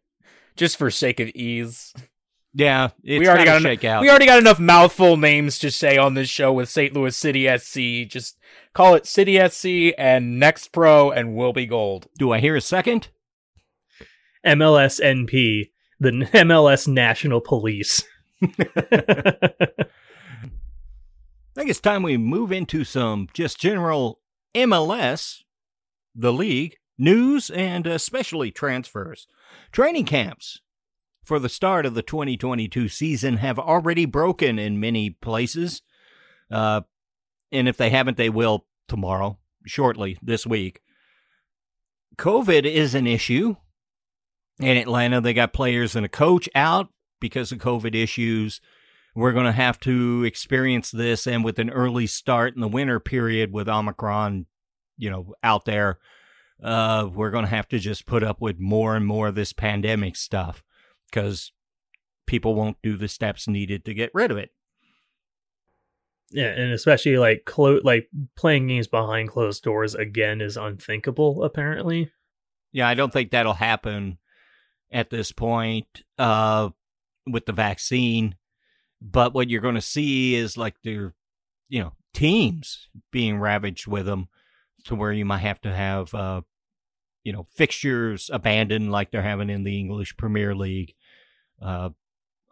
just 0.56 0.76
for 0.76 0.90
sake 0.90 1.20
of 1.20 1.28
ease. 1.28 1.92
Yeah, 2.56 2.88
it's 3.04 3.20
we 3.20 3.28
already 3.28 3.44
gotta 3.44 3.60
shake 3.60 3.84
enough, 3.84 3.96
out. 3.96 4.00
we 4.00 4.08
already 4.08 4.24
got 4.24 4.38
enough 4.38 4.58
mouthful 4.58 5.18
names 5.18 5.58
to 5.58 5.70
say 5.70 5.98
on 5.98 6.14
this 6.14 6.30
show 6.30 6.54
with 6.54 6.70
St. 6.70 6.94
Louis 6.94 7.14
City 7.14 7.46
SC. 7.58 8.10
Just 8.10 8.38
call 8.72 8.94
it 8.94 9.04
City 9.04 9.38
SC 9.46 9.94
and 9.98 10.40
Next 10.40 10.68
Pro, 10.72 11.10
and 11.10 11.36
we'll 11.36 11.52
be 11.52 11.66
gold. 11.66 12.06
Do 12.16 12.32
I 12.32 12.40
hear 12.40 12.56
a 12.56 12.62
second? 12.62 13.08
MLSNP, 14.46 15.70
the 16.00 16.10
MLS 16.10 16.88
National 16.88 17.42
Police. 17.42 18.04
I 18.42 18.48
think 21.54 21.68
it's 21.68 21.78
time 21.78 22.02
we 22.02 22.16
move 22.16 22.52
into 22.52 22.84
some 22.84 23.28
just 23.34 23.60
general 23.60 24.20
MLS, 24.54 25.42
the 26.14 26.32
league, 26.32 26.76
news, 26.96 27.50
and 27.50 27.86
uh, 27.86 27.90
especially 27.90 28.50
transfers. 28.50 29.26
Training 29.72 30.06
camps 30.06 30.62
for 31.26 31.38
the 31.38 31.48
start 31.48 31.84
of 31.84 31.94
the 31.94 32.02
2022 32.02 32.88
season 32.88 33.38
have 33.38 33.58
already 33.58 34.04
broken 34.04 34.58
in 34.58 34.80
many 34.80 35.10
places. 35.10 35.82
Uh, 36.50 36.82
and 37.52 37.68
if 37.68 37.76
they 37.76 37.90
haven't, 37.90 38.16
they 38.16 38.30
will 38.30 38.66
tomorrow, 38.88 39.38
shortly 39.66 40.18
this 40.22 40.46
week. 40.46 40.80
COVID 42.16 42.64
is 42.64 42.94
an 42.94 43.06
issue. 43.06 43.56
In 44.58 44.78
Atlanta, 44.78 45.20
they 45.20 45.34
got 45.34 45.52
players 45.52 45.94
and 45.94 46.06
a 46.06 46.08
coach 46.08 46.48
out 46.54 46.88
because 47.20 47.52
of 47.52 47.58
COVID 47.58 47.94
issues 47.94 48.60
we're 49.16 49.32
going 49.32 49.46
to 49.46 49.52
have 49.52 49.80
to 49.80 50.24
experience 50.24 50.90
this 50.90 51.26
and 51.26 51.42
with 51.42 51.58
an 51.58 51.70
early 51.70 52.06
start 52.06 52.54
in 52.54 52.60
the 52.60 52.68
winter 52.68 53.00
period 53.00 53.50
with 53.50 53.68
omicron 53.68 54.46
you 54.98 55.10
know 55.10 55.34
out 55.42 55.64
there 55.64 55.98
uh 56.62 57.08
we're 57.12 57.30
going 57.30 57.44
to 57.44 57.50
have 57.50 57.66
to 57.66 57.78
just 57.78 58.06
put 58.06 58.22
up 58.22 58.40
with 58.40 58.60
more 58.60 58.94
and 58.94 59.06
more 59.06 59.28
of 59.28 59.34
this 59.34 59.52
pandemic 59.52 60.14
stuff 60.14 60.62
because 61.10 61.52
people 62.26 62.54
won't 62.54 62.76
do 62.82 62.96
the 62.96 63.08
steps 63.08 63.46
needed 63.48 63.84
to 63.84 63.94
get 63.94 64.10
rid 64.14 64.30
of 64.30 64.36
it 64.36 64.50
Yeah, 66.30 66.48
and 66.48 66.72
especially 66.72 67.18
like 67.18 67.44
clo- 67.44 67.80
like 67.84 68.08
playing 68.36 68.66
games 68.68 68.88
behind 68.88 69.28
closed 69.28 69.62
doors 69.62 69.94
again 69.94 70.40
is 70.40 70.56
unthinkable. 70.56 71.44
Apparently, 71.44 72.10
yeah 72.72 72.88
i 72.88 72.94
don't 72.94 73.12
think 73.12 73.30
that'll 73.30 73.54
happen 73.54 74.18
at 74.90 75.10
this 75.10 75.32
point 75.32 76.02
uh 76.18 76.68
with 77.26 77.46
the 77.46 77.52
vaccine 77.52 78.36
but 79.00 79.34
what 79.34 79.48
you're 79.48 79.60
going 79.60 79.74
to 79.74 79.80
see 79.80 80.34
is 80.34 80.56
like 80.56 80.74
they're 80.82 81.14
you 81.68 81.80
know 81.80 81.92
teams 82.12 82.88
being 83.12 83.38
ravaged 83.38 83.86
with 83.86 84.06
them 84.06 84.28
to 84.84 84.94
where 84.94 85.12
you 85.12 85.24
might 85.24 85.38
have 85.38 85.60
to 85.60 85.72
have, 85.72 86.14
uh, 86.14 86.40
you 87.26 87.32
know, 87.32 87.48
fixtures 87.50 88.30
abandoned 88.32 88.92
like 88.92 89.10
they're 89.10 89.20
having 89.20 89.50
in 89.50 89.64
the 89.64 89.76
English 89.76 90.16
Premier 90.16 90.54
League, 90.54 90.94
uh, 91.60 91.90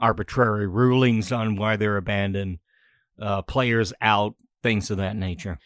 arbitrary 0.00 0.66
rulings 0.66 1.30
on 1.30 1.54
why 1.54 1.76
they're 1.76 1.96
abandoned, 1.96 2.58
uh, 3.22 3.40
players 3.42 3.92
out, 4.00 4.34
things 4.64 4.90
of 4.90 4.96
that 4.96 5.14
nature. 5.14 5.60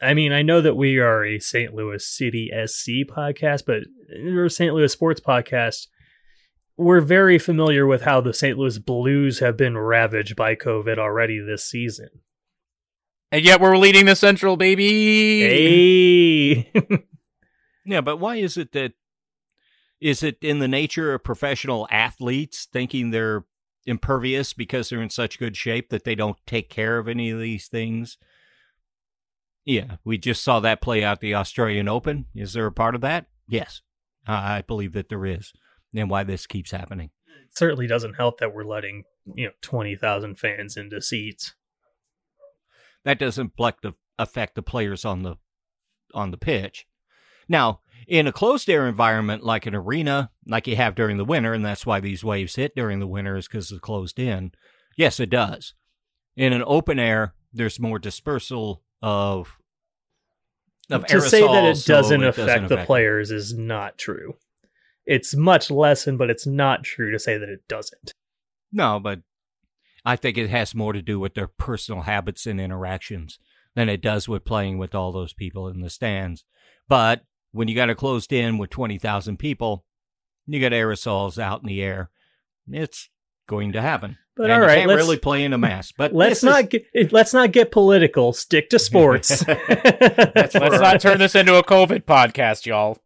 I 0.00 0.14
mean, 0.14 0.32
I 0.32 0.40
know 0.40 0.62
that 0.62 0.78
we 0.78 0.98
are 0.98 1.22
a 1.26 1.38
St. 1.40 1.74
Louis 1.74 2.06
City 2.06 2.50
SC 2.64 3.06
podcast, 3.06 3.64
but 3.66 3.82
we're 4.10 4.46
a 4.46 4.50
St. 4.50 4.72
Louis 4.72 4.90
sports 4.90 5.20
podcast. 5.20 5.88
We're 6.78 7.02
very 7.02 7.38
familiar 7.38 7.86
with 7.86 8.00
how 8.00 8.22
the 8.22 8.32
St. 8.32 8.56
Louis 8.56 8.78
Blues 8.78 9.40
have 9.40 9.58
been 9.58 9.76
ravaged 9.76 10.36
by 10.36 10.56
COVID 10.56 10.96
already 10.96 11.38
this 11.38 11.66
season. 11.66 12.08
And 13.30 13.44
yet 13.44 13.60
we're 13.60 13.76
leading 13.76 14.06
the 14.06 14.16
Central, 14.16 14.56
baby. 14.56 15.40
Hey. 16.72 17.04
Yeah, 17.84 18.00
but 18.00 18.18
why 18.18 18.36
is 18.36 18.56
it 18.56 18.72
that 18.72 18.92
is 20.00 20.22
it 20.22 20.38
in 20.42 20.58
the 20.58 20.68
nature 20.68 21.14
of 21.14 21.24
professional 21.24 21.86
athletes 21.90 22.66
thinking 22.70 23.10
they're 23.10 23.44
impervious 23.86 24.52
because 24.52 24.88
they're 24.88 25.02
in 25.02 25.10
such 25.10 25.38
good 25.38 25.56
shape 25.56 25.90
that 25.90 26.04
they 26.04 26.14
don't 26.14 26.38
take 26.46 26.68
care 26.68 26.98
of 26.98 27.08
any 27.08 27.30
of 27.30 27.38
these 27.38 27.68
things? 27.68 28.18
Yeah, 29.64 29.96
we 30.04 30.18
just 30.18 30.42
saw 30.44 30.60
that 30.60 30.82
play 30.82 31.02
out 31.02 31.20
the 31.20 31.34
Australian 31.34 31.88
Open. 31.88 32.26
Is 32.34 32.52
there 32.52 32.66
a 32.66 32.72
part 32.72 32.94
of 32.94 33.00
that? 33.00 33.26
Yes, 33.48 33.80
I 34.26 34.62
believe 34.62 34.92
that 34.92 35.08
there 35.08 35.24
is, 35.24 35.52
and 35.94 36.10
why 36.10 36.22
this 36.22 36.46
keeps 36.46 36.70
happening. 36.70 37.10
It 37.26 37.56
certainly 37.56 37.86
doesn't 37.86 38.14
help 38.14 38.40
that 38.40 38.54
we're 38.54 38.64
letting, 38.64 39.04
you 39.34 39.46
know, 39.46 39.52
20,000 39.62 40.38
fans 40.38 40.76
into 40.76 41.00
seats. 41.00 41.54
That 43.04 43.18
doesn't 43.18 43.52
affect 44.18 44.54
the 44.54 44.62
players 44.62 45.04
on 45.04 45.22
the 45.22 45.36
on 46.14 46.30
the 46.30 46.38
pitch. 46.38 46.86
Now, 47.48 47.80
in 48.06 48.26
a 48.26 48.32
closed 48.32 48.68
air 48.68 48.86
environment 48.86 49.42
like 49.42 49.66
an 49.66 49.74
arena, 49.74 50.30
like 50.46 50.66
you 50.66 50.76
have 50.76 50.94
during 50.94 51.16
the 51.16 51.24
winter, 51.24 51.54
and 51.54 51.64
that's 51.64 51.86
why 51.86 52.00
these 52.00 52.24
waves 52.24 52.56
hit 52.56 52.74
during 52.76 53.00
the 53.00 53.06
winter 53.06 53.36
is 53.36 53.48
because 53.48 53.70
it's 53.70 53.80
closed 53.80 54.18
in. 54.18 54.52
Yes, 54.96 55.18
it 55.20 55.30
does. 55.30 55.74
In 56.36 56.52
an 56.52 56.62
open 56.66 56.98
air, 56.98 57.34
there's 57.52 57.80
more 57.80 57.98
dispersal 57.98 58.82
of 59.02 59.58
of 60.90 61.06
to 61.06 61.20
say 61.20 61.40
that 61.40 61.64
it 61.64 61.84
doesn't 61.86 62.22
it 62.22 62.28
affect 62.28 62.46
doesn't 62.46 62.66
the 62.68 62.74
affect- 62.74 62.86
players 62.86 63.30
is 63.30 63.54
not 63.54 63.96
true. 63.96 64.34
It's 65.06 65.34
much 65.34 65.70
lessened, 65.70 66.18
but 66.18 66.30
it's 66.30 66.46
not 66.46 66.82
true 66.82 67.10
to 67.12 67.18
say 67.18 67.36
that 67.38 67.48
it 67.48 67.66
doesn't. 67.68 68.12
No, 68.72 68.98
but 68.98 69.20
I 70.04 70.16
think 70.16 70.36
it 70.36 70.50
has 70.50 70.74
more 70.74 70.92
to 70.92 71.02
do 71.02 71.18
with 71.20 71.34
their 71.34 71.46
personal 71.46 72.02
habits 72.02 72.46
and 72.46 72.60
interactions 72.60 73.38
than 73.74 73.88
it 73.88 74.00
does 74.02 74.28
with 74.28 74.44
playing 74.44 74.78
with 74.78 74.94
all 74.94 75.12
those 75.12 75.32
people 75.32 75.68
in 75.68 75.80
the 75.80 75.90
stands. 75.90 76.44
But 76.88 77.22
when 77.54 77.68
you 77.68 77.74
got 77.74 77.88
a 77.88 77.94
closed 77.94 78.32
in 78.32 78.58
with 78.58 78.70
20,000 78.70 79.38
people, 79.38 79.84
you 80.46 80.60
got 80.60 80.72
aerosols 80.72 81.38
out 81.38 81.62
in 81.62 81.68
the 81.68 81.80
air. 81.82 82.10
It's 82.68 83.08
going 83.46 83.72
to 83.72 83.80
happen. 83.80 84.18
But 84.36 84.50
And 84.50 84.52
all 84.64 84.68
you 84.68 84.74
can't 84.74 84.88
let's 84.88 84.98
really 84.98 85.18
play 85.18 85.44
in 85.44 85.52
a 85.52 85.58
mask. 85.58 85.94
But 85.96 86.12
let's 86.14 86.42
not 86.42 86.64
is- 86.74 86.82
get 86.92 87.12
let's 87.12 87.32
not 87.32 87.52
get 87.52 87.70
political. 87.70 88.32
Stick 88.32 88.68
to 88.70 88.80
sports. 88.80 89.44
That's 89.44 90.54
Let's 90.54 90.54
right. 90.56 90.80
not 90.80 91.00
turn 91.00 91.18
this 91.20 91.36
into 91.36 91.54
a 91.54 91.62
COVID 91.62 92.02
podcast, 92.04 92.66
y'all. 92.66 92.98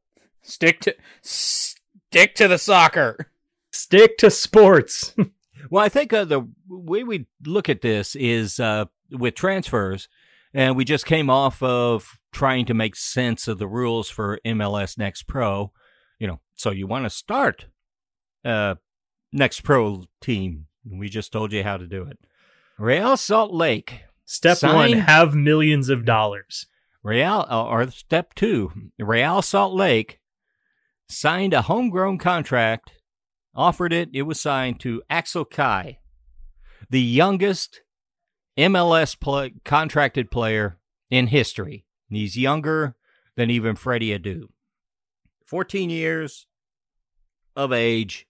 Stick 0.43 0.81
to 0.81 0.97
stick 1.21 2.35
to 2.37 2.49
the 2.49 2.57
soccer. 2.57 3.31
Stick 3.71 4.17
to 4.19 4.31
sports. 4.31 5.15
Well, 5.71 5.85
I 5.85 5.91
think 5.91 6.15
uh, 6.15 6.25
the 6.25 6.49
way 6.67 7.05
we 7.05 7.27
look 7.45 7.69
at 7.69 7.83
this 7.83 8.17
is 8.17 8.59
uh, 8.59 8.87
with 9.11 9.35
transfers, 9.35 10.09
and 10.55 10.77
we 10.77 10.85
just 10.85 11.07
came 11.07 11.31
off 11.31 11.63
of 11.63 12.19
trying 12.33 12.67
to 12.67 12.75
make 12.75 12.97
sense 12.97 13.49
of 13.49 13.59
the 13.59 13.67
rules 13.67 14.09
for 14.11 14.39
MLS 14.45 14.99
Next 14.99 15.25
Pro. 15.25 15.73
You 16.19 16.27
know, 16.27 16.41
so 16.55 16.71
you 16.71 16.87
want 16.87 17.05
to 17.05 17.11
start 17.11 17.67
uh, 18.45 18.77
Next 19.33 19.61
Pro 19.61 20.05
team. 20.21 20.67
We 20.91 21.09
just 21.09 21.33
told 21.33 21.53
you 21.53 21.63
how 21.63 21.77
to 21.77 21.87
do 21.87 22.05
it. 22.05 22.19
Real 22.79 23.17
Salt 23.17 23.53
Lake. 23.53 24.03
Step 24.25 24.59
Sign- 24.59 24.75
one: 24.75 24.93
have 24.93 25.35
millions 25.35 25.89
of 25.89 26.05
dollars. 26.05 26.67
Real, 27.03 27.47
uh, 27.49 27.65
or 27.65 27.91
step 27.91 28.35
two, 28.35 28.73
Real 28.99 29.41
Salt 29.41 29.73
Lake 29.73 30.21
signed 31.09 31.55
a 31.55 31.63
homegrown 31.63 32.19
contract, 32.19 32.93
offered 33.55 33.93
it, 33.93 34.11
it 34.13 34.23
was 34.23 34.41
signed 34.41 34.81
to 34.81 35.03
Axel 35.09 35.45
Kei, 35.45 36.01
the 36.91 37.01
youngest 37.01 37.83
MLS 38.59 39.19
play, 39.19 39.55
contracted 39.65 40.31
player 40.31 40.79
in 41.11 41.29
history. 41.29 41.85
He's 42.11 42.37
younger 42.37 42.97
than 43.37 43.51
even 43.51 43.77
Freddie 43.77 44.19
Adu. 44.19 44.49
14 45.47 45.91
years 45.91 46.47
of 47.55 47.73
age. 47.73 48.27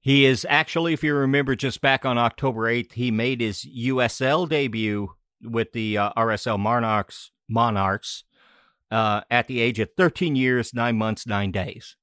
He 0.00 0.24
is 0.24 0.46
actually, 0.48 0.92
if 0.92 1.04
you 1.04 1.14
remember, 1.14 1.54
just 1.54 1.80
back 1.80 2.04
on 2.04 2.18
October 2.18 2.62
8th, 2.62 2.92
he 2.92 3.10
made 3.10 3.40
his 3.40 3.64
USL 3.64 4.48
debut 4.48 5.10
with 5.42 5.72
the 5.72 5.98
uh, 5.98 6.12
RSL 6.16 6.58
Monarchs 6.58 7.30
Monarchs 7.48 8.24
uh, 8.90 9.20
at 9.30 9.46
the 9.46 9.60
age 9.60 9.78
of 9.78 9.90
13 9.96 10.36
years, 10.36 10.74
9 10.74 10.96
months, 10.96 11.26
9 11.26 11.52
days. 11.52 11.96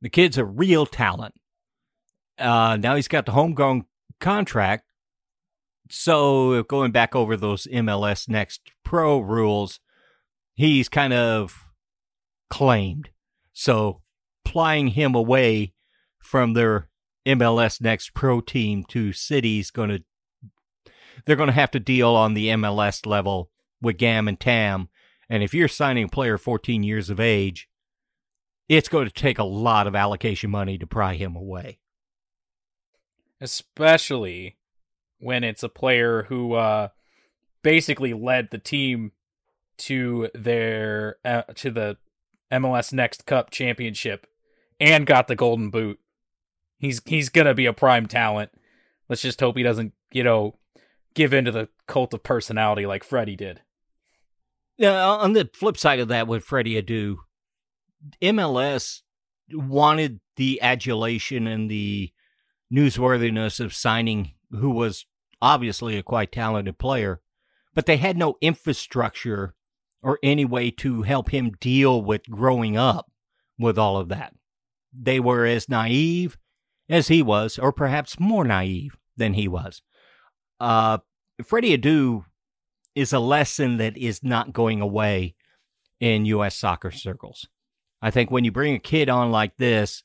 The 0.00 0.08
kid's 0.08 0.38
a 0.38 0.44
real 0.44 0.86
talent. 0.86 1.34
Uh, 2.38 2.76
now 2.80 2.94
he's 2.96 3.08
got 3.08 3.26
the 3.26 3.32
homegrown 3.32 3.86
contract. 4.20 4.85
So 5.88 6.62
going 6.64 6.90
back 6.92 7.14
over 7.14 7.36
those 7.36 7.66
MLS 7.66 8.28
Next 8.28 8.60
Pro 8.84 9.18
rules, 9.18 9.80
he's 10.54 10.88
kind 10.88 11.12
of 11.12 11.70
claimed. 12.50 13.10
So 13.52 14.02
plying 14.44 14.88
him 14.88 15.14
away 15.14 15.74
from 16.18 16.54
their 16.54 16.88
MLS 17.26 17.80
Next 17.80 18.14
Pro 18.14 18.40
team 18.40 18.84
to 18.88 19.12
cities 19.12 19.70
going 19.70 19.90
to 19.90 20.04
they're 21.24 21.36
going 21.36 21.48
to 21.48 21.52
have 21.52 21.70
to 21.72 21.80
deal 21.80 22.10
on 22.10 22.34
the 22.34 22.48
MLS 22.48 23.06
level 23.06 23.50
with 23.80 23.96
GAM 23.96 24.28
and 24.28 24.38
TAM. 24.38 24.88
And 25.28 25.42
if 25.42 25.54
you're 25.54 25.66
signing 25.66 26.04
a 26.04 26.08
player 26.08 26.38
14 26.38 26.82
years 26.82 27.10
of 27.10 27.18
age, 27.18 27.68
it's 28.68 28.88
going 28.88 29.06
to 29.06 29.12
take 29.12 29.38
a 29.38 29.44
lot 29.44 29.86
of 29.86 29.96
allocation 29.96 30.50
money 30.50 30.78
to 30.78 30.86
pry 30.86 31.14
him 31.14 31.34
away. 31.34 31.78
especially 33.40 34.55
when 35.18 35.44
it's 35.44 35.62
a 35.62 35.68
player 35.68 36.24
who 36.24 36.54
uh 36.54 36.88
basically 37.62 38.14
led 38.14 38.50
the 38.50 38.58
team 38.58 39.12
to 39.78 40.28
their 40.34 41.16
uh, 41.24 41.42
to 41.54 41.70
the 41.70 41.96
MLS 42.52 42.92
Next 42.92 43.26
Cup 43.26 43.50
championship 43.50 44.26
and 44.78 45.06
got 45.06 45.28
the 45.28 45.36
golden 45.36 45.70
boot. 45.70 45.98
He's 46.78 47.00
he's 47.04 47.28
going 47.28 47.46
to 47.46 47.54
be 47.54 47.66
a 47.66 47.72
prime 47.72 48.06
talent. 48.06 48.50
Let's 49.08 49.22
just 49.22 49.40
hope 49.40 49.56
he 49.56 49.62
doesn't, 49.62 49.92
you 50.12 50.22
know, 50.22 50.58
give 51.14 51.32
into 51.32 51.50
the 51.50 51.68
cult 51.86 52.14
of 52.14 52.22
personality 52.22 52.86
like 52.86 53.04
Freddie 53.04 53.36
did. 53.36 53.62
Yeah, 54.76 55.04
on 55.04 55.32
the 55.32 55.48
flip 55.54 55.76
side 55.76 56.00
of 56.00 56.08
that, 56.08 56.28
with 56.28 56.44
Freddie 56.44 56.80
Adu, 56.80 57.16
MLS 58.20 59.00
wanted 59.50 60.20
the 60.36 60.60
adulation 60.60 61.46
and 61.46 61.70
the 61.70 62.12
newsworthiness 62.72 63.58
of 63.58 63.74
signing 63.74 64.32
who 64.50 64.70
was 64.70 65.06
obviously 65.40 65.96
a 65.96 66.02
quite 66.02 66.32
talented 66.32 66.78
player, 66.78 67.20
but 67.74 67.86
they 67.86 67.96
had 67.96 68.16
no 68.16 68.36
infrastructure 68.40 69.54
or 70.02 70.18
any 70.22 70.44
way 70.44 70.70
to 70.70 71.02
help 71.02 71.30
him 71.30 71.52
deal 71.60 72.00
with 72.00 72.28
growing 72.30 72.76
up 72.76 73.10
with 73.58 73.78
all 73.78 73.96
of 73.96 74.08
that. 74.08 74.34
They 74.92 75.20
were 75.20 75.44
as 75.44 75.68
naive 75.68 76.38
as 76.88 77.08
he 77.08 77.22
was, 77.22 77.58
or 77.58 77.72
perhaps 77.72 78.20
more 78.20 78.44
naive 78.44 78.96
than 79.16 79.34
he 79.34 79.48
was. 79.48 79.82
Uh, 80.60 80.98
Freddie 81.44 81.76
Adu 81.76 82.24
is 82.94 83.12
a 83.12 83.18
lesson 83.18 83.76
that 83.76 83.96
is 83.96 84.22
not 84.22 84.52
going 84.52 84.80
away 84.80 85.34
in 86.00 86.24
U.S. 86.26 86.56
soccer 86.56 86.90
circles. 86.90 87.46
I 88.00 88.10
think 88.10 88.30
when 88.30 88.44
you 88.44 88.52
bring 88.52 88.74
a 88.74 88.78
kid 88.78 89.08
on 89.08 89.30
like 89.30 89.56
this, 89.56 90.02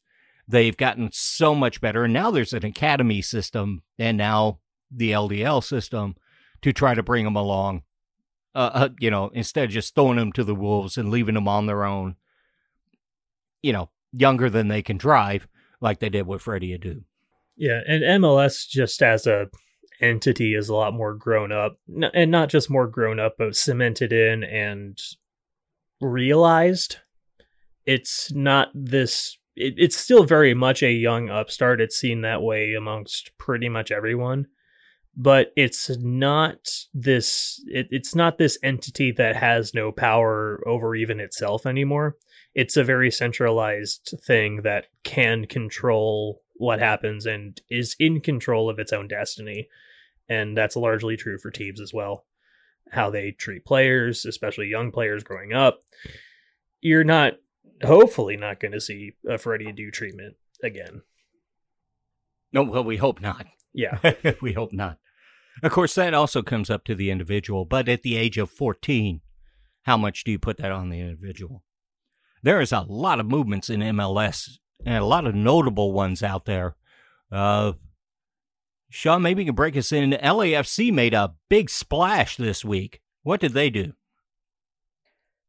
they've 0.52 0.78
gotten 0.78 1.10
so 1.12 1.56
much 1.56 1.82
better. 1.82 2.04
And 2.04 2.14
now 2.14 2.32
there's 2.32 2.54
an 2.54 2.66
academy 2.66 3.22
system 3.22 3.82
and 3.98 4.18
now 4.18 4.60
the 4.92 5.12
LDL 5.12 5.64
system 5.64 6.16
to 6.62 6.74
try 6.74 6.94
to 6.94 7.04
bring 7.04 7.26
them 7.26 7.36
along. 7.36 7.84
Uh, 8.54 8.70
uh, 8.74 8.90
you 9.00 9.10
know, 9.10 9.30
instead 9.34 9.66
of 9.66 9.70
just 9.72 9.96
throwing 9.96 10.18
them 10.18 10.34
to 10.34 10.44
the 10.44 10.56
wolves 10.56 10.98
and 10.98 11.10
leaving 11.10 11.36
them 11.36 11.48
on 11.48 11.66
their 11.66 11.86
own, 11.86 12.16
you 13.62 13.72
know, 13.72 13.90
younger 14.12 14.50
than 14.50 14.68
they 14.68 14.82
can 14.82 14.98
drive, 14.98 15.48
like 15.80 16.00
they 16.00 16.10
did 16.10 16.28
with 16.28 16.42
Freddie 16.42 16.78
Adu. 16.78 17.04
Yeah, 17.56 17.80
and 17.88 18.04
MLS 18.22 18.68
just 18.68 19.02
as 19.02 19.26
a 19.26 19.48
entity 20.02 20.56
is 20.56 20.68
a 20.68 20.76
lot 20.76 20.94
more 20.94 21.14
grown 21.14 21.52
up, 21.52 21.78
and 22.14 22.32
not 22.32 22.50
just 22.50 22.70
more 22.70 22.88
grown 22.88 23.20
up, 23.20 23.36
but 23.38 23.56
cemented 23.56 24.12
in 24.12 24.44
and 24.44 25.00
realized. 26.02 26.98
It's 27.86 28.32
not 28.34 28.70
this. 28.74 29.38
It, 29.56 29.76
it's 29.78 29.98
still 29.98 30.24
very 30.24 30.54
much 30.54 30.82
a 30.82 30.92
young 30.92 31.30
upstart. 31.30 31.82
It's 31.82 31.98
seen 31.98 32.22
that 32.22 32.42
way 32.42 32.74
amongst 32.74 33.38
pretty 33.38 33.70
much 33.70 33.92
everyone, 33.92 34.48
but 35.16 35.52
it's 35.56 35.90
not 36.00 36.70
this 36.94 37.62
it, 37.68 37.88
it's 37.92 38.16
not 38.16 38.38
this 38.38 38.58
entity 38.64 39.12
that 39.14 39.36
has 39.36 39.74
no 39.74 39.92
power 39.92 40.64
over 40.68 40.96
even 40.96 41.20
itself 41.20 41.66
anymore. 41.66 42.18
It's 42.54 42.78
a 42.78 42.84
very 42.84 43.12
centralized 43.12 44.16
thing 44.26 44.62
that 44.64 44.88
can 45.04 45.46
control 45.46 46.42
what 46.56 46.80
happens 46.80 47.26
and 47.26 47.60
is 47.70 47.96
in 48.00 48.22
control 48.22 48.70
of 48.70 48.78
its 48.78 48.94
own 48.94 49.08
destiny. 49.08 49.68
And 50.30 50.56
that's 50.56 50.76
largely 50.76 51.18
true 51.18 51.38
for 51.38 51.50
teams 51.50 51.82
as 51.82 51.94
well. 51.94 52.26
How 52.92 53.10
they 53.10 53.32
treat 53.32 53.66
players 53.66 54.26
especially 54.26 54.68
young 54.68 54.92
players 54.92 55.24
growing 55.24 55.54
up. 55.54 55.84
You're 56.82 57.04
not 57.04 57.34
hopefully 57.84 58.38
not 58.38 58.60
going 58.60 58.72
to 58.72 58.82
see 58.82 59.14
a 59.30 59.38
Freddie 59.38 59.66
Adu 59.72 59.92
treatment 59.92 60.36
again 60.64 61.02
No, 62.54 62.64
well, 62.64 62.84
we 62.84 62.98
hope 62.98 63.22
not. 63.22 63.46
yeah 63.74 64.00
we 64.42 64.54
hope 64.54 64.74
not. 64.74 64.98
Of 65.64 65.72
course, 65.72 65.96
that 65.96 66.14
also 66.14 66.42
comes 66.42 66.70
up 66.70 66.86
to 66.86 66.96
the 66.96 67.12
individual, 67.12 67.66
but 67.66 67.90
at 67.90 68.04
the 68.04 68.16
age 68.16 68.38
of 68.38 68.50
14, 68.50 69.22
how 69.84 69.98
much 69.98 70.24
do 70.24 70.32
you 70.32 70.40
put 70.40 70.58
that 70.58 70.72
on 70.72 70.90
the 70.90 71.00
individual? 71.00 71.64
There 72.42 72.62
is 72.62 72.72
a 72.72 72.82
lot 72.88 73.20
of 73.20 73.26
movements 73.28 73.70
in 73.70 73.82
MLS 73.82 74.50
and 74.86 75.04
a 75.04 75.06
lot 75.06 75.28
of 75.28 75.36
notable 75.36 75.92
ones 75.92 76.24
out 76.24 76.46
there. 76.46 76.76
Uh, 77.32 77.74
Sean, 78.90 79.22
maybe 79.22 79.44
you 79.44 79.48
can 79.48 79.56
break 79.56 79.78
us 79.78 79.92
in. 79.92 80.12
LAFC 80.12 80.92
made 80.92 81.14
a 81.14 81.34
big 81.50 81.70
splash 81.70 82.38
this 82.38 82.66
week. 82.66 83.02
What 83.24 83.40
did 83.40 83.54
they 83.54 83.70
do? 83.70 83.94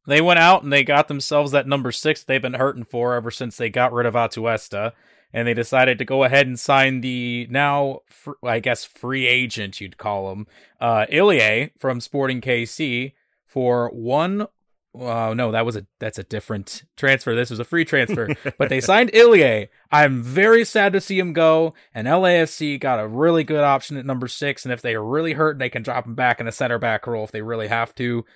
They 0.07 0.21
went 0.21 0.41
out 0.41 0.63
and 0.63 0.73
they 0.73 0.85
got 0.85 1.09
themselves 1.09 1.53
that 1.53 1.67
number 1.67 1.93
six 1.93 2.25
they've 2.25 2.43
been 2.43 2.55
hurting 2.55 2.85
for 2.85 3.15
ever 3.15 3.31
since 3.31 3.57
they 3.57 3.71
got 3.71 3.93
rid 3.93 4.07
of 4.07 4.15
Atuesta. 4.15 4.93
And 5.35 5.49
they 5.49 5.55
decided 5.55 5.99
to 5.99 6.05
go 6.05 6.25
ahead 6.25 6.47
and 6.47 6.61
sign 6.61 7.01
the 7.01 7.47
now, 7.51 8.01
fr- 8.07 8.33
I 8.43 8.61
guess, 8.61 8.85
free 8.85 9.27
agent, 9.27 9.81
you'd 9.81 9.97
call 9.97 10.31
him, 10.31 10.47
uh, 10.79 11.07
Ilie 11.11 11.71
from 11.79 12.01
Sporting 12.01 12.43
KC 12.43 13.15
for 13.47 13.89
one. 13.91 14.47
Oh 14.95 15.33
no, 15.33 15.53
that 15.53 15.65
was 15.65 15.75
a 15.75 15.87
that's 16.01 16.19
a 16.19 16.23
different 16.23 16.83
transfer. 16.99 17.35
This 17.35 17.49
was 17.49 17.61
a 17.61 17.65
free 17.65 17.87
transfer, 17.87 18.29
but 18.59 18.69
they 18.69 18.83
signed 18.83 19.11
Ilie. 19.15 19.69
I'm 19.91 20.23
very 20.23 20.67
sad 20.67 20.93
to 20.93 21.01
see 21.01 21.19
him 21.19 21.33
go. 21.33 21.73
And 21.95 22.07
LAFC 22.07 22.79
got 22.79 23.01
a 23.01 23.09
really 23.09 23.43
good 23.43 23.65
option 23.65 23.97
at 23.97 24.05
number 24.05 24.29
six. 24.29 24.67
And 24.67 24.73
if 24.73 24.83
they 24.83 24.95
are 24.95 25.05
really 25.05 25.33
hurt, 25.33 25.59
they 25.59 25.71
can 25.71 25.83
drop 25.83 26.05
him 26.05 26.15
back 26.15 26.41
in 26.41 26.49
a 26.49 26.53
center 26.53 26.79
back 26.79 27.07
role 27.07 27.25
if 27.25 27.33
they 27.33 27.41
really 27.41 27.69
have 27.69 27.95
to. 27.95 28.27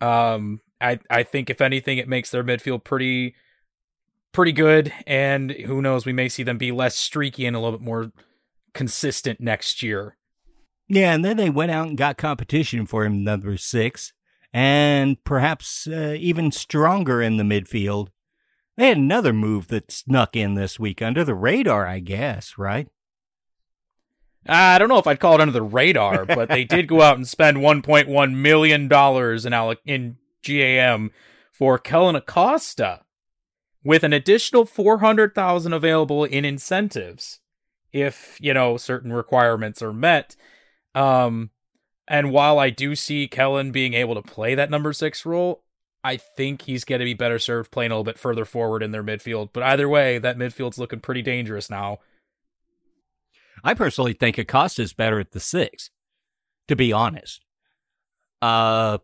Um, 0.00 0.60
I 0.80 0.98
I 1.10 1.22
think 1.22 1.50
if 1.50 1.60
anything, 1.60 1.98
it 1.98 2.08
makes 2.08 2.30
their 2.30 2.44
midfield 2.44 2.84
pretty 2.84 3.34
pretty 4.32 4.52
good, 4.52 4.92
and 5.06 5.50
who 5.50 5.80
knows, 5.80 6.04
we 6.04 6.12
may 6.12 6.28
see 6.28 6.42
them 6.42 6.58
be 6.58 6.70
less 6.70 6.94
streaky 6.94 7.46
and 7.46 7.56
a 7.56 7.58
little 7.58 7.78
bit 7.78 7.84
more 7.84 8.12
consistent 8.74 9.40
next 9.40 9.82
year. 9.82 10.16
Yeah, 10.88 11.14
and 11.14 11.24
then 11.24 11.36
they 11.38 11.50
went 11.50 11.72
out 11.72 11.88
and 11.88 11.96
got 11.96 12.18
competition 12.18 12.86
for 12.86 13.04
him, 13.04 13.24
number 13.24 13.56
six, 13.56 14.12
and 14.52 15.22
perhaps 15.24 15.88
uh, 15.88 16.14
even 16.18 16.52
stronger 16.52 17.22
in 17.22 17.38
the 17.38 17.44
midfield. 17.44 18.08
They 18.76 18.88
had 18.88 18.98
another 18.98 19.32
move 19.32 19.68
that 19.68 19.90
snuck 19.90 20.36
in 20.36 20.54
this 20.54 20.78
week 20.78 21.00
under 21.00 21.24
the 21.24 21.34
radar, 21.34 21.86
I 21.86 22.00
guess, 22.00 22.58
right? 22.58 22.88
I 24.46 24.78
don't 24.78 24.88
know 24.88 24.98
if 24.98 25.06
I'd 25.06 25.18
call 25.18 25.34
it 25.34 25.40
under 25.40 25.52
the 25.52 25.62
radar, 25.62 26.24
but 26.24 26.48
they 26.48 26.64
did 26.64 26.86
go 26.86 27.00
out 27.00 27.16
and 27.16 27.26
spend 27.26 27.56
1.1 27.56 28.34
million 28.34 28.86
dollars 28.86 29.46
in 29.46 29.52
alloc- 29.52 29.78
in 29.86 30.18
GAM 30.46 31.10
for 31.52 31.78
Kellyn 31.78 32.16
Acosta, 32.16 33.02
with 33.82 34.02
an 34.04 34.12
additional 34.12 34.64
400,000 34.64 35.72
available 35.72 36.24
in 36.24 36.44
incentives 36.44 37.40
if, 37.92 38.36
you 38.40 38.52
know, 38.52 38.76
certain 38.76 39.12
requirements 39.12 39.82
are 39.82 39.92
met. 39.92 40.36
Um 40.94 41.50
and 42.08 42.30
while 42.30 42.58
I 42.58 42.70
do 42.70 42.94
see 42.94 43.26
Kellyn 43.26 43.72
being 43.72 43.94
able 43.94 44.14
to 44.14 44.22
play 44.22 44.54
that 44.54 44.70
number 44.70 44.92
6 44.92 45.26
role, 45.26 45.64
I 46.04 46.16
think 46.16 46.62
he's 46.62 46.84
going 46.84 47.00
to 47.00 47.04
be 47.04 47.14
better 47.14 47.40
served 47.40 47.72
playing 47.72 47.90
a 47.90 47.94
little 47.94 48.04
bit 48.04 48.18
further 48.18 48.44
forward 48.44 48.84
in 48.84 48.92
their 48.92 49.02
midfield. 49.02 49.48
But 49.52 49.64
either 49.64 49.88
way, 49.88 50.18
that 50.18 50.38
midfield's 50.38 50.78
looking 50.78 51.00
pretty 51.00 51.22
dangerous 51.22 51.68
now. 51.68 51.98
I 53.64 53.74
personally 53.74 54.12
think 54.12 54.38
Acosta 54.38 54.82
is 54.82 54.92
better 54.92 55.18
at 55.18 55.32
the 55.32 55.40
six, 55.40 55.90
to 56.68 56.76
be 56.76 56.92
honest. 56.92 57.44
Uh, 58.40 58.98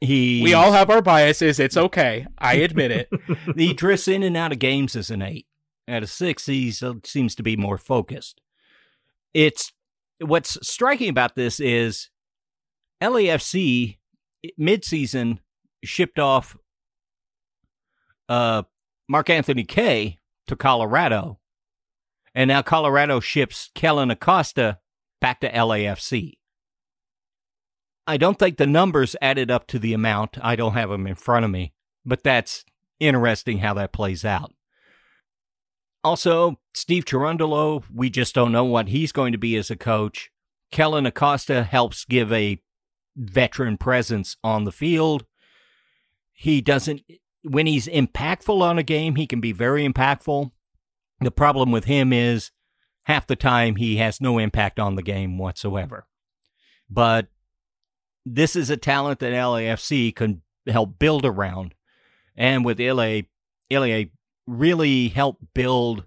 he 0.00 0.42
We 0.42 0.54
all 0.54 0.72
have 0.72 0.90
our 0.90 1.02
biases. 1.02 1.58
It's 1.58 1.76
okay. 1.76 2.26
I 2.38 2.54
admit 2.54 2.90
it. 2.90 3.08
he 3.56 3.72
drifts 3.72 4.08
in 4.08 4.22
and 4.22 4.36
out 4.36 4.52
of 4.52 4.58
games 4.58 4.96
as 4.96 5.10
an 5.10 5.22
eight. 5.22 5.46
At 5.86 6.02
a 6.02 6.06
six, 6.06 6.46
he 6.46 6.70
seems 6.70 7.34
to 7.34 7.42
be 7.42 7.56
more 7.56 7.76
focused. 7.76 8.40
It's 9.34 9.72
what's 10.18 10.56
striking 10.66 11.10
about 11.10 11.34
this 11.34 11.60
is 11.60 12.10
LAFC 13.02 13.98
midseason 14.58 15.38
shipped 15.82 16.18
off 16.18 16.56
uh, 18.28 18.62
Mark-Anthony 19.08 19.64
Kaye 19.64 20.18
to 20.46 20.56
Colorado, 20.56 21.38
and 22.34 22.48
now 22.48 22.62
Colorado 22.62 23.20
ships 23.20 23.70
Kellyn 23.74 24.10
Acosta 24.10 24.78
back 25.20 25.40
to 25.40 25.50
LAFC. 25.50 26.34
I 28.06 28.16
don't 28.16 28.38
think 28.38 28.56
the 28.58 28.66
numbers 28.66 29.16
added 29.22 29.50
up 29.50 29.66
to 29.68 29.78
the 29.78 29.94
amount. 29.94 30.36
I 30.42 30.56
don't 30.56 30.74
have 30.74 30.90
them 30.90 31.06
in 31.06 31.14
front 31.14 31.44
of 31.44 31.50
me, 31.50 31.72
but 32.04 32.22
that's 32.22 32.64
interesting 33.00 33.58
how 33.58 33.74
that 33.74 33.92
plays 33.92 34.24
out. 34.24 34.52
Also, 36.02 36.60
Steve 36.74 37.06
Cherundolo, 37.06 37.82
we 37.92 38.10
just 38.10 38.34
don't 38.34 38.52
know 38.52 38.64
what 38.64 38.88
he's 38.88 39.10
going 39.10 39.32
to 39.32 39.38
be 39.38 39.56
as 39.56 39.70
a 39.70 39.76
coach. 39.76 40.30
Kellyn 40.70 41.06
Acosta 41.06 41.64
helps 41.64 42.04
give 42.04 42.30
a 42.30 42.60
veteran 43.16 43.78
presence 43.78 44.36
on 44.44 44.64
the 44.64 44.72
field. 44.72 45.24
He 46.32 46.60
doesn't, 46.60 47.00
when 47.42 47.66
he's 47.66 47.86
impactful 47.86 48.60
on 48.60 48.78
a 48.78 48.82
game, 48.82 49.14
he 49.14 49.26
can 49.26 49.40
be 49.40 49.52
very 49.52 49.88
impactful. 49.88 50.50
The 51.20 51.30
problem 51.30 51.70
with 51.70 51.84
him 51.84 52.12
is 52.12 52.50
half 53.04 53.26
the 53.26 53.36
time 53.36 53.76
he 53.76 53.96
has 53.96 54.20
no 54.20 54.38
impact 54.38 54.78
on 54.78 54.96
the 54.96 55.02
game 55.02 55.38
whatsoever. 55.38 56.06
But 56.90 57.28
this 58.24 58.56
is 58.56 58.70
a 58.70 58.76
talent 58.76 59.18
that 59.20 59.32
LAFC 59.32 60.14
can 60.14 60.42
help 60.66 60.98
build 60.98 61.24
around. 61.24 61.74
And 62.36 62.64
with 62.64 62.80
LA, 62.80 63.22
LA 63.70 64.04
really 64.46 65.08
helped 65.08 65.54
build 65.54 66.04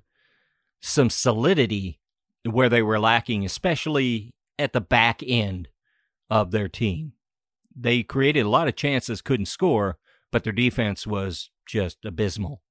some 0.81 1.09
solidity 1.09 1.99
where 2.43 2.69
they 2.69 2.81
were 2.81 2.99
lacking, 2.99 3.45
especially 3.45 4.33
at 4.59 4.73
the 4.73 4.81
back 4.81 5.21
end 5.25 5.67
of 6.29 6.51
their 6.51 6.67
team. 6.67 7.13
They 7.75 8.03
created 8.03 8.45
a 8.45 8.49
lot 8.49 8.67
of 8.67 8.75
chances, 8.75 9.21
couldn't 9.21 9.45
score, 9.45 9.97
but 10.31 10.43
their 10.43 10.53
defense 10.53 11.05
was 11.05 11.51
just 11.67 12.03
abysmal. 12.03 12.61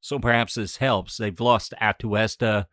So 0.00 0.18
perhaps 0.18 0.54
this 0.54 0.76
helps. 0.78 1.16
They've 1.16 1.38
lost 1.38 1.74
Atuesta. 1.80 2.66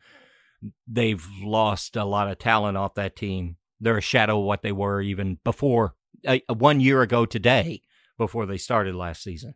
They've 0.87 1.27
lost 1.41 1.95
a 1.95 2.05
lot 2.05 2.29
of 2.29 2.39
talent 2.39 2.77
off 2.77 2.93
that 2.95 3.15
team. 3.15 3.57
They're 3.79 3.97
a 3.97 4.01
shadow 4.01 4.39
of 4.39 4.45
what 4.45 4.61
they 4.61 4.71
were 4.71 5.01
even 5.01 5.39
before, 5.43 5.95
uh, 6.27 6.39
one 6.53 6.79
year 6.79 7.01
ago 7.01 7.25
today, 7.25 7.81
before 8.17 8.45
they 8.45 8.57
started 8.57 8.95
last 8.95 9.23
season. 9.23 9.55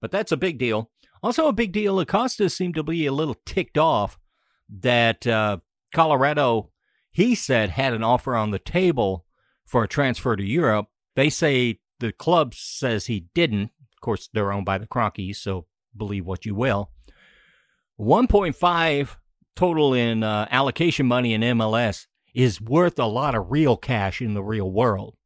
But 0.00 0.10
that's 0.10 0.32
a 0.32 0.36
big 0.36 0.58
deal. 0.58 0.90
Also, 1.22 1.48
a 1.48 1.52
big 1.52 1.72
deal. 1.72 1.98
Acosta 1.98 2.48
seemed 2.48 2.74
to 2.74 2.82
be 2.82 3.06
a 3.06 3.12
little 3.12 3.36
ticked 3.44 3.76
off 3.76 4.18
that 4.68 5.26
uh, 5.26 5.58
Colorado, 5.92 6.70
he 7.10 7.34
said, 7.34 7.70
had 7.70 7.92
an 7.92 8.04
offer 8.04 8.36
on 8.36 8.50
the 8.50 8.58
table 8.58 9.24
for 9.64 9.84
a 9.84 9.88
transfer 9.88 10.36
to 10.36 10.44
Europe. 10.44 10.86
They 11.16 11.30
say 11.30 11.80
the 11.98 12.12
club 12.12 12.54
says 12.54 13.06
he 13.06 13.26
didn't. 13.34 13.72
Of 13.92 14.00
course, 14.00 14.28
they're 14.32 14.52
owned 14.52 14.66
by 14.66 14.78
the 14.78 14.86
Kroenkes, 14.86 15.36
so 15.36 15.66
believe 15.96 16.24
what 16.24 16.46
you 16.46 16.54
will. 16.54 16.92
1.5 17.98 19.16
total 19.56 19.92
in 19.92 20.22
uh, 20.22 20.46
allocation 20.52 21.06
money 21.06 21.34
in 21.34 21.40
MLS 21.40 22.06
is 22.32 22.60
worth 22.60 22.98
a 23.00 23.06
lot 23.06 23.34
of 23.34 23.50
real 23.50 23.76
cash 23.76 24.22
in 24.22 24.34
the 24.34 24.42
real 24.42 24.70
world. 24.70 25.16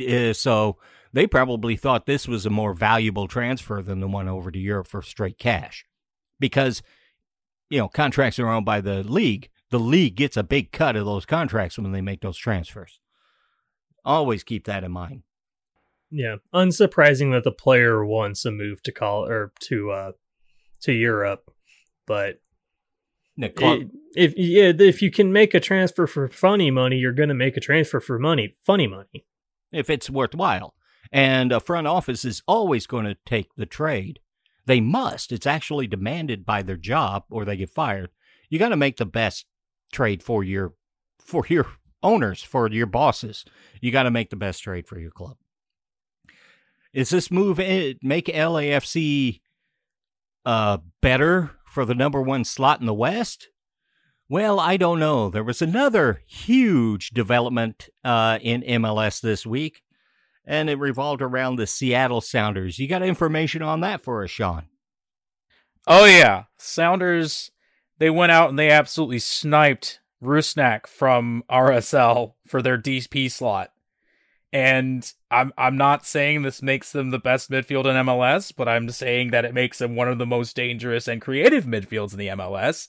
Uh, 0.00 0.32
so 0.32 0.76
they 1.12 1.26
probably 1.26 1.76
thought 1.76 2.06
this 2.06 2.28
was 2.28 2.46
a 2.46 2.50
more 2.50 2.74
valuable 2.74 3.28
transfer 3.28 3.82
than 3.82 4.00
the 4.00 4.08
one 4.08 4.28
over 4.28 4.50
to 4.50 4.58
Europe 4.58 4.86
for 4.86 5.02
straight 5.02 5.38
cash. 5.38 5.84
Because, 6.38 6.82
you 7.68 7.78
know, 7.78 7.88
contracts 7.88 8.38
are 8.38 8.48
owned 8.48 8.66
by 8.66 8.80
the 8.80 9.02
league. 9.02 9.48
The 9.70 9.80
league 9.80 10.16
gets 10.16 10.36
a 10.36 10.42
big 10.42 10.72
cut 10.72 10.96
of 10.96 11.04
those 11.04 11.26
contracts 11.26 11.78
when 11.78 11.92
they 11.92 12.00
make 12.00 12.20
those 12.20 12.36
transfers. 12.36 12.98
Always 14.04 14.42
keep 14.42 14.64
that 14.64 14.84
in 14.84 14.92
mind. 14.92 15.22
Yeah, 16.10 16.36
unsurprising 16.52 17.32
that 17.32 17.44
the 17.44 17.52
player 17.52 18.04
wants 18.04 18.44
a 18.44 18.50
move 18.50 18.82
to 18.82 18.92
call 18.92 19.26
or 19.26 19.52
to 19.60 19.90
uh 19.92 20.12
to 20.80 20.92
Europe, 20.92 21.52
but 22.04 22.40
it, 23.80 23.90
if 24.16 24.34
yeah, 24.36 24.72
if 24.76 25.02
you 25.02 25.10
can 25.10 25.32
make 25.32 25.54
a 25.54 25.60
transfer 25.60 26.06
for 26.06 26.28
funny 26.28 26.70
money, 26.70 26.96
you're 26.96 27.12
going 27.12 27.28
to 27.28 27.34
make 27.34 27.56
a 27.56 27.60
transfer 27.60 28.00
for 28.00 28.18
money, 28.18 28.56
funny 28.60 28.88
money. 28.88 29.24
If 29.72 29.90
it's 29.90 30.10
worthwhile. 30.10 30.74
And 31.12 31.52
a 31.52 31.60
front 31.60 31.86
office 31.86 32.24
is 32.24 32.42
always 32.46 32.86
going 32.86 33.04
to 33.04 33.16
take 33.26 33.54
the 33.56 33.66
trade. 33.66 34.20
They 34.66 34.80
must. 34.80 35.32
It's 35.32 35.46
actually 35.46 35.86
demanded 35.86 36.46
by 36.46 36.62
their 36.62 36.76
job 36.76 37.24
or 37.30 37.44
they 37.44 37.56
get 37.56 37.70
fired. 37.70 38.10
You 38.48 38.58
got 38.58 38.68
to 38.68 38.76
make 38.76 38.96
the 38.96 39.06
best 39.06 39.46
trade 39.92 40.22
for 40.22 40.44
your 40.44 40.74
for 41.18 41.44
your 41.48 41.66
owners, 42.02 42.42
for 42.42 42.68
your 42.68 42.86
bosses. 42.86 43.44
You 43.80 43.90
got 43.90 44.04
to 44.04 44.10
make 44.10 44.30
the 44.30 44.36
best 44.36 44.62
trade 44.62 44.86
for 44.86 44.98
your 44.98 45.10
club. 45.10 45.36
Is 46.92 47.10
this 47.10 47.30
move 47.30 47.58
make 47.58 48.26
LAFC 48.26 49.40
uh, 50.44 50.78
better 51.00 51.52
for 51.64 51.84
the 51.84 51.94
number 51.94 52.20
one 52.20 52.44
slot 52.44 52.80
in 52.80 52.86
the 52.86 52.94
West? 52.94 53.48
Well, 54.30 54.60
I 54.60 54.76
don't 54.76 55.00
know. 55.00 55.28
There 55.28 55.42
was 55.42 55.60
another 55.60 56.22
huge 56.24 57.10
development 57.10 57.88
uh, 58.04 58.38
in 58.40 58.62
MLS 58.62 59.20
this 59.20 59.44
week, 59.44 59.82
and 60.46 60.70
it 60.70 60.78
revolved 60.78 61.20
around 61.20 61.56
the 61.56 61.66
Seattle 61.66 62.20
Sounders. 62.20 62.78
You 62.78 62.86
got 62.86 63.02
information 63.02 63.60
on 63.60 63.80
that 63.80 64.02
for 64.02 64.22
us, 64.22 64.30
Sean? 64.30 64.66
Oh 65.84 66.04
yeah, 66.04 66.44
Sounders. 66.58 67.50
They 67.98 68.08
went 68.08 68.30
out 68.30 68.50
and 68.50 68.56
they 68.56 68.70
absolutely 68.70 69.18
sniped 69.18 69.98
Rusnak 70.22 70.86
from 70.86 71.42
RSL 71.50 72.34
for 72.46 72.62
their 72.62 72.78
DP 72.78 73.28
slot. 73.32 73.72
And 74.52 75.12
I'm 75.32 75.52
I'm 75.58 75.76
not 75.76 76.06
saying 76.06 76.42
this 76.42 76.62
makes 76.62 76.92
them 76.92 77.10
the 77.10 77.18
best 77.18 77.50
midfield 77.50 77.86
in 77.86 78.06
MLS, 78.06 78.52
but 78.56 78.68
I'm 78.68 78.90
saying 78.90 79.32
that 79.32 79.44
it 79.44 79.54
makes 79.54 79.78
them 79.78 79.96
one 79.96 80.06
of 80.06 80.18
the 80.18 80.26
most 80.26 80.54
dangerous 80.54 81.08
and 81.08 81.20
creative 81.20 81.64
midfields 81.64 82.12
in 82.12 82.20
the 82.20 82.28
MLS 82.28 82.86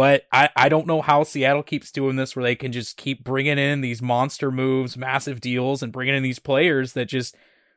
but 0.00 0.22
I, 0.32 0.48
I 0.56 0.70
don't 0.70 0.86
know 0.86 1.02
how 1.02 1.24
Seattle 1.24 1.62
keeps 1.62 1.92
doing 1.92 2.16
this 2.16 2.34
where 2.34 2.42
they 2.42 2.54
can 2.54 2.72
just 2.72 2.96
keep 2.96 3.22
bringing 3.22 3.58
in 3.58 3.82
these 3.82 4.00
monster 4.00 4.50
moves, 4.50 4.96
massive 4.96 5.42
deals, 5.42 5.82
and 5.82 5.92
bringing 5.92 6.14
in 6.14 6.22
these 6.22 6.38
players 6.38 6.94
that 6.94 7.04
just 7.04 7.36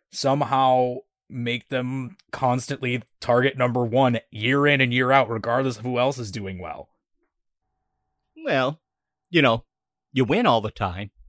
somehow 0.09 0.99
make 1.29 1.67
them 1.67 2.15
constantly 2.31 3.03
target 3.19 3.57
number 3.57 3.83
one 3.83 4.21
year 4.31 4.65
in 4.65 4.79
and 4.79 4.93
year 4.93 5.11
out, 5.11 5.29
regardless 5.29 5.79
of 5.79 5.83
who 5.83 5.99
else 5.99 6.17
is 6.17 6.31
doing 6.31 6.59
well. 6.59 6.87
Well, 8.45 8.79
you 9.29 9.41
know, 9.41 9.65
you 10.13 10.23
win 10.23 10.45
all 10.45 10.61
the 10.61 10.71
time. 10.71 11.11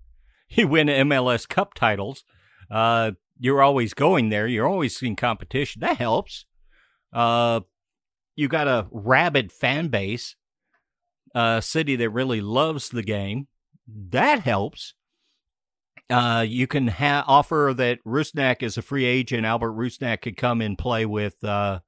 You 0.49 0.69
win 0.69 0.87
MLS 0.87 1.49
Cup 1.49 1.75
titles. 1.75 2.23
Uh, 2.71 3.13
you're 3.37 3.63
always 3.63 3.95
going 3.95 4.29
there. 4.29 4.47
You're 4.47 4.69
always 4.69 5.03
in 5.03 5.17
competition. 5.17 5.81
That 5.81 5.97
helps. 5.97 6.45
Uh, 7.13 7.63
you 8.37 8.47
got 8.47 8.69
a 8.69 8.87
rabid 8.93 9.51
fan 9.51 9.89
base 9.89 10.37
a 11.35 11.61
city 11.63 11.97
that 11.97 12.11
really 12.11 12.41
loves 12.41 12.89
the 12.89 13.03
game. 13.03 13.49
That 13.87 14.41
helps. 14.41 14.95
Uh, 16.11 16.45
you 16.47 16.67
can 16.67 16.89
ha- 16.89 17.25
offer 17.27 17.73
that 17.77 18.05
Rusnak 18.05 18.63
is 18.63 18.77
a 18.77 18.83
free 18.83 19.05
agent. 19.05 19.47
Albert 19.47 19.73
Rusnak 19.73 20.21
could 20.21 20.37
come 20.37 20.61
and 20.61 20.77
play 20.79 21.07
with, 21.07 21.43
uh, 21.43 21.81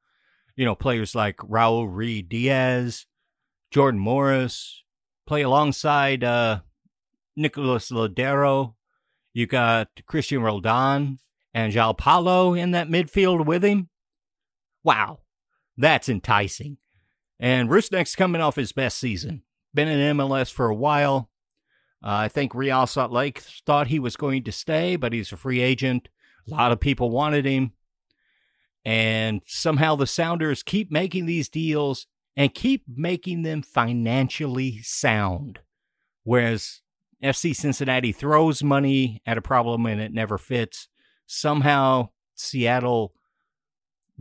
you 0.57 0.64
know, 0.64 0.74
players 0.74 1.14
like 1.14 1.36
Raul 1.38 1.88
Ruidíaz, 1.88 3.05
Jordan 3.70 4.01
Morris, 4.01 4.82
play 5.26 5.42
alongside 5.42 6.24
uh, 6.24 6.61
Nicolas 7.36 7.90
Lodeiro. 7.90 8.74
You 9.34 9.47
got 9.47 9.88
Cristian 10.09 10.42
Roldan 10.42 11.18
and 11.53 11.72
João 11.72 11.97
Paulo 11.97 12.55
in 12.55 12.70
that 12.70 12.88
midfield 12.88 13.44
with 13.44 13.62
him. 13.62 13.90
Wow, 14.82 15.20
that's 15.76 16.09
enticing. 16.09 16.78
And 17.39 17.68
Rusnak's 17.68 18.16
coming 18.16 18.41
off 18.41 18.57
his 18.57 18.72
best 18.72 18.99
season. 18.99 19.43
Been 19.74 19.89
in 19.89 20.16
MLS 20.16 20.51
for 20.51 20.68
a 20.68 20.74
while. 20.74 21.30
Uh, 22.03 22.09
I 22.11 22.28
think 22.28 22.55
Real 22.55 22.87
Salt 22.87 23.12
Lake 23.12 23.41
thought 23.41 23.89
he 23.89 23.99
was 23.99 24.16
going 24.16 24.45
to 24.45 24.53
stay, 24.53 24.97
but 24.97 25.12
he's 25.12 25.32
a 25.32 25.37
free 25.37 25.61
agent. 25.61 26.09
A 26.47 26.51
lot 26.51 26.72
of 26.72 26.80
people 26.80 27.11
wanted 27.11 27.45
him. 27.45 27.72
And 28.84 29.43
somehow 29.47 29.97
the 29.97 30.07
Sounders 30.07 30.62
keep 30.62 30.91
making 30.91 31.26
these 31.26 31.49
deals 31.49 32.07
and 32.37 32.55
keep 32.55 32.84
making 32.87 33.43
them 33.43 33.62
financially 33.62 34.80
sound. 34.82 35.59
Whereas 36.22 36.82
FC 37.22 37.55
Cincinnati 37.55 38.12
throws 38.12 38.62
money 38.62 39.22
at 39.26 39.39
a 39.39 39.43
problem 39.43 39.87
and 39.87 40.01
it 40.01 40.12
never 40.12 40.39
fits. 40.39 40.89
Somehow 41.26 42.11
Seattle 42.34 43.14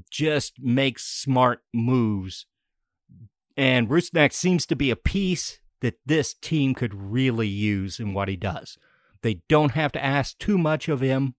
just 0.10 0.56
makes 0.60 1.06
smart 1.06 1.62
moves 1.74 2.48
and 3.58 3.90
Rusnak 3.90 4.34
seems 4.34 4.66
to 4.66 4.76
be 4.76 4.90
a 4.90 4.96
piece 4.96 5.60
that 5.82 6.00
this 6.06 6.34
team 6.34 6.74
could 6.74 6.94
really 6.94 7.48
use 7.48 8.00
in 8.00 8.14
what 8.14 8.28
he 8.28 8.36
does. 8.36 8.78
They 9.22 9.42
don't 9.48 9.72
have 9.72 9.92
to 9.94 10.04
ask 10.04 10.38
too 10.38 10.58
much 10.58 10.90
of 10.90 11.02
him. 11.02 11.36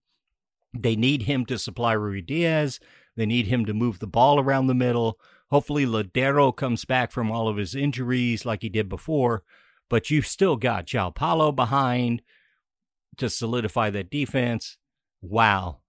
They 0.73 0.95
need 0.95 1.23
him 1.23 1.45
to 1.45 1.59
supply 1.59 1.95
Ruidíaz. 1.95 2.79
They 3.15 3.25
need 3.25 3.47
him 3.47 3.65
to 3.65 3.73
move 3.73 3.99
the 3.99 4.07
ball 4.07 4.39
around 4.39 4.67
the 4.67 4.73
middle. 4.73 5.19
Hopefully, 5.49 5.85
Lodeiro 5.85 6.55
comes 6.55 6.85
back 6.85 7.11
from 7.11 7.31
all 7.31 7.47
of 7.47 7.57
his 7.57 7.75
injuries 7.75 8.45
like 8.45 8.61
he 8.61 8.69
did 8.69 8.89
before. 8.89 9.43
But 9.89 10.09
you've 10.09 10.27
still 10.27 10.57
got 10.57 10.85
João 10.85 11.15
Paulo 11.15 11.51
behind 11.51 12.21
to 13.17 13.29
solidify 13.29 13.89
that 13.91 14.09
defense. 14.09 14.77
Wow. 15.21 15.79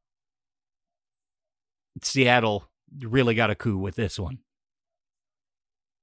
Seattle 2.02 2.70
really 3.00 3.34
got 3.34 3.50
a 3.50 3.54
coup 3.54 3.76
with 3.76 3.96
this 3.96 4.18
one 4.18 4.38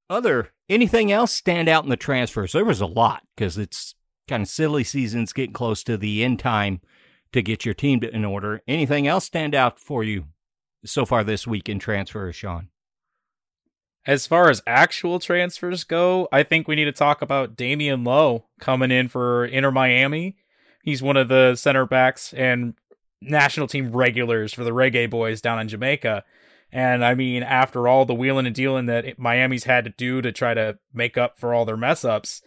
other 0.09 0.51
anything 0.69 1.11
else 1.11 1.33
stand 1.33 1.69
out 1.69 1.83
in 1.83 1.89
the 1.89 1.97
transfers? 1.97 2.51
There 2.51 2.65
was 2.65 2.81
a 2.81 2.85
lot 2.85 3.23
because 3.35 3.57
it's 3.57 3.95
kind 4.27 4.43
of 4.43 4.49
silly 4.49 4.83
seasons 4.83 5.33
getting 5.33 5.53
close 5.53 5.83
to 5.83 5.97
the 5.97 6.23
end 6.23 6.39
time 6.39 6.81
to 7.31 7.41
get 7.41 7.65
your 7.65 7.73
team 7.73 8.03
in 8.03 8.25
order. 8.25 8.61
Anything 8.67 9.07
else 9.07 9.25
stand 9.25 9.53
out 9.53 9.79
for 9.79 10.03
you 10.03 10.25
so 10.85 11.05
far 11.05 11.23
this 11.23 11.45
week 11.45 11.69
in 11.69 11.79
transfers, 11.79 12.35
Sean? 12.35 12.69
As 14.07 14.27
far 14.27 14.49
as 14.49 14.61
actual 14.67 15.19
transfers 15.19 15.83
go, 15.83 16.27
I 16.31 16.43
think 16.43 16.67
we 16.67 16.75
need 16.75 16.85
to 16.85 16.91
talk 16.91 17.21
about 17.21 17.55
Damion 17.55 18.05
Lowe 18.05 18.45
coming 18.59 18.91
in 18.91 19.07
for 19.07 19.45
Inter 19.45 19.71
Miami. 19.71 20.37
He's 20.83 21.01
one 21.01 21.17
of 21.17 21.27
the 21.27 21.55
center 21.55 21.87
backs 21.87 22.31
and 22.33 22.75
national 23.19 23.67
team 23.67 23.91
regulars 23.91 24.53
for 24.53 24.63
the 24.63 24.71
Reggae 24.71 25.09
Boys 25.09 25.41
down 25.41 25.59
in 25.59 25.67
Jamaica. 25.67 26.23
And 26.75 27.05
I 27.05 27.15
mean, 27.15 27.41
after 27.41 27.87
all 27.87 28.03
the 28.03 28.13
wheeling 28.13 28.45
and 28.45 28.53
dealing 28.53 28.87
that 28.87 29.17
Miami's 29.17 29.63
had 29.63 29.85
to 29.85 29.91
do 29.91 30.21
to 30.21 30.33
try 30.33 30.53
to 30.53 30.77
make 30.93 31.17
up 31.17 31.37
for 31.37 31.53
all 31.53 31.63
their 31.63 31.77
mess 31.77 32.03
ups, 32.03 32.41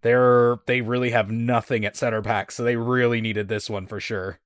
they're 0.00 0.56
they 0.64 0.80
really 0.80 1.10
have 1.10 1.30
nothing 1.30 1.84
at 1.84 1.94
center 1.94 2.22
back, 2.22 2.50
so 2.50 2.64
they 2.64 2.76
really 2.76 3.20
needed 3.20 3.48
this 3.48 3.68
one 3.68 3.86
for 3.86 4.00
sure. 4.00 4.40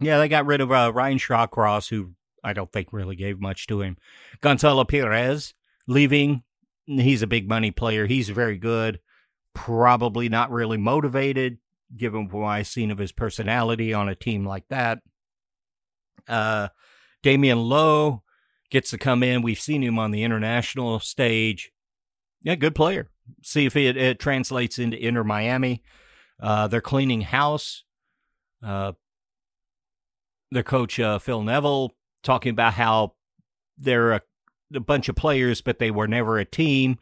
Yeah, 0.00 0.16
they 0.16 0.28
got 0.28 0.46
rid 0.46 0.62
of 0.62 0.72
uh, 0.72 0.92
Ryan 0.94 1.18
Shawcross, 1.18 1.90
who 1.90 2.12
I 2.42 2.54
don't 2.54 2.72
think 2.72 2.90
really 2.90 3.16
gave 3.16 3.38
much 3.38 3.66
to 3.66 3.82
him. 3.82 3.98
Gonzalo 4.40 4.84
Pirez 4.84 5.52
leaving. 5.86 6.42
He's 6.86 7.20
a 7.20 7.26
big 7.26 7.46
money 7.46 7.70
player. 7.70 8.06
He's 8.06 8.30
very 8.30 8.56
good. 8.56 8.98
Probably 9.52 10.30
not 10.30 10.50
really 10.50 10.78
motivated, 10.78 11.58
given 11.94 12.30
what 12.30 12.46
I've 12.46 12.66
seen 12.66 12.90
of 12.90 12.96
his 12.96 13.12
personality 13.12 13.92
on 13.92 14.08
a 14.08 14.14
team 14.14 14.46
like 14.46 14.68
that. 14.68 15.00
Uh, 16.26 16.68
Damion 17.22 17.68
Lowe, 17.68 18.22
gets 18.74 18.90
to 18.90 18.98
come 18.98 19.22
in. 19.22 19.40
We've 19.40 19.60
seen 19.60 19.82
him 19.84 20.00
on 20.00 20.10
the 20.10 20.24
international 20.24 20.98
stage. 20.98 21.70
Yeah, 22.42 22.56
good 22.56 22.74
player. 22.74 23.08
See 23.40 23.66
if 23.66 23.76
it, 23.76 23.96
it 23.96 24.18
translates 24.18 24.80
into 24.80 24.98
Inter 24.98 25.22
Miami. 25.22 25.84
Uh, 26.42 26.66
they're 26.66 26.80
cleaning 26.80 27.20
house. 27.20 27.84
Uh, 28.62 28.92
their 30.50 30.64
coach 30.64 30.98
uh, 30.98 31.20
Phil 31.20 31.42
Neville 31.42 31.92
talking 32.24 32.50
about 32.50 32.74
how 32.74 33.14
they're 33.78 34.12
a, 34.12 34.22
a, 34.74 34.80
bunch 34.80 35.08
of 35.08 35.14
players, 35.14 35.60
but 35.60 35.78
they 35.78 35.92
were 35.92 36.08
never 36.08 36.38
a 36.38 36.44
team. 36.44 36.98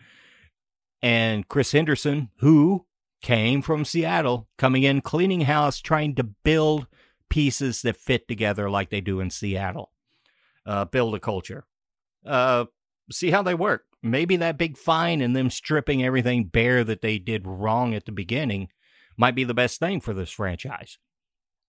And 1.00 1.48
Chris 1.48 1.72
Henderson, 1.72 2.28
who 2.40 2.84
came 3.22 3.62
from 3.62 3.86
Seattle, 3.86 4.46
coming 4.58 4.82
in, 4.82 5.00
cleaning 5.00 5.42
house, 5.42 5.80
trying 5.80 6.16
to 6.16 6.24
build 6.24 6.86
pieces 7.30 7.80
that 7.80 7.96
fit 7.96 8.28
together 8.28 8.68
like 8.68 8.90
they 8.90 9.00
do 9.00 9.20
in 9.20 9.30
Seattle 9.30 9.91
uh, 10.66 10.84
build 10.84 11.14
a 11.14 11.20
culture. 11.20 11.64
Uh, 12.26 12.66
see 13.10 13.30
how 13.30 13.42
they 13.42 13.54
work. 13.54 13.84
Maybe 14.02 14.36
that 14.36 14.58
big 14.58 14.76
fine 14.76 15.20
and 15.20 15.34
them 15.34 15.50
stripping 15.50 16.04
everything 16.04 16.46
bare 16.46 16.82
that 16.84 17.02
they 17.02 17.18
did 17.18 17.46
wrong 17.46 17.94
at 17.94 18.04
the 18.04 18.12
beginning 18.12 18.68
might 19.16 19.34
be 19.34 19.44
the 19.44 19.54
best 19.54 19.78
thing 19.78 20.00
for 20.00 20.12
this 20.12 20.30
franchise. 20.30 20.98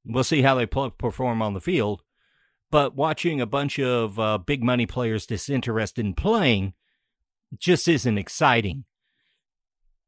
We'll 0.05 0.23
see 0.23 0.41
how 0.41 0.55
they 0.55 0.65
perform 0.65 1.41
on 1.41 1.53
the 1.53 1.61
field. 1.61 2.01
But 2.71 2.95
watching 2.95 3.39
a 3.39 3.45
bunch 3.45 3.79
of 3.79 4.19
uh, 4.19 4.39
big 4.39 4.63
money 4.63 4.87
players 4.87 5.27
disinterested 5.27 6.05
in 6.05 6.13
playing 6.15 6.73
just 7.55 7.87
isn't 7.87 8.17
exciting. 8.17 8.85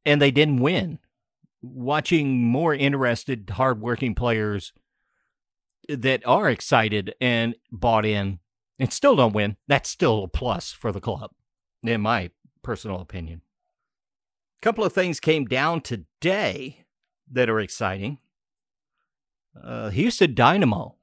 And 0.04 0.22
they 0.22 0.32
didn't 0.32 0.58
win. 0.58 1.00
Watching 1.62 2.44
more 2.44 2.74
interested, 2.74 3.52
hardworking 3.52 4.16
players 4.16 4.74
that 5.88 6.26
are 6.26 6.50
excited 6.50 7.14
and 7.22 7.56
bought 7.72 8.06
in 8.06 8.40
and 8.80 8.92
still 8.92 9.16
don't 9.16 9.34
win, 9.34 9.58
that's 9.68 9.90
still 9.90 10.24
a 10.24 10.28
plus 10.28 10.72
for 10.72 10.92
the 10.92 11.02
club, 11.02 11.32
in 11.84 12.02
my 12.02 12.32
personal 12.64 13.02
opinion. 13.02 13.42
A 14.60 14.62
couple 14.62 14.84
of 14.84 14.94
things 14.94 15.20
came 15.20 15.46
down 15.46 15.82
today 15.82 16.86
that 17.32 17.50
are 17.50 17.60
exciting. 17.60 18.20
Uh, 19.62 19.90
Houston 19.90 20.36
Dynamo 20.36 20.96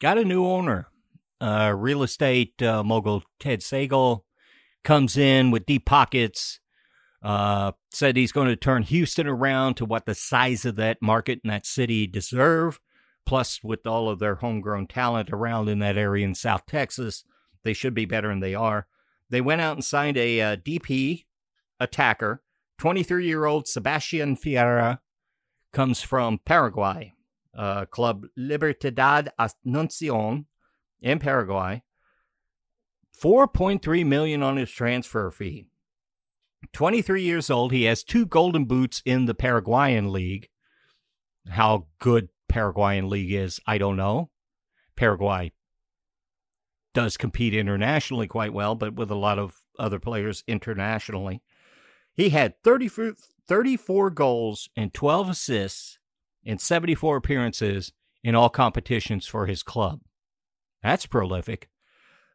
got 0.00 0.18
a 0.18 0.24
new 0.24 0.46
owner. 0.46 0.88
Uh, 1.40 1.74
real 1.76 2.02
estate 2.02 2.62
uh, 2.62 2.82
mogul 2.82 3.22
Ted 3.38 3.60
Segal 3.60 4.22
comes 4.82 5.16
in 5.16 5.50
with 5.50 5.66
deep 5.66 5.84
pockets. 5.84 6.60
Uh, 7.22 7.72
said 7.90 8.16
he's 8.16 8.32
going 8.32 8.48
to 8.48 8.56
turn 8.56 8.82
Houston 8.82 9.26
around 9.26 9.74
to 9.74 9.84
what 9.84 10.04
the 10.04 10.14
size 10.14 10.64
of 10.64 10.76
that 10.76 11.00
market 11.00 11.40
and 11.42 11.50
that 11.50 11.66
city 11.66 12.06
deserve. 12.06 12.80
Plus, 13.26 13.62
with 13.62 13.86
all 13.86 14.08
of 14.08 14.18
their 14.18 14.36
homegrown 14.36 14.86
talent 14.86 15.30
around 15.32 15.68
in 15.68 15.78
that 15.78 15.96
area 15.96 16.26
in 16.26 16.34
South 16.34 16.66
Texas, 16.66 17.24
they 17.62 17.72
should 17.72 17.94
be 17.94 18.04
better 18.04 18.28
than 18.28 18.40
they 18.40 18.54
are. 18.54 18.86
They 19.30 19.40
went 19.40 19.62
out 19.62 19.76
and 19.76 19.84
signed 19.84 20.16
a 20.16 20.40
uh, 20.40 20.56
DP 20.56 21.24
attacker, 21.80 22.42
23 22.78 23.26
year 23.26 23.46
old 23.46 23.66
Sebastian 23.66 24.36
Ferreira, 24.36 25.00
comes 25.72 26.02
from 26.02 26.38
Paraguay. 26.44 27.12
Uh, 27.56 27.84
club 27.86 28.26
Libertad 28.36 29.30
Asunción 29.38 30.46
in 31.00 31.18
Paraguay. 31.18 31.82
4.3 33.22 34.04
million 34.04 34.42
on 34.42 34.56
his 34.56 34.70
transfer 34.70 35.30
fee. 35.30 35.66
23 36.72 37.22
years 37.22 37.50
old, 37.50 37.72
he 37.72 37.84
has 37.84 38.02
two 38.02 38.26
golden 38.26 38.64
boots 38.64 39.02
in 39.04 39.26
the 39.26 39.34
Paraguayan 39.34 40.10
league. 40.10 40.48
How 41.48 41.86
good 41.98 42.28
Paraguayan 42.54 43.10
league 43.10 43.32
is, 43.32 43.58
I 43.66 43.78
don't 43.78 43.96
know. 43.96 44.30
Paraguay 44.94 45.50
does 46.92 47.16
compete 47.16 47.52
internationally 47.52 48.28
quite 48.28 48.52
well, 48.52 48.76
but 48.76 48.94
with 48.94 49.10
a 49.10 49.16
lot 49.16 49.40
of 49.40 49.56
other 49.76 49.98
players 49.98 50.44
internationally. 50.46 51.42
He 52.12 52.28
had 52.28 52.54
30, 52.62 53.16
34 53.48 54.10
goals 54.10 54.68
and 54.76 54.94
12 54.94 55.30
assists 55.30 55.98
in 56.44 56.60
74 56.60 57.16
appearances 57.16 57.92
in 58.22 58.36
all 58.36 58.50
competitions 58.50 59.26
for 59.26 59.46
his 59.46 59.64
club. 59.64 60.02
That's 60.80 61.06
prolific. 61.06 61.68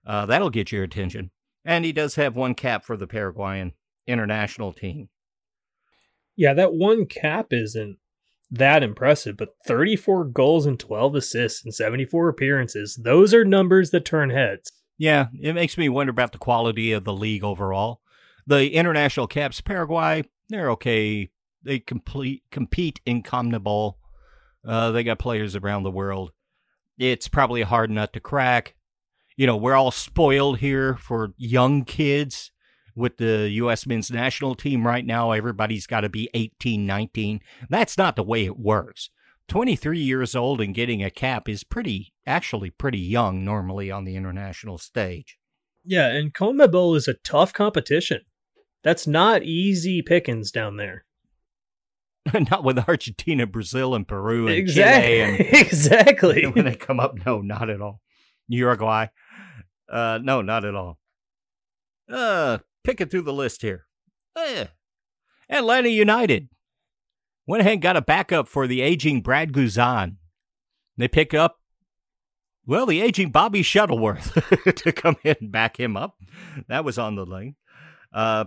Uh, 0.05 0.26
that'll 0.26 0.49
get 0.49 0.70
your 0.70 0.84
attention. 0.84 1.32
And 1.63 1.86
he 1.86 1.93
does 1.93 2.15
have 2.15 2.36
one 2.36 2.55
cap 2.55 2.84
for 2.84 2.97
the 2.97 3.07
Paraguayan 3.07 3.72
international 4.05 4.74
team. 4.74 5.07
Yeah, 6.36 6.53
that 6.55 6.74
one 6.74 7.05
cap 7.05 7.47
isn't 7.51 7.99
that 8.52 8.84
impressive, 8.84 9.38
but 9.38 9.56
34 9.66 10.26
goals 10.26 10.66
and 10.66 10.80
12 10.80 11.16
assists 11.16 11.66
in 11.66 11.72
74 11.72 12.30
appearances, 12.30 13.00
those 13.04 13.34
are 13.34 13.45
numbers 13.45 13.91
that 13.91 14.06
turn 14.06 14.30
heads. 14.30 14.72
Yeah, 14.97 15.28
it 15.39 15.54
makes 15.54 15.78
me 15.78 15.88
wonder 15.88 16.12
about 16.12 16.32
the 16.32 16.38
quality 16.39 16.91
of 16.91 17.04
the 17.04 17.14
league 17.14 17.43
overall. 17.43 18.02
The 18.47 18.74
international 18.74 19.28
caps, 19.28 19.62
Paraguay, 19.62 20.24
they're 20.50 20.72
okay. 20.72 21.30
They 21.64 21.80
complete 21.80 22.43
compete 22.52 23.00
in 23.06 23.24
CONMEBOL. 23.24 23.93
Uh, 24.66 24.91
they 24.91 25.04
got 25.04 25.20
players 25.20 25.56
around 25.56 25.84
the 25.84 25.91
world. 25.91 26.32
It's 26.97 27.28
probably 27.28 27.62
a 27.62 27.66
hard 27.66 27.91
nut 27.91 28.12
to 28.14 28.20
crack. 28.20 28.76
You 29.38 29.47
know, 29.47 29.56
we're 29.56 29.76
all 29.76 29.91
spoiled 29.91 30.58
here 30.58 30.97
for 30.97 31.34
young 31.38 31.86
kids 31.86 32.52
with 33.00 33.18
the 33.18 33.50
U.S. 33.52 33.88
men's 33.88 34.12
national 34.12 34.56
team 34.56 34.86
right 34.86 35.06
now. 35.06 35.32
Everybody's 35.32 35.88
got 35.88 36.02
to 36.02 36.10
be 36.10 36.30
18, 36.34 36.86
19. 36.86 37.41
That's 37.70 37.97
not 37.97 38.16
the 38.16 38.24
way 38.24 38.45
it 38.45 38.60
works. 38.60 39.10
23 39.47 39.97
years 39.97 40.36
old 40.36 40.62
and 40.62 40.76
getting 40.76 41.04
a 41.04 41.10
cap 41.10 41.50
is 41.50 41.64
pretty, 41.64 42.14
actually 42.28 42.70
pretty 42.70 43.00
young 43.00 43.43
normally 43.43 43.89
on 43.89 44.06
the 44.06 44.16
international 44.16 44.78
stage. 44.78 45.39
Yeah, 45.84 46.08
and 46.08 46.34
CONMEBOL 46.34 46.95
is 46.95 47.08
a 47.08 47.16
tough 47.16 47.52
competition. 47.54 48.22
That's 48.84 49.08
not 49.08 49.43
easy 49.43 50.02
pickings 50.02 50.52
down 50.52 50.78
there. 50.78 51.06
not 52.52 52.64
with 52.64 52.78
Argentina, 52.88 53.47
Brazil, 53.47 53.95
and 53.95 54.08
Peru, 54.08 54.47
and 54.47 54.56
exactly. 54.56 55.10
Chile, 55.10 55.22
and 55.22 55.39
exactly. 55.66 56.45
when 56.54 56.66
they 56.66 56.76
come 56.76 57.00
up, 57.00 57.16
no, 57.26 57.41
not 57.41 57.70
at 57.70 57.82
all. 57.82 58.02
Uruguay, 58.47 59.08
uh, 59.91 60.20
no, 60.22 60.41
not 60.41 60.66
at 60.66 60.76
all. 60.76 60.97
Uh, 62.12 62.60
picking 62.84 63.07
through 63.07 63.23
the 63.23 63.34
list 63.34 63.61
here. 63.61 63.86
Eh. 64.38 64.65
Atlanta 65.49 65.89
United 65.89 66.49
went 67.47 67.61
ahead 67.61 67.73
and 67.73 67.82
got 67.82 67.97
a 67.97 68.01
backup 68.01 68.47
for 68.47 68.67
the 68.67 68.82
aging 68.82 69.21
Brad 69.21 69.51
Guzan. 69.51 70.17
They 70.97 71.07
pick 71.07 71.34
up, 71.34 71.59
well, 72.65 72.86
the 72.86 73.01
aging 73.01 73.32
Bobby 73.32 73.63
Shuttleworth 73.63 74.34
to 74.75 74.91
come 74.91 75.17
in 75.23 75.36
and 75.39 75.51
back 75.51 75.80
him 75.80 75.97
up. 75.97 76.17
That 76.67 76.86
was 76.86 76.99
on 76.99 77.15
the 77.15 77.25
lane. 77.25 77.55
Uh, 78.13 78.45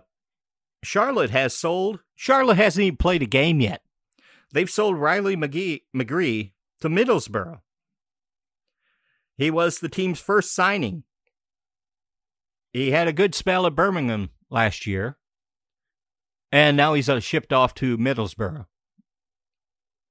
Charlotte 0.84 1.30
has 1.30 1.56
sold. 1.56 2.00
Charlotte 2.14 2.56
hasn't 2.56 2.84
even 2.84 2.96
played 2.96 3.22
a 3.22 3.26
game 3.26 3.60
yet. 3.60 3.82
They've 4.52 4.70
sold 4.70 4.98
Riley 4.98 5.36
McGee, 5.36 5.82
McGree 5.96 6.52
to 6.80 6.88
Middlesbrough. 6.88 7.60
He 9.36 9.50
was 9.50 9.78
the 9.78 9.88
team's 9.88 10.20
first 10.20 10.54
signing. 10.54 11.04
He 12.72 12.90
had 12.90 13.08
a 13.08 13.12
good 13.12 13.34
spell 13.34 13.66
at 13.66 13.74
Birmingham 13.74 14.30
last 14.50 14.86
year, 14.86 15.18
and 16.50 16.76
now 16.76 16.94
he's 16.94 17.08
uh, 17.08 17.20
shipped 17.20 17.52
off 17.52 17.74
to 17.74 17.98
Middlesbrough. 17.98 18.66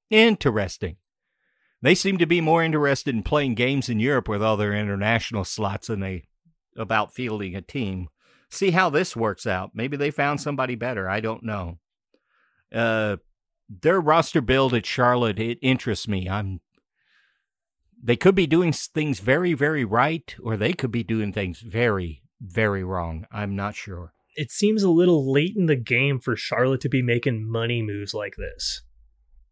Interesting. 0.10 0.98
They 1.82 1.96
seem 1.96 2.18
to 2.20 2.28
be 2.28 2.42
more 2.42 2.64
interested 2.64 3.16
in 3.16 3.24
playing 3.24 3.56
games 3.56 3.90
in 3.90 4.00
Europe 4.00 4.28
with 4.28 4.44
all 4.44 4.58
their 4.58 4.74
international 4.74 5.44
slots 5.44 5.88
than 5.88 6.00
they 6.00 6.26
about 6.78 7.14
fielding 7.14 7.56
a 7.56 7.62
team 7.62 8.10
see 8.52 8.72
how 8.72 8.90
this 8.90 9.16
works 9.16 9.48
out. 9.48 9.72
Maybe 9.74 9.98
they 9.98 10.12
found 10.12 10.42
somebody 10.42 10.76
better. 10.76 11.10
I 11.10 11.20
don't 11.22 11.44
know. 11.44 11.80
Uh, 12.72 13.18
their 13.70 14.00
roster 14.00 14.42
build 14.42 14.74
at 14.74 14.86
Charlotte 14.86 15.40
it 15.40 15.58
interests 15.62 16.08
me. 16.08 16.30
I'm. 16.30 16.62
They 18.04 18.16
could 18.16 18.36
be 18.36 18.48
doing 18.48 18.74
things 18.74 19.20
very, 19.20 19.54
very 19.54 19.86
right, 19.86 20.36
or 20.42 20.58
they 20.58 20.74
could 20.74 20.92
be 20.92 21.04
doing 21.04 21.32
things 21.32 21.60
very, 21.60 22.21
very 22.42 22.84
wrong. 22.84 23.26
I'm 23.32 23.56
not 23.56 23.76
sure. 23.76 24.14
It 24.36 24.52
seems 24.52 24.84
a 24.84 24.90
little 24.90 25.32
late 25.32 25.56
in 25.56 25.66
the 25.66 25.76
game 25.76 26.20
for 26.20 26.36
Charlotte 26.36 26.82
to 26.82 26.90
be 26.90 27.02
making 27.02 27.50
money 27.50 27.82
moves 27.82 28.14
like 28.14 28.36
this. 28.38 28.82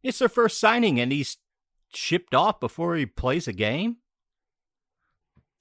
It's 0.02 0.20
their 0.20 0.30
first 0.30 0.60
signing, 0.60 1.00
and 1.00 1.12
he's 1.12 1.38
shipped 1.94 2.34
off 2.34 2.60
before 2.60 2.96
he 2.96 3.06
plays 3.06 3.48
a 3.48 3.54
game. 3.54 3.98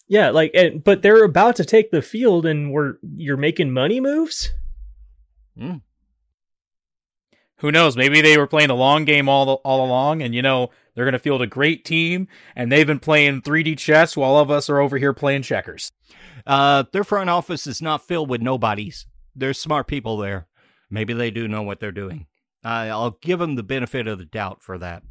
Yeah, 0.07 0.31
like, 0.31 0.53
and, 0.55 0.83
but 0.83 1.03
they're 1.03 1.25
about 1.25 1.57
to 1.57 1.65
take 1.65 1.91
the 1.91 2.01
field, 2.01 2.47
and 2.47 2.73
we're 2.73 2.95
you're 3.17 3.37
making 3.37 3.73
money 3.73 4.01
moves. 4.01 4.53
Mm. 5.59 5.83
Who 7.57 7.73
knows? 7.73 7.97
Maybe 7.97 8.21
they 8.21 8.39
were 8.39 8.47
playing 8.47 8.69
the 8.69 8.75
long 8.77 9.05
game 9.05 9.29
all 9.29 9.55
all 9.65 9.85
along, 9.85 10.23
and 10.23 10.35
you 10.35 10.43
know 10.43 10.71
they're 10.99 11.05
going 11.05 11.13
to 11.13 11.21
field 11.21 11.43
a 11.43 11.47
great 11.47 11.85
team, 11.85 12.27
and 12.57 12.73
they've 12.73 12.85
been 12.85 12.99
playing 12.99 13.43
3D 13.43 13.79
chess 13.79 14.17
while 14.17 14.33
all 14.33 14.41
of 14.41 14.51
us 14.51 14.69
are 14.69 14.81
over 14.81 14.99
here 14.99 15.13
playing 15.13 15.43
checkers. 15.43 15.93
Uh, 16.45 16.83
their 16.93 17.05
front 17.05 17.31
office 17.31 17.69
is 17.69 17.81
not 17.81 18.05
filled 18.05 18.29
with 18.29 18.43
nobodies. 18.43 19.07
There's 19.33 19.61
smart 19.61 19.87
people 19.87 20.17
there. 20.17 20.49
Maybe 20.91 21.13
they 21.13 21.31
do 21.31 21.47
know 21.47 21.63
what 21.63 21.79
they're 21.79 21.93
doing. 21.93 22.27
I'll 22.65 23.17
give 23.23 23.39
them 23.39 23.55
the 23.55 23.63
benefit 23.63 24.09
of 24.09 24.19
the 24.19 24.25
doubt 24.25 24.61
for 24.61 24.77
that. 24.79 25.05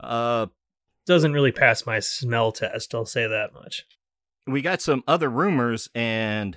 Uh, 0.00 0.46
doesn't 1.06 1.32
really 1.32 1.52
pass 1.52 1.86
my 1.86 2.00
smell 2.00 2.50
test. 2.50 2.92
I'll 2.92 3.06
say 3.06 3.28
that 3.28 3.54
much. 3.54 3.84
We 4.48 4.62
got 4.62 4.82
some 4.82 5.04
other 5.06 5.30
rumors, 5.30 5.90
and 5.94 6.56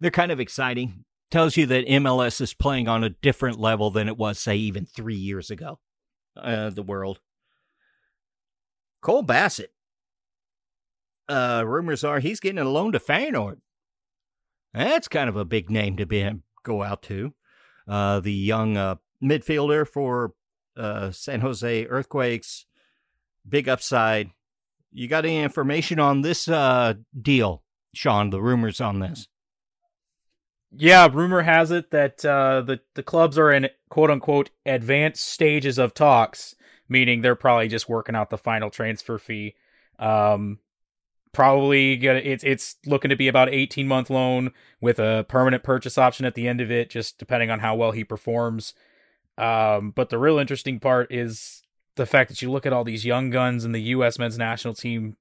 they're 0.00 0.10
kind 0.10 0.32
of 0.32 0.40
exciting. 0.40 1.04
Tells 1.30 1.58
you 1.58 1.66
that 1.66 1.86
MLS 1.88 2.40
is 2.40 2.54
playing 2.54 2.88
on 2.88 3.04
a 3.04 3.10
different 3.10 3.60
level 3.60 3.90
than 3.90 4.08
it 4.08 4.16
was, 4.16 4.38
say, 4.38 4.56
even 4.56 4.86
three 4.86 5.14
years 5.14 5.50
ago. 5.50 5.78
Uh, 6.34 6.70
the 6.70 6.82
world. 6.82 7.20
Cole 9.04 9.22
Bassett. 9.22 9.70
Uh, 11.28 11.62
rumors 11.66 12.02
are 12.02 12.20
he's 12.20 12.40
getting 12.40 12.58
a 12.58 12.64
loan 12.64 12.92
to 12.92 12.98
Feyenoord. 12.98 13.58
That's 14.72 15.08
kind 15.08 15.28
of 15.28 15.36
a 15.36 15.44
big 15.44 15.70
name 15.70 15.96
to 15.98 16.06
be 16.06 16.28
go 16.62 16.82
out 16.82 17.02
to. 17.02 17.34
Uh, 17.86 18.20
the 18.20 18.32
young 18.32 18.76
uh, 18.78 18.96
midfielder 19.22 19.86
for 19.86 20.32
uh, 20.76 21.10
San 21.10 21.42
Jose 21.42 21.86
Earthquakes 21.86 22.66
big 23.46 23.68
upside. 23.68 24.30
You 24.90 25.06
got 25.06 25.26
any 25.26 25.40
information 25.40 25.98
on 26.00 26.22
this 26.22 26.48
uh, 26.48 26.94
deal, 27.20 27.62
Sean? 27.92 28.30
The 28.30 28.40
rumors 28.40 28.80
on 28.80 29.00
this? 29.00 29.28
Yeah, 30.72 31.08
rumor 31.12 31.42
has 31.42 31.70
it 31.70 31.90
that 31.90 32.24
uh, 32.24 32.62
the 32.62 32.80
the 32.94 33.02
clubs 33.02 33.38
are 33.38 33.52
in 33.52 33.68
quote 33.90 34.10
unquote 34.10 34.50
advanced 34.64 35.28
stages 35.28 35.78
of 35.78 35.94
talks, 35.94 36.54
meaning 36.88 37.20
they're 37.20 37.34
probably 37.34 37.68
just 37.68 37.88
working 37.88 38.14
out 38.14 38.30
the 38.30 38.38
final 38.38 38.70
transfer 38.70 39.18
fee. 39.18 39.54
Um, 39.98 40.58
probably 41.32 41.96
gonna 41.96 42.20
it's 42.24 42.44
it's 42.44 42.76
looking 42.86 43.08
to 43.10 43.16
be 43.16 43.28
about 43.28 43.48
18 43.50 43.86
month 43.86 44.08
loan 44.08 44.52
with 44.80 44.98
a 44.98 45.26
permanent 45.28 45.62
purchase 45.62 45.98
option 45.98 46.24
at 46.24 46.34
the 46.34 46.48
end 46.48 46.60
of 46.60 46.70
it, 46.70 46.88
just 46.88 47.18
depending 47.18 47.50
on 47.50 47.60
how 47.60 47.74
well 47.74 47.90
he 47.90 48.04
performs. 48.04 48.72
Um, 49.36 49.90
but 49.90 50.10
the 50.10 50.18
real 50.18 50.38
interesting 50.38 50.78
part 50.80 51.12
is 51.12 51.62
the 51.96 52.06
fact 52.06 52.30
that 52.30 52.40
you 52.40 52.50
look 52.50 52.66
at 52.66 52.72
all 52.72 52.84
these 52.84 53.04
young 53.04 53.30
guns 53.30 53.64
in 53.64 53.72
the 53.72 53.82
U.S. 53.82 54.18
men's 54.18 54.38
national 54.38 54.74
team, 54.74 55.16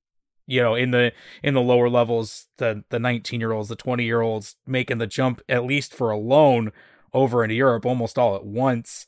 you 0.46 0.62
know, 0.62 0.76
in 0.76 0.92
the 0.92 1.12
in 1.42 1.54
the 1.54 1.62
lower 1.62 1.90
levels, 1.90 2.48
the 2.58 2.84
the 2.90 3.00
19 3.00 3.40
year 3.40 3.52
olds, 3.52 3.70
the 3.70 3.76
20 3.76 4.04
year 4.04 4.22
olds 4.22 4.56
making 4.66 5.00
the 5.00 5.08
jump 5.08 5.42
at 5.50 5.66
least 5.66 5.94
for 5.94 6.12
a 6.12 6.18
loan 6.18 6.72
over 7.14 7.44
into 7.44 7.56
Europe 7.56 7.86
almost 7.86 8.18
all 8.18 8.36
at 8.36 8.46
once, 8.46 9.08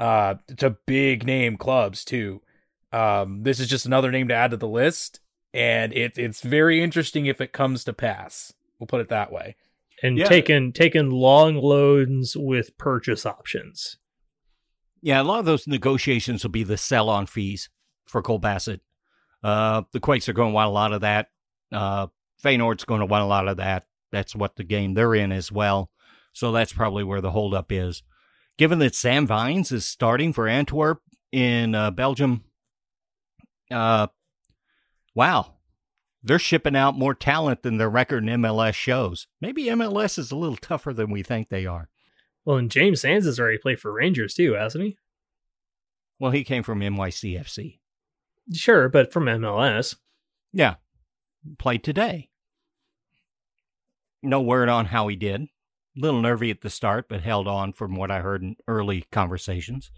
uh, 0.00 0.34
to 0.56 0.70
big 0.86 1.24
name 1.24 1.56
clubs 1.56 2.04
too. 2.04 2.42
Um, 2.92 3.42
this 3.42 3.60
is 3.60 3.68
just 3.68 3.86
another 3.86 4.10
name 4.10 4.28
to 4.28 4.34
add 4.34 4.50
to 4.52 4.56
the 4.56 4.68
list, 4.68 5.20
and 5.52 5.92
it 5.92 6.16
it's 6.18 6.40
very 6.40 6.82
interesting 6.82 7.26
if 7.26 7.40
it 7.40 7.52
comes 7.52 7.84
to 7.84 7.92
pass. 7.92 8.52
We'll 8.78 8.86
put 8.86 9.00
it 9.00 9.08
that 9.08 9.32
way. 9.32 9.56
and 10.02 10.16
Yeah. 10.16 10.26
taken 10.28 10.72
taken 10.72 11.10
long 11.10 11.56
loans 11.56 12.36
with 12.36 12.78
purchase 12.78 13.26
options. 13.26 13.96
Yeah, 15.02 15.20
a 15.20 15.24
lot 15.24 15.40
of 15.40 15.44
those 15.44 15.66
negotiations 15.66 16.42
will 16.44 16.50
be 16.50 16.62
the 16.64 16.76
sell 16.76 17.08
on 17.08 17.26
fees 17.26 17.68
for 18.06 18.22
Cole 18.22 18.38
Bassett. 18.38 18.80
Uh, 19.42 19.82
the 19.92 20.00
Quakes 20.00 20.28
are 20.28 20.32
going 20.32 20.50
to 20.50 20.54
want 20.54 20.68
a 20.68 20.72
lot 20.72 20.92
of 20.92 21.00
that. 21.02 21.28
Uh, 21.72 22.08
Feyenoord's 22.42 22.84
going 22.84 23.00
to 23.00 23.06
want 23.06 23.22
a 23.24 23.26
lot 23.26 23.48
of 23.48 23.56
that. 23.58 23.86
That's 24.10 24.34
what 24.34 24.56
the 24.56 24.64
game 24.64 24.94
they're 24.94 25.14
in 25.14 25.30
as 25.32 25.52
well. 25.52 25.90
So 26.32 26.50
that's 26.52 26.72
probably 26.72 27.04
where 27.04 27.20
the 27.20 27.30
holdup 27.32 27.70
is. 27.72 28.02
Given 28.58 28.80
that 28.80 28.96
Sam 28.96 29.26
Vines 29.26 29.70
is 29.70 29.86
starting 29.86 30.32
for 30.32 30.48
Antwerp 30.48 31.00
in 31.30 31.76
uh, 31.76 31.92
Belgium, 31.92 32.42
uh, 33.70 34.08
wow, 35.14 35.54
they're 36.24 36.40
shipping 36.40 36.74
out 36.74 36.98
more 36.98 37.14
talent 37.14 37.62
than 37.62 37.78
their 37.78 37.88
record 37.88 38.28
in 38.28 38.40
MLS 38.42 38.74
shows. 38.74 39.28
Maybe 39.40 39.66
MLS 39.66 40.18
is 40.18 40.32
a 40.32 40.36
little 40.36 40.56
tougher 40.56 40.92
than 40.92 41.10
we 41.10 41.22
think 41.22 41.48
they 41.48 41.66
are. 41.66 41.88
Well, 42.44 42.56
and 42.56 42.70
James 42.70 43.02
Sands 43.02 43.26
has 43.26 43.38
already 43.38 43.58
played 43.58 43.78
for 43.78 43.92
Rangers 43.92 44.34
too, 44.34 44.54
hasn't 44.54 44.84
he? 44.84 44.98
Well, 46.18 46.32
he 46.32 46.42
came 46.42 46.64
from 46.64 46.80
NYCFC. 46.80 47.78
Sure, 48.52 48.88
but 48.88 49.12
from 49.12 49.26
MLS. 49.26 49.96
Yeah. 50.52 50.76
Played 51.58 51.84
today. 51.84 52.30
No 54.20 54.40
word 54.40 54.68
on 54.68 54.86
how 54.86 55.06
he 55.06 55.14
did. 55.14 55.46
Little 56.00 56.20
nervy 56.20 56.50
at 56.50 56.60
the 56.60 56.70
start, 56.70 57.08
but 57.08 57.22
held 57.22 57.48
on 57.48 57.72
from 57.72 57.96
what 57.96 58.10
I 58.10 58.20
heard 58.20 58.42
in 58.42 58.56
early 58.68 59.06
conversations. 59.10 59.90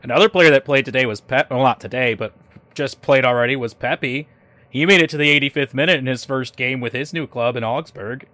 Another 0.00 0.28
player 0.28 0.50
that 0.50 0.64
played 0.64 0.84
today 0.84 1.06
was 1.06 1.20
Pep. 1.20 1.50
Well, 1.50 1.62
not 1.62 1.80
today, 1.80 2.14
but 2.14 2.34
just 2.74 3.02
played 3.02 3.24
already 3.24 3.56
was 3.56 3.74
Pepi. 3.74 4.28
He 4.70 4.86
made 4.86 5.00
it 5.00 5.10
to 5.10 5.16
the 5.16 5.40
85th 5.40 5.74
minute 5.74 5.98
in 5.98 6.06
his 6.06 6.24
first 6.24 6.56
game 6.56 6.80
with 6.80 6.92
his 6.92 7.12
new 7.12 7.26
club 7.26 7.56
in 7.56 7.64
Augsburg. 7.64 8.28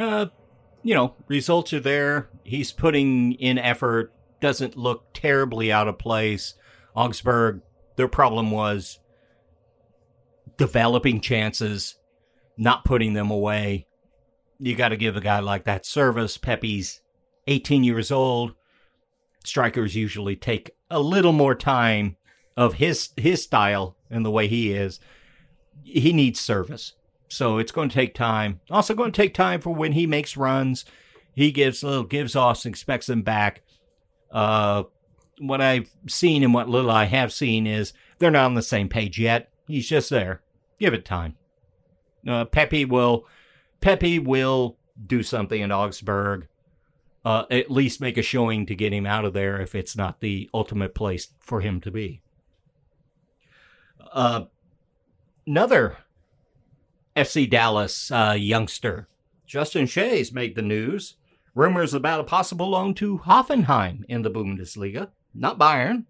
Uh, 0.00 0.26
you 0.82 0.94
know, 0.94 1.14
results 1.28 1.72
are 1.72 1.80
there. 1.80 2.28
He's 2.44 2.72
putting 2.72 3.34
in 3.34 3.58
effort. 3.58 4.12
Doesn't 4.40 4.76
look 4.76 5.12
terribly 5.12 5.70
out 5.70 5.86
of 5.86 5.98
place. 5.98 6.54
Augsburg, 6.94 7.62
their 7.96 8.08
problem 8.08 8.50
was 8.50 8.98
developing 10.56 11.20
chances, 11.20 11.96
not 12.56 12.84
putting 12.84 13.12
them 13.12 13.30
away. 13.30 13.86
You 14.58 14.74
got 14.74 14.88
to 14.88 14.96
give 14.96 15.16
a 15.16 15.20
guy 15.20 15.40
like 15.40 15.64
that 15.64 15.84
service. 15.84 16.38
Pepi's 16.38 17.00
18 17.46 17.84
years 17.84 18.10
old. 18.10 18.54
Strikers 19.44 19.94
usually 19.94 20.36
take 20.36 20.70
a 20.90 21.00
little 21.00 21.32
more 21.32 21.54
time 21.54 22.16
of 22.56 22.74
his 22.74 23.10
his 23.16 23.42
style 23.42 23.96
and 24.10 24.24
the 24.24 24.30
way 24.30 24.48
he 24.48 24.72
is. 24.72 24.98
He 25.84 26.12
needs 26.12 26.40
service. 26.40 26.94
So 27.28 27.58
it's 27.58 27.72
going 27.72 27.88
to 27.88 27.94
take 27.94 28.14
time. 28.14 28.60
Also 28.70 28.94
going 28.94 29.12
to 29.12 29.22
take 29.22 29.34
time 29.34 29.60
for 29.60 29.74
when 29.74 29.92
he 29.92 30.06
makes 30.06 30.36
runs. 30.36 30.84
He 31.34 31.52
gives 31.52 31.82
little 31.82 32.04
gives 32.04 32.34
offs, 32.34 32.64
expects 32.64 33.06
them 33.06 33.22
back. 33.22 33.62
Uh, 34.30 34.84
what 35.38 35.60
I've 35.60 35.90
seen 36.08 36.42
and 36.42 36.54
what 36.54 36.68
little 36.68 36.90
I 36.90 37.04
have 37.04 37.32
seen 37.32 37.66
is 37.66 37.92
they're 38.18 38.30
not 38.30 38.46
on 38.46 38.54
the 38.54 38.62
same 38.62 38.88
page 38.88 39.18
yet. 39.18 39.50
He's 39.68 39.88
just 39.88 40.10
there. 40.10 40.42
Give 40.78 40.94
it 40.94 41.04
time. 41.04 41.36
Uh, 42.26 42.44
Pepi 42.44 42.84
will 42.84 43.26
Pepi 43.80 44.18
will 44.18 44.78
do 45.04 45.22
something 45.22 45.60
in 45.60 45.72
Augsburg. 45.72 46.48
Uh, 47.24 47.44
at 47.50 47.70
least 47.70 48.00
make 48.00 48.16
a 48.16 48.22
showing 48.22 48.66
to 48.66 48.74
get 48.76 48.92
him 48.92 49.04
out 49.04 49.24
of 49.24 49.32
there 49.32 49.60
if 49.60 49.74
it's 49.74 49.96
not 49.96 50.20
the 50.20 50.48
ultimate 50.54 50.94
place 50.94 51.28
for 51.40 51.60
him 51.60 51.80
to 51.80 51.90
be. 51.90 52.22
Uh, 54.12 54.44
another 55.44 55.98
FC 57.16 57.50
Dallas 57.50 58.12
uh, 58.12 58.36
youngster, 58.38 59.08
Justin 59.44 59.86
Che, 59.86 60.24
made 60.32 60.54
the 60.54 60.62
news. 60.62 61.14
Rumors 61.54 61.94
about 61.94 62.20
a 62.20 62.24
possible 62.24 62.70
loan 62.70 62.94
to 62.94 63.18
Hoffenheim 63.18 64.04
in 64.08 64.22
the 64.22 64.30
Bundesliga, 64.30 65.08
not 65.34 65.58
Bayern, 65.58 66.04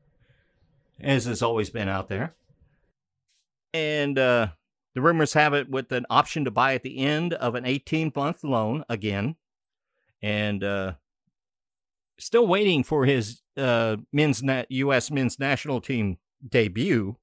as 1.00 1.26
has 1.26 1.40
always 1.40 1.70
been 1.70 1.88
out 1.88 2.08
there. 2.08 2.34
And 3.72 4.18
uh, 4.18 4.48
the 4.97 5.03
rumors 5.03 5.34
have 5.34 5.53
it 5.53 5.68
with 5.68 5.92
an 5.92 6.07
option 6.09 6.47
to 6.47 6.51
buy 6.51 6.74
at 6.74 6.82
the 6.82 6.97
end 7.01 7.34
of 7.34 7.55
an 7.55 7.66
18 7.66 8.12
month 8.16 8.42
loan 8.42 8.82
again. 8.88 9.36
And 10.22 10.64
uh, 10.64 10.94
still 12.18 12.47
waiting 12.47 12.82
for 12.82 13.05
his 13.05 13.42
uh, 13.59 13.99
men's 14.11 14.42
na- 14.42 14.64
U.S. 14.70 15.11
men's 15.11 15.38
national 15.38 15.82
team 15.82 16.16
debut, 16.49 17.16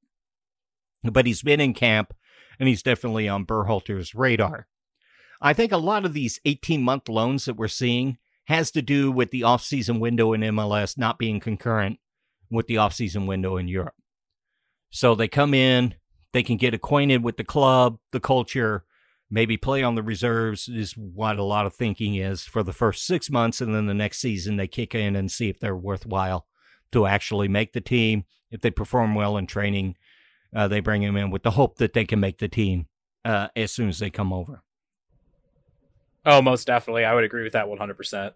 but 1.04 1.26
he's 1.26 1.42
been 1.42 1.60
in 1.60 1.74
camp 1.74 2.14
and 2.60 2.70
he's 2.70 2.84
definitely 2.84 3.28
on 3.28 3.44
Berhalter's 3.44 4.14
radar. 4.14 4.68
I 5.42 5.54
think 5.54 5.72
a 5.72 5.78
lot 5.78 6.06
of 6.06 6.14
these 6.14 6.40
18 6.46 6.84
month 6.84 7.10
loans 7.10 7.46
that 7.46 7.58
we're 7.58 7.68
seeing 7.68 8.20
has 8.46 8.70
to 8.70 8.84
do 8.84 9.12
with 9.12 9.32
the 9.32 9.42
offseason 9.42 10.00
window 10.00 10.34
in 10.34 10.42
MLS 10.42 10.96
not 10.96 11.18
being 11.18 11.40
concurrent 11.40 11.98
with 12.52 12.68
the 12.68 12.76
offseason 12.76 13.26
window 13.26 13.58
in 13.58 13.68
Europe. 13.68 13.96
So 14.92 15.16
they 15.16 15.28
come 15.28 15.56
in, 15.56 15.96
they 16.34 16.44
can 16.44 16.58
get 16.58 16.74
acquainted 16.74 17.24
with 17.24 17.38
the 17.38 17.44
club, 17.44 18.00
the 18.12 18.20
culture, 18.20 18.84
maybe 19.30 19.58
play 19.58 19.82
on 19.82 19.96
the 19.96 20.04
reserves 20.04 20.68
is 20.68 20.94
what 20.94 21.40
a 21.40 21.44
lot 21.44 21.66
of 21.66 21.74
thinking 21.74 22.16
is 22.16 22.44
for 22.44 22.62
the 22.62 22.74
first 22.74 23.06
six 23.06 23.30
months. 23.30 23.62
And 23.62 23.74
then 23.74 23.88
the 23.88 23.94
next 23.94 24.20
season, 24.20 24.58
they 24.58 24.68
kick 24.68 24.94
in 24.94 25.16
and 25.16 25.32
see 25.32 25.50
if 25.50 25.60
they're 25.60 25.76
worthwhile 25.76 26.46
to 26.92 27.08
actually 27.08 27.48
make 27.48 27.74
the 27.74 27.82
team. 27.82 28.26
If 28.52 28.62
they 28.62 28.70
perform 28.70 29.16
well 29.16 29.38
in 29.38 29.48
training, 29.48 29.96
uh, 30.56 30.68
they 30.68 30.80
bring 30.80 31.02
them 31.02 31.18
in 31.18 31.32
with 31.32 31.42
the 31.42 31.52
hope 31.52 31.78
that 31.78 31.94
they 31.94 32.06
can 32.06 32.20
make 32.20 32.38
the 32.38 32.48
team 32.48 32.88
uh, 33.26 33.48
as 33.56 33.72
soon 33.72 33.90
as 33.90 34.00
they 34.00 34.12
come 34.12 34.32
over. 34.32 34.62
Oh, 36.26 36.42
most 36.42 36.68
definitely. 36.68 37.04
I 37.04 37.16
would 37.16 37.24
agree 37.24 37.44
with 37.44 37.54
that 37.54 37.66
100%. 37.66 38.34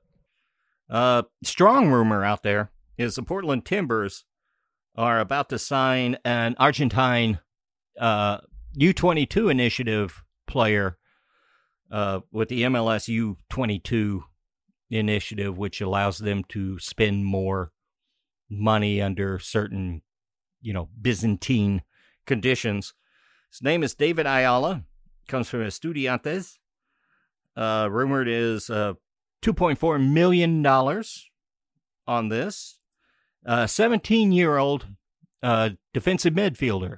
Uh, 0.89 1.23
strong 1.43 1.89
rumor 1.89 2.23
out 2.23 2.43
there 2.43 2.71
is 2.97 3.15
the 3.15 3.23
Portland 3.23 3.65
Timbers 3.65 4.25
are 4.95 5.19
about 5.19 5.49
to 5.49 5.59
sign 5.59 6.17
an 6.25 6.55
Argentine 6.57 7.39
uh, 7.99 8.39
U22 8.79 9.49
initiative 9.49 10.23
player 10.45 10.97
uh, 11.91 12.21
with 12.31 12.49
the 12.49 12.63
MLS 12.63 13.35
U22 13.51 14.21
initiative, 14.89 15.57
which 15.57 15.81
allows 15.81 16.19
them 16.19 16.43
to 16.49 16.79
spend 16.79 17.25
more 17.25 17.71
money 18.49 19.01
under 19.01 19.39
certain, 19.39 20.01
you 20.61 20.73
know, 20.73 20.89
Byzantine 21.01 21.81
conditions. 22.25 22.93
His 23.51 23.61
name 23.61 23.83
is 23.83 23.95
David 23.95 24.25
Ayala. 24.25 24.83
Comes 25.27 25.49
from 25.49 25.61
Estudiantes. 25.61 26.57
Uh, 27.55 27.89
rumored 27.91 28.27
is 28.27 28.69
uh, 28.69 28.93
$2.4 29.41 30.05
million 30.07 30.65
on 32.05 32.29
this. 32.29 32.77
17 33.65 34.31
year 34.31 34.57
old 34.57 34.87
uh, 35.41 35.71
defensive 35.93 36.33
midfielder. 36.33 36.97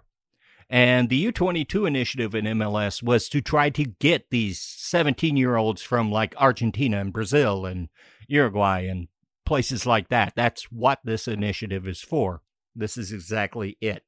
And 0.69 1.09
the 1.09 1.31
U22 1.31 1.87
initiative 1.87 2.35
in 2.35 2.45
MLS 2.45 3.01
was 3.01 3.27
to 3.29 3.41
try 3.41 3.71
to 3.71 3.85
get 3.85 4.29
these 4.29 4.61
17 4.61 5.35
year 5.35 5.55
olds 5.55 5.81
from 5.81 6.11
like 6.11 6.35
Argentina 6.37 6.99
and 6.99 7.11
Brazil 7.11 7.65
and 7.65 7.89
Uruguay 8.27 8.85
and 8.85 9.07
places 9.45 9.87
like 9.87 10.09
that. 10.09 10.33
That's 10.35 10.65
what 10.65 10.99
this 11.03 11.27
initiative 11.27 11.87
is 11.87 12.01
for. 12.01 12.41
This 12.75 12.97
is 12.97 13.11
exactly 13.11 13.77
it. 13.81 14.03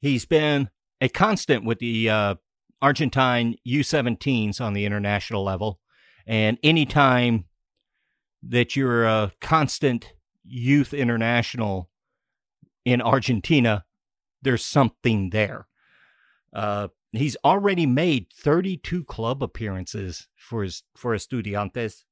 He's 0.00 0.24
been 0.24 0.70
a 1.00 1.10
constant 1.10 1.64
with 1.64 1.78
the 1.78 2.08
uh, 2.08 2.34
Argentine 2.80 3.56
U17s 3.66 4.60
on 4.60 4.72
the 4.72 4.86
international 4.86 5.44
level. 5.44 5.78
And 6.26 6.58
anytime 6.62 7.44
that 8.42 8.76
you're 8.76 9.04
a 9.04 9.32
constant 9.40 10.14
youth 10.42 10.94
international 10.94 11.90
in 12.84 13.02
Argentina, 13.02 13.84
there's 14.42 14.64
something 14.64 15.30
there. 15.30 15.66
Uh, 16.52 16.88
he's 17.12 17.36
already 17.44 17.86
made 17.86 18.26
32 18.32 19.04
club 19.04 19.42
appearances 19.42 20.28
for 20.36 20.62
his 20.62 20.82
for 20.96 21.14
Estudiantes, 21.14 22.04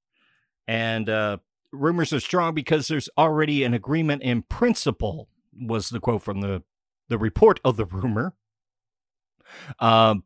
and 0.66 1.08
uh, 1.08 1.38
rumors 1.72 2.12
are 2.12 2.20
strong 2.20 2.54
because 2.54 2.88
there's 2.88 3.08
already 3.18 3.64
an 3.64 3.74
agreement 3.74 4.22
in 4.22 4.42
principle. 4.42 5.28
Was 5.52 5.90
the 5.90 6.00
quote 6.00 6.22
from 6.22 6.40
the 6.40 6.62
the 7.08 7.18
report 7.18 7.60
of 7.64 7.76
the 7.76 7.84
rumor. 7.84 8.34
Um, 9.80 10.24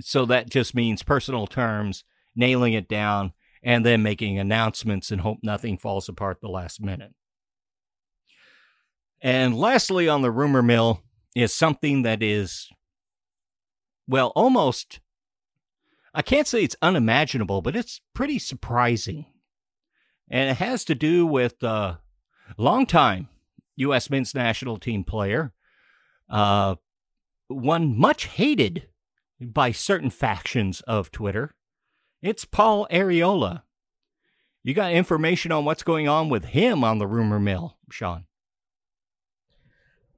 so 0.00 0.26
that 0.26 0.50
just 0.50 0.74
means 0.74 1.02
personal 1.02 1.46
terms, 1.46 2.04
nailing 2.34 2.74
it 2.74 2.88
down, 2.88 3.32
and 3.62 3.86
then 3.86 4.02
making 4.02 4.38
announcements 4.38 5.10
and 5.10 5.20
hope 5.20 5.38
nothing 5.42 5.78
falls 5.78 6.08
apart 6.08 6.40
the 6.40 6.48
last 6.48 6.80
minute. 6.80 7.14
And 9.24 9.56
lastly, 9.56 10.06
on 10.06 10.20
the 10.20 10.30
rumor 10.30 10.62
mill 10.62 11.00
is 11.34 11.54
something 11.54 12.02
that 12.02 12.22
is, 12.22 12.68
well, 14.06 14.32
almost, 14.36 15.00
I 16.12 16.20
can't 16.20 16.46
say 16.46 16.62
it's 16.62 16.76
unimaginable, 16.82 17.62
but 17.62 17.74
it's 17.74 18.02
pretty 18.12 18.38
surprising. 18.38 19.24
And 20.30 20.50
it 20.50 20.58
has 20.58 20.84
to 20.84 20.94
do 20.94 21.26
with 21.26 21.64
uh, 21.64 21.96
longtime 22.58 23.28
U.S. 23.76 24.10
men's 24.10 24.34
national 24.34 24.76
team 24.76 25.04
player, 25.04 25.54
uh, 26.28 26.74
one 27.48 27.98
much 27.98 28.26
hated 28.26 28.88
by 29.40 29.72
certain 29.72 30.10
factions 30.10 30.82
of 30.82 31.10
Twitter. 31.10 31.54
It's 32.20 32.44
Paul 32.44 32.86
Arriola. 32.90 33.62
You 34.62 34.74
got 34.74 34.92
information 34.92 35.50
on 35.50 35.64
what's 35.64 35.82
going 35.82 36.08
on 36.08 36.28
with 36.28 36.44
him 36.44 36.84
on 36.84 36.98
the 36.98 37.06
rumor 37.06 37.40
mill, 37.40 37.78
Sean? 37.90 38.26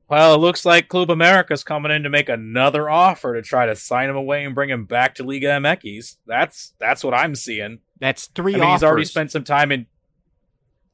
Well, 0.09 0.35
it 0.35 0.39
looks 0.39 0.65
like 0.65 0.89
Club 0.89 1.11
America's 1.11 1.65
coming 1.65 1.91
in 1.91 2.05
to 2.05 2.09
make 2.11 2.29
another 2.29 2.89
offer 2.89 3.35
to 3.35 3.43
try 3.43 3.67
to 3.67 3.75
sign 3.75 4.09
him 4.09 4.15
away 4.17 4.45
and 4.45 4.55
bring 4.55 4.71
him 4.71 4.85
back 4.85 5.17
to 5.17 5.25
Liga 5.25 5.47
MX. 5.49 6.17
That's 6.27 6.75
that's 6.79 7.03
what 7.03 7.13
I'm 7.15 7.35
seeing. 7.35 7.81
That's 7.99 8.27
three. 8.29 8.55
I 8.55 8.59
mean, 8.59 8.65
offers. 8.65 8.81
he's 8.83 8.85
already 8.89 9.05
spent 9.07 9.33
some 9.33 9.43
time 9.45 9.73
in 9.73 9.87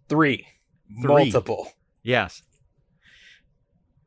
three, 0.08 0.46
Three. 1.02 1.24
multiple. 1.24 1.68
Yes. 2.02 2.42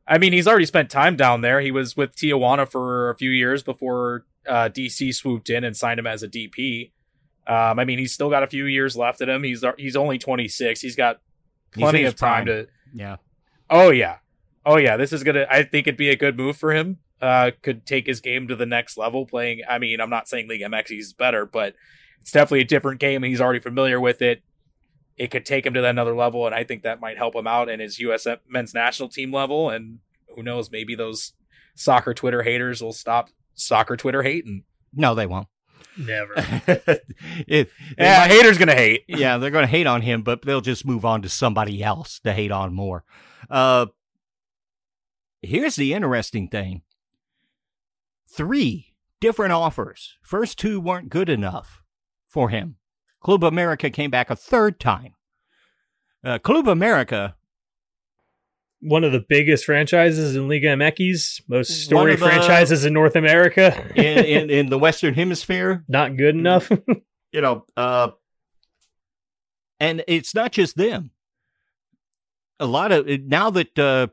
I 0.08 0.18
mean, 0.18 0.32
he's 0.32 0.46
already 0.46 0.66
spent 0.66 0.90
time 0.90 1.16
down 1.16 1.40
there. 1.40 1.60
He 1.60 1.70
was 1.70 1.96
with 1.96 2.14
Tijuana 2.16 2.68
for 2.68 3.10
a 3.10 3.16
few 3.16 3.30
years 3.30 3.62
before 3.62 4.24
uh, 4.48 4.68
DC 4.72 5.14
swooped 5.14 5.50
in 5.50 5.64
and 5.64 5.76
signed 5.76 5.98
him 5.98 6.06
as 6.06 6.22
a 6.22 6.28
DP. 6.28 6.92
Um, 7.46 7.78
I 7.78 7.84
mean, 7.84 7.98
he's 7.98 8.12
still 8.12 8.30
got 8.30 8.42
a 8.42 8.46
few 8.46 8.66
years 8.66 8.96
left 8.96 9.20
in 9.20 9.28
him. 9.28 9.42
He's 9.44 9.64
he's 9.78 9.94
only 9.96 10.18
26. 10.18 10.80
He's 10.80 10.96
got 10.96 11.20
plenty 11.72 12.02
his 12.02 12.12
of 12.12 12.18
time 12.18 12.44
prime. 12.44 12.64
to. 12.64 12.68
Yeah. 12.94 13.16
Oh 13.68 13.90
yeah, 13.90 14.16
oh 14.66 14.76
yeah. 14.76 14.98
This 14.98 15.12
is 15.14 15.22
gonna. 15.24 15.46
I 15.50 15.62
think 15.62 15.86
it'd 15.86 15.96
be 15.96 16.10
a 16.10 16.16
good 16.16 16.36
move 16.36 16.58
for 16.58 16.72
him. 16.74 16.98
Uh, 17.22 17.52
could 17.62 17.86
take 17.86 18.06
his 18.06 18.20
game 18.20 18.46
to 18.48 18.54
the 18.56 18.66
next 18.66 18.98
level. 18.98 19.24
Playing. 19.24 19.62
I 19.66 19.78
mean, 19.78 20.00
I'm 20.00 20.10
not 20.10 20.28
saying 20.28 20.48
League 20.48 20.60
MX 20.60 20.98
is 20.98 21.12
better, 21.14 21.46
but 21.46 21.74
it's 22.20 22.30
definitely 22.32 22.60
a 22.60 22.64
different 22.64 23.00
game. 23.00 23.24
and 23.24 23.30
He's 23.30 23.40
already 23.40 23.60
familiar 23.60 23.98
with 23.98 24.20
it. 24.20 24.42
It 25.16 25.30
could 25.30 25.46
take 25.46 25.64
him 25.64 25.72
to 25.72 25.80
that 25.80 25.88
another 25.90 26.14
level, 26.14 26.44
and 26.44 26.54
I 26.54 26.64
think 26.64 26.82
that 26.82 27.00
might 27.00 27.16
help 27.16 27.34
him 27.34 27.46
out 27.46 27.70
in 27.70 27.80
his 27.80 27.98
U.S. 28.00 28.26
men's 28.46 28.74
national 28.74 29.08
team 29.08 29.32
level. 29.32 29.70
And 29.70 30.00
who 30.34 30.42
knows, 30.42 30.70
maybe 30.70 30.94
those 30.94 31.32
soccer 31.74 32.12
Twitter 32.12 32.42
haters 32.42 32.82
will 32.82 32.92
stop 32.92 33.30
soccer 33.54 33.96
Twitter 33.96 34.22
hating. 34.22 34.64
No, 34.92 35.14
they 35.14 35.24
won't. 35.26 35.48
Never. 35.96 36.34
It- 37.48 37.70
Yeah, 37.98 38.18
might- 38.20 38.30
haters 38.30 38.58
gonna 38.58 38.74
hate. 38.74 39.04
yeah, 39.08 39.38
they're 39.38 39.50
going 39.50 39.62
to 39.64 39.70
hate 39.70 39.86
on 39.86 40.02
him, 40.02 40.22
but 40.22 40.42
they'll 40.42 40.60
just 40.60 40.84
move 40.84 41.06
on 41.06 41.22
to 41.22 41.28
somebody 41.30 41.82
else 41.82 42.18
to 42.20 42.32
hate 42.34 42.50
on 42.52 42.74
more. 42.74 43.02
Uh, 43.48 43.86
here's 45.46 45.76
the 45.76 45.94
interesting 45.94 46.48
thing 46.48 46.82
three 48.28 48.94
different 49.20 49.52
offers. 49.52 50.18
First 50.22 50.58
two 50.58 50.80
weren't 50.80 51.08
good 51.08 51.28
enough 51.28 51.82
for 52.28 52.50
him. 52.50 52.76
Club 53.20 53.42
America 53.42 53.90
came 53.90 54.10
back 54.10 54.30
a 54.30 54.36
third 54.36 54.78
time. 54.78 55.14
Uh, 56.24 56.38
Club 56.38 56.68
America, 56.68 57.36
One 58.80 59.04
of 59.04 59.12
the 59.12 59.24
biggest 59.26 59.64
franchises 59.64 60.36
in 60.36 60.48
Liga 60.48 60.68
MX, 60.68 61.42
most 61.48 61.70
storied 61.82 62.18
franchises 62.18 62.84
in 62.84 62.92
North 62.92 63.16
America. 63.16 63.90
in, 63.96 64.24
in, 64.24 64.50
in 64.50 64.68
the 64.68 64.78
Western 64.78 65.14
Hemisphere, 65.14 65.84
Not 65.88 66.16
good 66.16 66.34
enough. 66.34 66.70
you 67.32 67.40
know, 67.40 67.64
uh, 67.76 68.10
and 69.80 70.04
it's 70.06 70.34
not 70.34 70.52
just 70.52 70.76
them. 70.76 71.10
A 72.58 72.66
lot 72.66 72.92
of 72.92 73.06
now 73.06 73.50
that 73.50 73.78
uh, 73.78 74.06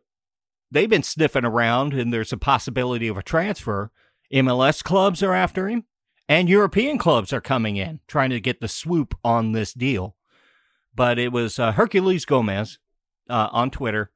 they've 0.73 0.89
been 0.89 1.03
sniffing 1.03 1.45
around, 1.45 1.93
and 1.93 2.11
there's 2.11 2.33
a 2.33 2.37
possibility 2.37 3.07
of 3.07 3.17
a 3.17 3.23
transfer. 3.23 3.91
MLS 4.33 4.83
clubs 4.83 5.21
are 5.23 5.33
after 5.33 5.69
him, 5.69 5.85
and 6.27 6.49
European 6.49 6.97
clubs 6.97 7.31
are 7.31 7.41
coming 7.41 7.77
in 7.77 7.99
trying 8.07 8.31
to 8.31 8.39
get 8.39 8.59
the 8.59 8.67
swoop 8.67 9.15
on 9.23 9.51
this 9.51 9.73
deal. 9.73 10.15
But 10.95 11.19
it 11.19 11.31
was 11.31 11.59
uh, 11.59 11.73
Herculez 11.73 12.25
Gomez 12.25 12.79
uh, 13.29 13.49
on 13.51 13.71
Twitter, 13.71 14.11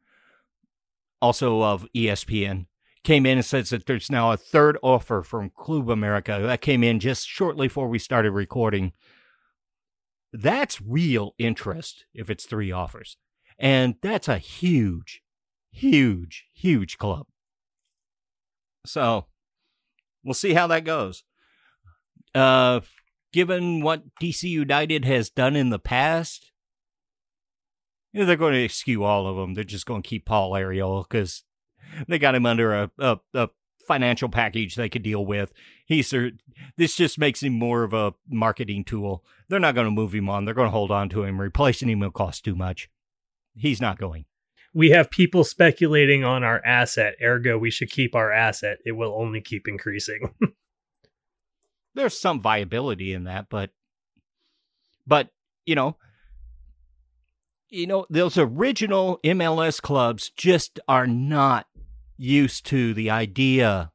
also 1.22 1.64
of 1.64 1.88
ESPN, 1.96 2.66
came 3.04 3.26
in 3.26 3.38
and 3.38 3.46
says 3.46 3.70
that 3.70 3.86
there's 3.86 4.12
now 4.12 4.32
a 4.32 4.38
third 4.38 4.78
offer 4.82 5.24
from 5.24 5.52
Club 5.52 5.90
America 5.90 6.40
that 6.42 6.62
came 6.62 6.84
in 6.84 7.00
just 7.00 7.28
shortly 7.28 7.68
before 7.68 7.88
we 7.88 8.00
started 8.00 8.32
recording. 8.32 8.94
That's 10.34 10.82
real 10.82 11.34
interest 11.38 12.06
if 12.14 12.30
it's 12.30 12.46
three 12.46 12.72
offers. 12.72 13.18
And 13.58 13.96
that's 14.02 14.28
a 14.28 14.38
huge, 14.38 15.22
huge, 15.78 16.46
huge 16.54 16.98
club. 16.98 17.28
So 18.86 19.26
we'll 20.24 20.34
see 20.34 20.54
how 20.54 20.68
that 20.68 20.84
goes. 20.84 21.24
Uh, 22.34 22.82
given 23.32 23.82
what 23.82 24.04
DC 24.22 24.44
United 24.44 25.06
has 25.06 25.30
done 25.30 25.56
in 25.56 25.70
the 25.70 25.80
past, 25.80 26.52
they're 28.14 28.36
going 28.36 28.54
to 28.54 28.64
excuse 28.64 29.02
all 29.02 29.28
of 29.28 29.36
them. 29.36 29.54
They're 29.54 29.64
just 29.64 29.86
going 29.86 30.02
to 30.02 30.10
keep 30.10 30.26
Paul 30.26 30.52
Arriola 30.52 31.08
because 31.08 31.44
they 32.08 32.18
got 32.18 32.36
him 32.36 32.46
under 32.46 32.74
a, 32.74 32.92
a, 32.98 33.20
a 33.34 33.50
financial 33.88 34.30
package 34.30 34.76
they 34.76 34.90
could 34.90 35.04
deal 35.04 35.26
with. 35.26 35.54
He's 35.86 36.14
this 36.78 36.96
just 36.96 37.20
makes 37.20 37.44
him 37.44 37.54
more 37.54 37.84
of 37.84 37.94
a 37.94 38.14
marketing 38.30 38.84
tool. 38.84 39.24
They're 39.48 39.60
not 39.60 39.76
going 39.76 39.88
to 39.88 39.92
move 39.92 40.14
him 40.14 40.30
on. 40.30 40.46
They're 40.46 40.54
going 40.54 40.68
to 40.68 40.72
hold 40.72 40.92
on 40.92 41.10
to 41.10 41.24
him. 41.24 41.40
Replacing 41.40 41.90
him 41.90 42.00
will 42.00 42.12
cost 42.12 42.44
too 42.44 42.56
much. 42.56 42.90
He's 43.56 43.82
not 43.82 43.98
going. 43.98 44.26
We 44.74 44.92
have 44.92 45.10
people 45.10 45.44
speculating 45.44 46.24
on 46.24 46.44
our 46.44 46.64
asset, 46.66 47.16
ergo, 47.22 47.58
we 47.58 47.72
should 47.72 47.90
keep 47.90 48.16
our 48.16 48.32
asset. 48.32 48.78
It 48.86 48.94
will 48.94 49.14
only 49.18 49.42
keep 49.42 49.68
increasing. 49.68 50.34
There's 51.96 52.20
some 52.20 52.40
viability 52.40 53.14
in 53.14 53.24
that, 53.24 53.48
but 53.50 53.72
but 55.08 55.30
you 55.66 55.76
know, 55.76 55.98
you 57.70 57.88
know, 57.88 58.06
those 58.10 58.38
original 58.38 59.20
MLS 59.24 59.82
clubs 59.82 60.30
just 60.30 60.80
are 60.88 61.08
not 61.08 61.66
used 62.18 62.66
to 62.68 62.94
the 62.94 63.10
idea 63.10 63.92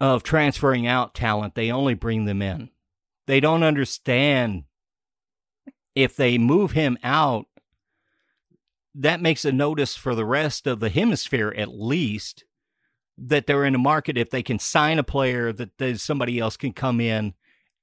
of 0.00 0.22
transferring 0.22 0.86
out 0.86 1.14
talent. 1.14 1.54
They 1.54 1.70
only 1.70 1.94
bring 1.94 2.24
them 2.24 2.42
in. 2.42 2.70
They 3.26 3.40
don't 3.40 3.62
understand 3.62 4.64
if 5.94 6.16
they 6.16 6.38
move 6.38 6.72
him 6.72 6.96
out, 7.02 7.46
that 8.98 9.22
makes 9.22 9.44
a 9.44 9.52
notice 9.52 9.94
for 9.94 10.16
the 10.16 10.24
rest 10.24 10.66
of 10.66 10.80
the 10.80 10.88
hemisphere 10.88 11.54
at 11.56 11.68
least 11.68 12.44
that 13.16 13.46
they're 13.46 13.64
in 13.64 13.76
a 13.76 13.78
market 13.78 14.18
if 14.18 14.28
they 14.28 14.42
can 14.42 14.58
sign 14.58 14.98
a 14.98 15.04
player 15.04 15.52
that 15.52 15.78
there's 15.78 16.02
somebody 16.02 16.40
else 16.40 16.56
can 16.56 16.72
come 16.72 17.00
in 17.00 17.34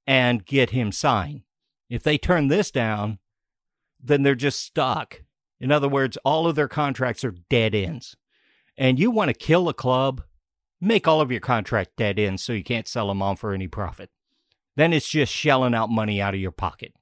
and 0.06 0.44
get 0.44 0.70
him 0.70 0.92
signed. 0.92 1.42
If 1.88 2.02
they 2.02 2.18
turn 2.18 2.48
this 2.48 2.70
down, 2.70 3.18
then 3.98 4.22
they're 4.22 4.34
just 4.34 4.60
stuck. 4.60 5.22
In 5.58 5.72
other 5.72 5.88
words, 5.88 6.18
all 6.18 6.46
of 6.46 6.54
their 6.54 6.68
contracts 6.68 7.24
are 7.24 7.34
dead 7.48 7.74
ends. 7.74 8.16
And 8.76 8.98
you 8.98 9.10
want 9.10 9.28
to 9.28 9.34
kill 9.34 9.70
a 9.70 9.74
club, 9.74 10.22
make 10.82 11.08
all 11.08 11.22
of 11.22 11.30
your 11.30 11.40
contract 11.40 11.92
dead 11.96 12.18
ends 12.18 12.42
so 12.42 12.52
you 12.52 12.64
can't 12.64 12.88
sell 12.88 13.08
them 13.08 13.22
on 13.22 13.36
for 13.36 13.54
any 13.54 13.68
profit. 13.68 14.10
Then 14.76 14.92
it's 14.92 15.08
just 15.08 15.32
shelling 15.32 15.74
out 15.74 15.88
money 15.88 16.20
out 16.20 16.34
of 16.34 16.40
your 16.40 16.52
pocket 16.52 16.92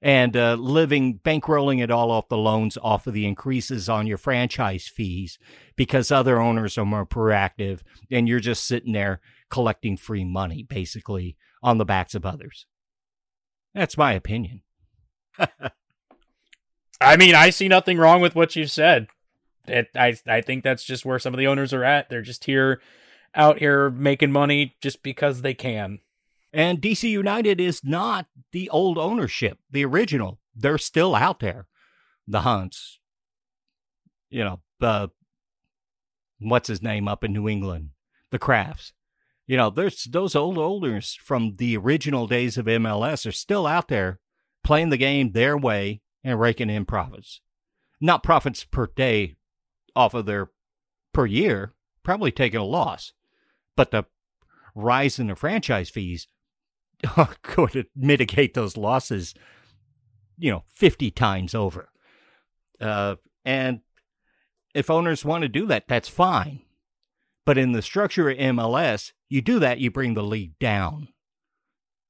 and 0.00 0.36
uh, 0.36 0.54
living, 0.54 1.18
bankrolling 1.18 1.82
it 1.82 1.90
all 1.90 2.10
off 2.10 2.28
the 2.28 2.38
loans 2.38 2.78
off 2.82 3.06
of 3.06 3.14
the 3.14 3.26
increases 3.26 3.88
on 3.88 4.06
your 4.06 4.18
franchise 4.18 4.86
fees 4.86 5.38
because 5.76 6.10
other 6.12 6.40
owners 6.40 6.78
are 6.78 6.86
more 6.86 7.06
proactive 7.06 7.80
and 8.10 8.28
you're 8.28 8.40
just 8.40 8.66
sitting 8.66 8.92
there 8.92 9.20
collecting 9.50 9.96
free 9.96 10.24
money 10.24 10.62
basically 10.62 11.36
on 11.62 11.78
the 11.78 11.84
backs 11.84 12.14
of 12.14 12.24
others. 12.24 12.66
That's 13.74 13.98
my 13.98 14.12
opinion. 14.12 14.62
I 17.00 17.16
mean, 17.16 17.34
I 17.34 17.50
see 17.50 17.68
nothing 17.68 17.98
wrong 17.98 18.20
with 18.20 18.34
what 18.34 18.56
you 18.56 18.66
said. 18.66 19.08
It, 19.66 19.88
I 19.94 20.16
I 20.26 20.40
think 20.40 20.64
that's 20.64 20.82
just 20.82 21.04
where 21.04 21.18
some 21.18 21.34
of 21.34 21.38
the 21.38 21.46
owners 21.46 21.72
are 21.72 21.84
at. 21.84 22.08
They're 22.08 22.22
just 22.22 22.44
here, 22.44 22.80
out 23.34 23.58
here 23.58 23.90
making 23.90 24.32
money 24.32 24.76
just 24.80 25.02
because 25.02 25.42
they 25.42 25.54
can. 25.54 26.00
And 26.52 26.80
DC 26.80 27.08
United 27.08 27.60
is 27.60 27.82
not 27.84 28.26
the 28.52 28.70
old 28.70 28.98
ownership, 28.98 29.58
the 29.70 29.84
original. 29.84 30.38
They're 30.54 30.78
still 30.78 31.14
out 31.14 31.40
there. 31.40 31.66
The 32.26 32.42
Hunts, 32.42 32.98
you 34.28 34.44
know, 34.44 34.60
uh, 34.82 35.08
what's 36.38 36.68
his 36.68 36.82
name 36.82 37.08
up 37.08 37.24
in 37.24 37.32
New 37.32 37.48
England? 37.48 37.90
The 38.30 38.38
Crafts. 38.38 38.92
You 39.46 39.56
know, 39.56 39.70
there's 39.70 40.04
those 40.04 40.36
old 40.36 40.58
owners 40.58 41.18
from 41.22 41.54
the 41.54 41.76
original 41.76 42.26
days 42.26 42.58
of 42.58 42.66
MLS 42.66 43.26
are 43.26 43.32
still 43.32 43.66
out 43.66 43.88
there 43.88 44.20
playing 44.62 44.90
the 44.90 44.98
game 44.98 45.32
their 45.32 45.56
way 45.56 46.02
and 46.22 46.38
raking 46.38 46.68
in 46.68 46.84
profits. 46.84 47.40
Not 47.98 48.22
profits 48.22 48.64
per 48.64 48.88
day 48.88 49.36
off 49.96 50.12
of 50.12 50.26
their 50.26 50.50
per 51.14 51.24
year, 51.24 51.72
probably 52.02 52.30
taking 52.30 52.60
a 52.60 52.64
loss. 52.64 53.14
But 53.74 53.90
the 53.90 54.04
rise 54.74 55.18
in 55.18 55.28
the 55.28 55.34
franchise 55.34 55.88
fees 55.88 56.28
going 57.42 57.68
to 57.68 57.84
mitigate 57.94 58.54
those 58.54 58.76
losses, 58.76 59.34
you 60.36 60.50
know, 60.50 60.64
50 60.68 61.10
times 61.10 61.54
over. 61.54 61.90
Uh, 62.80 63.16
and 63.44 63.80
if 64.74 64.90
owners 64.90 65.24
want 65.24 65.42
to 65.42 65.48
do 65.48 65.66
that, 65.66 65.88
that's 65.88 66.08
fine. 66.08 66.60
But 67.44 67.58
in 67.58 67.72
the 67.72 67.82
structure 67.82 68.28
of 68.28 68.36
MLS, 68.36 69.12
you 69.28 69.40
do 69.40 69.58
that, 69.58 69.78
you 69.78 69.90
bring 69.90 70.14
the 70.14 70.22
league 70.22 70.58
down. 70.58 71.08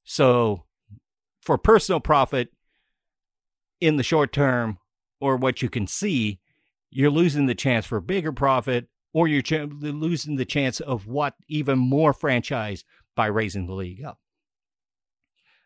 So 0.05 0.65
for 1.43 1.59
personal 1.59 2.01
profit 2.01 2.48
in 3.81 3.97
the 3.97 4.02
short 4.02 4.32
term, 4.32 4.78
or 5.20 5.36
what 5.36 5.62
you 5.62 5.69
can 5.69 5.86
see, 5.86 6.40
you're 6.90 7.10
losing 7.10 7.47
the 7.47 7.55
chance 7.55 7.86
for 7.86 8.01
bigger 8.01 8.32
profit 8.32 8.89
or 9.12 9.28
you're 9.28 9.43
ch- 9.43 9.69
losing 9.70 10.36
the 10.36 10.44
chance 10.44 10.81
of 10.81 11.06
what 11.06 11.35
even 11.48 11.78
more 11.78 12.12
franchise 12.12 12.85
by 13.16 13.27
raising 13.27 13.66
the 13.66 13.74
league 13.74 14.02
up. 14.02 14.19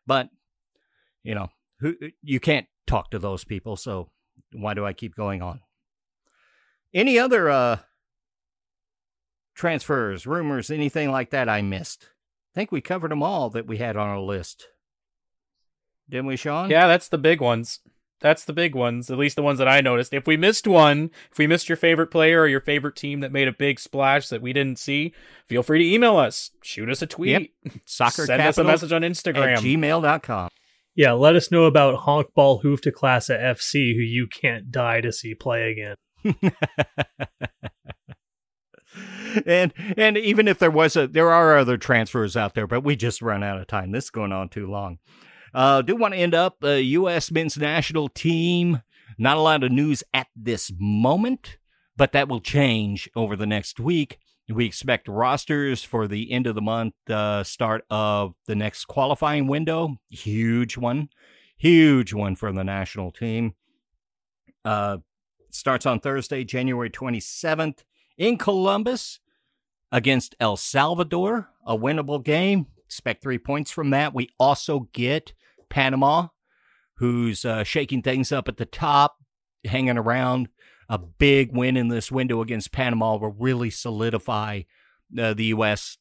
But 0.06 0.28
you 1.22 1.34
know, 1.34 1.48
who 1.80 1.94
you 2.22 2.40
can't 2.40 2.66
talk 2.86 3.10
to 3.10 3.18
those 3.18 3.44
people, 3.44 3.76
so 3.76 4.10
why 4.52 4.74
do 4.74 4.84
I 4.84 4.92
keep 4.92 5.14
going 5.14 5.42
on? 5.42 5.60
Any 6.92 7.18
other 7.18 7.48
uh 7.48 7.78
transfers, 9.54 10.26
rumors, 10.26 10.70
anything 10.70 11.10
like 11.10 11.30
that 11.30 11.48
I 11.48 11.62
missed? 11.62 12.08
I 12.52 12.54
think 12.54 12.72
we 12.72 12.80
covered 12.80 13.10
them 13.10 13.22
all 13.22 13.50
that 13.50 13.66
we 13.66 13.78
had 13.78 13.96
on 13.96 14.08
our 14.08 14.20
list. 14.20 14.66
Didn't 16.08 16.26
we, 16.26 16.36
Sean? 16.36 16.68
Yeah, 16.68 16.86
that's 16.86 17.08
the 17.08 17.18
big 17.18 17.40
ones. 17.40 17.80
That's 18.22 18.44
the 18.44 18.52
big 18.52 18.74
ones, 18.74 19.10
at 19.10 19.18
least 19.18 19.36
the 19.36 19.42
ones 19.42 19.58
that 19.58 19.68
I 19.68 19.80
noticed. 19.80 20.14
If 20.14 20.26
we 20.26 20.36
missed 20.36 20.66
one, 20.66 21.10
if 21.30 21.38
we 21.38 21.46
missed 21.46 21.68
your 21.68 21.76
favorite 21.76 22.06
player 22.06 22.40
or 22.40 22.46
your 22.46 22.60
favorite 22.60 22.96
team 22.96 23.20
that 23.20 23.32
made 23.32 23.48
a 23.48 23.52
big 23.52 23.80
splash 23.80 24.28
that 24.28 24.40
we 24.40 24.52
didn't 24.52 24.78
see, 24.78 25.12
feel 25.46 25.62
free 25.62 25.80
to 25.80 25.94
email 25.94 26.16
us, 26.16 26.52
shoot 26.62 26.88
us 26.88 27.02
a 27.02 27.06
tweet, 27.06 27.52
yep. 27.64 27.74
soccer 27.84 28.24
send 28.26 28.40
us 28.40 28.58
a 28.58 28.64
message 28.64 28.92
on 28.92 29.02
Instagram. 29.02 29.56
At 29.56 29.58
gmail.com. 29.58 30.48
Yeah, 30.94 31.12
let 31.12 31.36
us 31.36 31.50
know 31.50 31.64
about 31.64 32.00
Honkball 32.00 32.62
Hoof 32.62 32.82
to 32.82 32.92
Class 32.92 33.28
at 33.28 33.40
FC, 33.40 33.94
who 33.94 34.02
you 34.02 34.26
can't 34.26 34.70
die 34.70 35.00
to 35.00 35.10
see 35.10 35.34
play 35.34 35.72
again. 35.72 35.96
and 39.46 39.72
and 39.96 40.18
even 40.18 40.46
if 40.46 40.58
there 40.58 40.70
was 40.70 40.94
a 40.94 41.08
there 41.08 41.30
are 41.30 41.56
other 41.56 41.76
transfers 41.76 42.36
out 42.36 42.54
there, 42.54 42.66
but 42.66 42.84
we 42.84 42.94
just 42.94 43.22
run 43.22 43.42
out 43.42 43.58
of 43.58 43.66
time. 43.66 43.90
This 43.90 44.04
is 44.04 44.10
going 44.10 44.32
on 44.32 44.48
too 44.48 44.66
long. 44.66 44.98
Uh, 45.54 45.82
do 45.82 45.96
want 45.96 46.14
to 46.14 46.20
end 46.20 46.34
up 46.34 46.60
the 46.60 46.82
U.S. 46.82 47.30
men's 47.30 47.58
national 47.58 48.08
team. 48.08 48.82
Not 49.18 49.36
a 49.36 49.40
lot 49.40 49.62
of 49.62 49.70
news 49.70 50.02
at 50.14 50.28
this 50.34 50.72
moment, 50.78 51.58
but 51.96 52.12
that 52.12 52.28
will 52.28 52.40
change 52.40 53.10
over 53.14 53.36
the 53.36 53.46
next 53.46 53.78
week. 53.78 54.18
We 54.48 54.66
expect 54.66 55.08
rosters 55.08 55.84
for 55.84 56.08
the 56.08 56.32
end 56.32 56.46
of 56.46 56.54
the 56.54 56.62
month, 56.62 56.94
uh, 57.08 57.44
start 57.44 57.84
of 57.90 58.34
the 58.46 58.54
next 58.54 58.86
qualifying 58.86 59.46
window. 59.46 59.96
Huge 60.10 60.76
one, 60.76 61.08
huge 61.56 62.12
one 62.12 62.34
for 62.34 62.52
the 62.52 62.64
national 62.64 63.12
team. 63.12 63.54
Uh, 64.64 64.98
starts 65.50 65.86
on 65.86 66.00
Thursday, 66.00 66.44
January 66.44 66.90
27th 66.90 67.84
in 68.18 68.36
Columbus 68.36 69.20
against 69.90 70.34
El 70.40 70.56
Salvador. 70.56 71.50
A 71.66 71.76
winnable 71.76 72.22
game. 72.22 72.66
Expect 72.86 73.22
three 73.22 73.38
points 73.38 73.70
from 73.70 73.90
that. 73.90 74.14
We 74.14 74.28
also 74.38 74.88
get 74.92 75.32
Panama, 75.72 76.28
who's 76.98 77.46
uh, 77.46 77.64
shaking 77.64 78.02
things 78.02 78.30
up 78.30 78.46
at 78.46 78.58
the 78.58 78.66
top, 78.66 79.16
hanging 79.64 79.96
around. 79.96 80.48
A 80.88 80.98
big 80.98 81.56
win 81.56 81.78
in 81.78 81.88
this 81.88 82.12
window 82.12 82.42
against 82.42 82.72
Panama 82.72 83.16
will 83.16 83.34
really 83.38 83.70
solidify 83.70 84.62
uh, 85.18 85.32
the 85.32 85.46
U.S. 85.46 85.96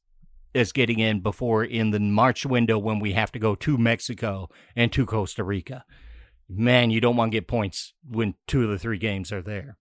as 0.53 0.73
getting 0.73 0.99
in 0.99 1.22
before 1.22 1.64
in 1.64 1.91
the 1.91 1.99
March 2.02 2.45
window 2.45 2.77
when 2.77 2.99
we 2.99 3.14
have 3.14 3.31
to 3.31 3.39
go 3.39 3.56
to 3.56 3.77
Mexico 3.77 4.49
and 4.76 4.91
to 4.91 5.06
Costa 5.06 5.45
Rica. 5.45 5.85
Man, 6.49 6.91
you 6.91 6.99
don't 6.99 7.15
want 7.15 7.31
to 7.31 7.38
get 7.38 7.48
points 7.48 7.93
when 8.06 8.34
two 8.48 8.65
of 8.65 8.69
the 8.69 8.77
three 8.77 8.98
games 8.98 9.31
are 9.31 9.41
there. 9.41 9.77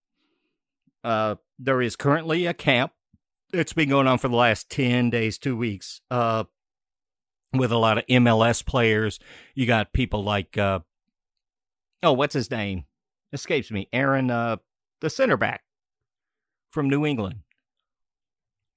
Uh, 1.03 1.35
there 1.59 1.81
is 1.81 1.97
currently 1.97 2.45
a 2.45 2.53
camp. 2.53 2.93
It's 3.51 3.73
been 3.73 3.89
going 3.89 4.07
on 4.07 4.17
for 4.17 4.29
the 4.29 4.37
last 4.37 4.69
10 4.69 5.09
days, 5.09 5.37
two 5.37 5.57
weeks, 5.57 5.99
uh, 6.09 6.45
with 7.53 7.71
a 7.71 7.77
lot 7.77 7.97
of 7.97 8.05
MLS 8.07 8.65
players. 8.65 9.19
You 9.55 9.65
got 9.65 9.93
people 9.93 10.23
like, 10.23 10.57
uh, 10.57 10.79
oh, 12.03 12.13
what's 12.13 12.33
his 12.33 12.49
name? 12.49 12.85
Escapes 13.33 13.71
me. 13.71 13.87
Aaron, 13.93 14.29
uh, 14.31 14.57
the 14.99 15.09
center 15.09 15.37
back 15.37 15.61
from 16.69 16.89
New 16.89 17.05
England. 17.05 17.39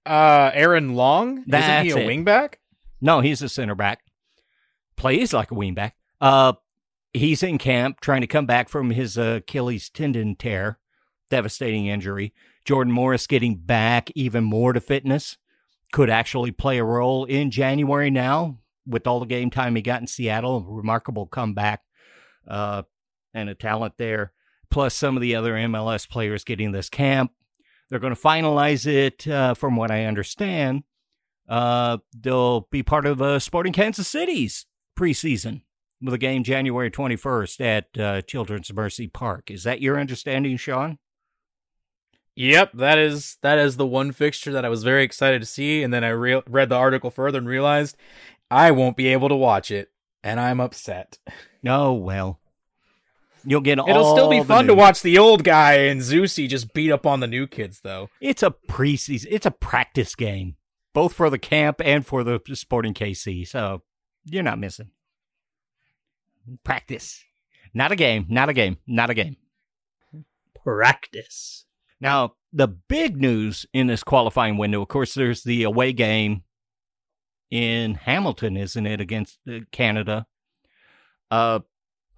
Uh, 0.07 0.51
Aaron 0.53 0.95
Long? 0.95 1.45
That's 1.47 1.87
Isn't 1.89 1.99
he 1.99 2.03
a 2.03 2.07
it. 2.07 2.09
wingback? 2.09 2.55
No, 3.01 3.21
he's 3.21 3.43
a 3.43 3.49
center 3.49 3.75
back. 3.75 4.01
Plays 4.97 5.33
like 5.33 5.51
a 5.51 5.55
wingback. 5.55 5.93
Uh, 6.21 6.55
he's 7.13 7.43
in 7.43 7.59
camp 7.59 8.01
trying 8.01 8.21
to 8.21 8.27
come 8.27 8.47
back 8.47 8.69
from 8.69 8.91
his 8.91 9.17
Achilles 9.17 9.91
tendon 9.91 10.37
tear, 10.37 10.79
devastating 11.31 11.87
injury. 11.87 12.33
Jordan 12.65 12.93
Morris 12.93 13.27
getting 13.27 13.57
back 13.57 14.11
even 14.15 14.45
more 14.45 14.73
to 14.73 14.81
fitness 14.81 15.37
could 15.93 16.11
actually 16.11 16.51
play 16.51 16.79
a 16.79 16.85
role 16.85 17.25
in 17.25 17.51
January 17.51 18.11
now 18.11 18.59
with 18.87 19.07
all 19.07 19.21
the 19.21 19.27
game 19.27 19.51
time 19.51 19.77
he 19.77 19.83
got 19.83 20.01
in 20.01 20.07
Seattle. 20.07 20.63
Remarkable 20.63 21.27
comeback 21.27 21.83
uh, 22.49 22.83
and 23.33 23.49
a 23.49 23.55
talent 23.55 23.95
there. 23.97 24.33
Plus, 24.71 24.95
some 24.95 25.17
of 25.17 25.23
the 25.23 25.35
other 25.35 25.55
MLS 25.55 26.09
players 26.09 26.45
getting 26.45 26.73
this 26.73 26.89
camp. 26.89 27.33
They're 27.89 27.99
going 27.99 28.15
to 28.15 28.21
finalize 28.21 28.87
it, 28.87 29.29
uh, 29.29 29.55
from 29.55 29.77
what 29.77 29.91
I 29.91 30.07
understand. 30.07 30.83
Uh, 31.49 31.99
they'll 32.19 32.63
be 32.71 32.83
part 32.83 33.07
of 33.07 33.21
uh, 33.21 33.39
Sporting 33.39 33.73
Kansas 33.73 34.09
City's 34.09 34.67
preseason 34.99 35.63
with 36.01 36.15
a 36.15 36.19
game 36.19 36.45
January 36.45 36.91
21st 36.91 37.61
at 37.61 38.01
uh, 38.01 38.23
Children's 38.23 38.73
Mercy 38.73 39.07
Park. 39.07 39.51
Is 39.51 39.65
that 39.65 39.81
your 39.81 39.99
understanding, 39.99 40.57
Sean? 40.57 40.99
Yep, 42.37 42.73
that 42.75 42.99
is 42.99 43.39
that 43.43 43.59
is 43.59 43.77
the 43.77 43.87
one 43.87 44.11
fixture 44.11 44.51
that 44.53 44.65
I 44.65 44.69
was 44.69 44.83
very 44.83 45.05
excited 45.05 45.41
to 45.41 45.47
see, 45.47 45.85
and 45.85 45.95
then 45.95 46.03
I 46.03 46.09
re- 46.09 46.43
read 46.49 46.69
the 46.69 46.75
article 46.75 47.11
further 47.11 47.39
and 47.39 47.47
realized 47.47 47.97
I 48.51 48.71
won't 48.71 48.97
be 48.97 49.09
able 49.09 49.29
to 49.29 49.35
watch 49.35 49.71
it, 49.71 49.91
and 50.23 50.39
I'm 50.39 50.61
upset. 50.61 51.19
Oh, 51.67 51.93
well. 51.93 52.41
You'll 53.47 53.61
get 53.61 53.79
all 53.79 53.89
It'll 53.89 54.13
still 54.15 54.31
be 54.31 54.39
the 54.39 54.45
fun 54.45 54.67
to 54.69 54.75
watch 54.75 55.03
the 55.03 55.19
old 55.19 55.45
guy 55.45 55.75
and 55.75 56.01
Zusi 56.01 56.49
just 56.49 56.73
beat 56.73 56.91
up 56.91 57.07
on 57.07 57.21
the 57.21 57.27
new 57.27 57.47
kids, 57.47 57.81
though. 57.81 58.09
It's 58.21 58.43
a 58.43 58.55
preseason. 58.69 59.27
It's 59.31 59.47
a 59.47 59.51
practice 59.51 60.15
game, 60.15 60.57
both 60.95 61.13
for 61.13 61.29
the 61.29 61.39
camp 61.39 61.81
and 61.85 62.07
for 62.07 62.25
the 62.25 62.41
Sporting 62.55 62.95
KC. 62.95 63.47
So 63.47 63.83
you're 64.25 64.43
not 64.43 64.59
missing. 64.59 64.91
Practice, 66.63 67.23
not 67.75 67.93
a 67.93 67.97
game. 67.97 68.27
Not 68.29 68.49
a 68.49 68.55
game. 68.55 68.79
Not 68.87 69.11
a 69.11 69.15
game. 69.15 69.37
Practice. 70.63 71.67
Now, 72.01 72.35
the 72.53 72.69
big 72.69 73.21
news 73.21 73.67
in 73.73 73.87
this 73.87 74.03
qualifying 74.03 74.57
window, 74.57 74.83
of 74.83 74.89
course, 74.89 75.15
there's 75.15 75.43
the 75.43 75.65
away 75.65 75.93
game 75.93 76.45
in 77.55 77.95
Hamilton, 77.95 78.57
isn't 78.57 78.85
it, 78.85 79.01
against 79.01 79.39
uh, 79.49 79.61
Canada? 79.71 80.27
Uh, 81.31 81.61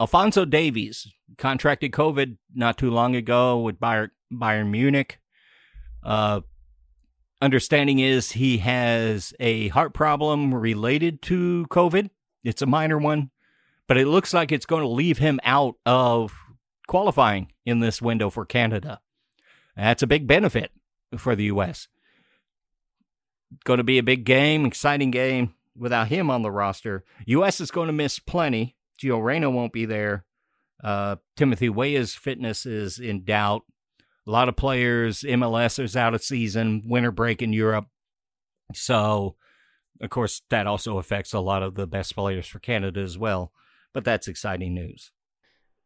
Alphonso 0.00 0.46
Davies 0.46 1.12
contracted 1.36 1.92
COVID 1.92 2.38
not 2.54 2.78
too 2.78 2.90
long 2.90 3.14
ago 3.14 3.60
with 3.60 3.78
Bayern, 3.78 4.08
Bayern 4.32 4.70
Munich. 4.70 5.18
Uh, 6.02 6.40
understanding 7.42 7.98
is 7.98 8.32
he 8.32 8.56
has 8.58 9.34
a 9.38 9.68
heart 9.68 9.92
problem 9.92 10.54
related 10.54 11.20
to 11.22 11.66
COVID. 11.68 12.08
It's 12.42 12.62
a 12.62 12.66
minor 12.66 12.96
one, 12.96 13.30
but 13.88 13.98
it 13.98 14.06
looks 14.06 14.32
like 14.32 14.50
it's 14.50 14.64
going 14.64 14.82
to 14.82 14.88
leave 14.88 15.18
him 15.18 15.38
out 15.44 15.74
of 15.84 16.32
qualifying 16.88 17.52
in 17.66 17.80
this 17.80 18.00
window 18.00 18.30
for 18.30 18.46
Canada. 18.46 19.00
That's 19.76 20.02
a 20.02 20.06
big 20.06 20.26
benefit 20.26 20.70
for 21.18 21.36
the 21.36 21.44
U.S. 21.44 21.88
Going 23.64 23.78
to 23.78 23.84
be 23.84 23.98
a 23.98 24.02
big 24.02 24.24
game, 24.24 24.64
exciting 24.64 25.10
game 25.10 25.54
without 25.76 26.08
him 26.08 26.30
on 26.30 26.42
the 26.42 26.50
roster. 26.50 27.04
U.S. 27.26 27.60
is 27.60 27.70
going 27.70 27.86
to 27.86 27.92
miss 27.92 28.18
plenty. 28.18 28.76
Gio 29.00 29.22
Reyna 29.22 29.50
won't 29.50 29.72
be 29.72 29.84
there. 29.84 30.24
Uh, 30.82 31.16
Timothy 31.36 31.68
Weah's 31.68 32.14
fitness 32.14 32.66
is 32.66 32.98
in 32.98 33.24
doubt. 33.24 33.62
A 34.26 34.30
lot 34.30 34.48
of 34.48 34.56
players, 34.56 35.20
MLS 35.20 35.82
is 35.82 35.96
out 35.96 36.14
of 36.14 36.22
season, 36.22 36.82
winter 36.86 37.12
break 37.12 37.42
in 37.42 37.52
Europe. 37.52 37.86
So, 38.74 39.36
of 40.00 40.10
course, 40.10 40.42
that 40.50 40.66
also 40.66 40.98
affects 40.98 41.32
a 41.32 41.40
lot 41.40 41.62
of 41.62 41.76
the 41.76 41.86
best 41.86 42.14
players 42.14 42.46
for 42.46 42.58
Canada 42.58 43.00
as 43.00 43.16
well. 43.16 43.52
But 43.92 44.04
that's 44.04 44.28
exciting 44.28 44.74
news. 44.74 45.12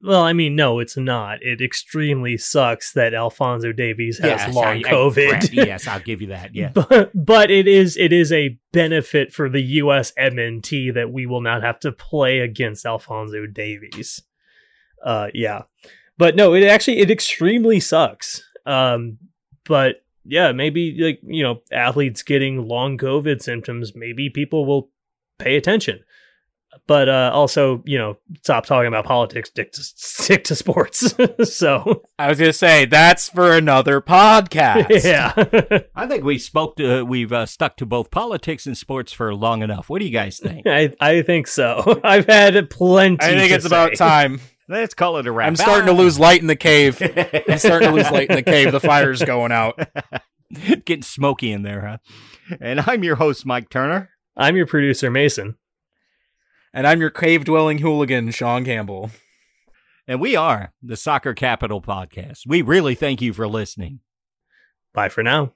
Well, 0.03 0.23
I 0.23 0.33
mean, 0.33 0.57
no, 0.57 0.79
it's 0.79 0.97
not. 0.97 1.43
It 1.43 1.61
extremely 1.61 2.39
sucks 2.39 2.93
that 2.95 3.13
Alphonso 3.13 3.71
Davies 3.71 4.19
has 4.19 4.41
Yes, 4.47 4.55
long 4.55 4.65
I- 4.67 4.79
I- 4.79 4.83
COVID. 4.83 5.53
yes, 5.53 5.87
I'll 5.87 6.01
give 6.01 6.23
you 6.23 6.29
that. 6.29 6.51
Yeah. 6.55 6.71
but 6.71 7.11
but 7.15 7.51
it 7.51 7.69
is 7.69 7.97
it 7.99 8.13
is 8.13 8.33
a 8.33 8.59
benefit 8.73 9.33
for 9.33 9.51
the 9.51 9.61
U.S. 9.61 10.13
MNT 10.19 10.95
that 10.95 11.13
we 11.13 11.27
will 11.27 11.43
not 11.43 11.63
have 11.63 11.79
to 11.81 11.93
play 11.93 12.39
against 12.39 12.87
Alphonso 12.87 13.47
Davies. 13.47 14.23
Uh, 15.05 15.29
yeah, 15.35 15.63
but 16.17 16.35
no, 16.35 16.55
it 16.55 16.65
actually 16.65 16.99
it 16.99 17.11
extremely 17.11 17.79
sucks. 17.81 18.43
Um, 18.65 19.19
but 19.65 19.97
yeah, 20.25 20.53
maybe 20.53 20.97
like 20.99 21.21
you 21.23 21.43
know 21.43 21.61
athletes 21.73 22.23
getting 22.23 22.67
long 22.67 22.97
COVID 22.97 23.43
symptoms, 23.43 23.93
maybe 23.95 24.31
people 24.31 24.65
will 24.65 24.91
pay 25.39 25.57
attention. 25.57 26.01
But 26.87 27.09
uh, 27.09 27.31
also, 27.33 27.83
you 27.85 27.99
know, 27.99 28.17
stop 28.43 28.67
talking 28.67 28.89
about 28.89 29.05
politics, 29.05 29.49
stick 29.51 29.73
to, 29.73 29.83
stick 29.83 30.45
to 30.45 30.55
sports. 30.55 31.15
so, 31.45 32.03
I 32.19 32.29
was 32.29 32.39
gonna 32.39 32.53
say 32.53 32.85
that's 32.85 33.29
for 33.29 33.53
another 33.53 34.01
podcast. 34.01 34.89
yeah. 35.05 35.33
I 35.95 36.07
think 36.07 36.25
we 36.25 36.39
spoke 36.39 36.77
to 36.77 37.05
we've 37.05 37.33
uh, 37.33 37.47
stuck 37.47 37.77
to 37.79 37.87
both 37.87 38.11
politics 38.11 38.67
and 38.67 38.77
sports 38.77 39.13
for 39.13 39.35
long 39.35 39.63
enough. 39.63 39.89
What 39.89 40.01
do 40.01 40.05
you 40.05 40.13
guys 40.13 40.39
think? 40.39 40.67
I 40.67 40.95
I 41.01 41.23
think 41.23 41.47
so. 41.47 42.01
I've 42.05 42.27
had 42.27 42.71
plenty. 42.71 43.19
I 43.21 43.35
think 43.35 43.51
to 43.51 43.55
it's 43.57 43.67
about 43.67 43.95
time. 43.97 44.41
Let's 44.69 44.95
call 44.95 45.17
it 45.17 45.27
a 45.27 45.33
wrap. 45.33 45.49
I'm 45.49 45.57
starting 45.57 45.87
to 45.87 45.93
lose 45.93 46.19
light 46.19 46.41
in 46.41 46.47
the 46.47 46.57
cave. 46.57 47.03
I'm 47.03 47.43
I'm 47.49 47.59
starting 47.59 47.89
to 47.89 47.95
lose 47.95 48.11
light 48.11 48.31
in 48.31 48.37
the 48.37 48.43
cave. 48.43 48.71
The 48.71 48.81
fire's 48.81 49.23
going 49.23 49.51
out. 49.51 49.81
Getting 50.85 51.03
smoky 51.03 51.51
in 51.51 51.63
there, 51.63 51.87
huh? 51.87 52.57
And 52.61 52.81
I'm 52.81 53.03
your 53.03 53.17
host, 53.17 53.45
Mike 53.47 53.69
Turner. 53.69 54.11
I'm 54.37 54.57
your 54.57 54.67
producer, 54.67 55.11
Mason. 55.11 55.57
And 56.73 56.87
I'm 56.87 57.01
your 57.01 57.11
cave 57.11 57.45
dwelling 57.45 57.79
hooligan, 57.79 58.31
Sean 58.31 58.65
Campbell. 58.65 59.11
And 60.07 60.21
we 60.21 60.37
are 60.37 60.73
the 60.83 60.97
Soccer 60.97 61.35
Capital 61.35 61.83
Podcast. 61.83 62.47
We 62.47 62.63
really 62.63 62.95
thank 62.95 63.21
you 63.21 63.33
for 63.33 63.49
listening. 63.49 64.01
Bye 64.95 65.09
for 65.09 65.23
now. 65.23 65.55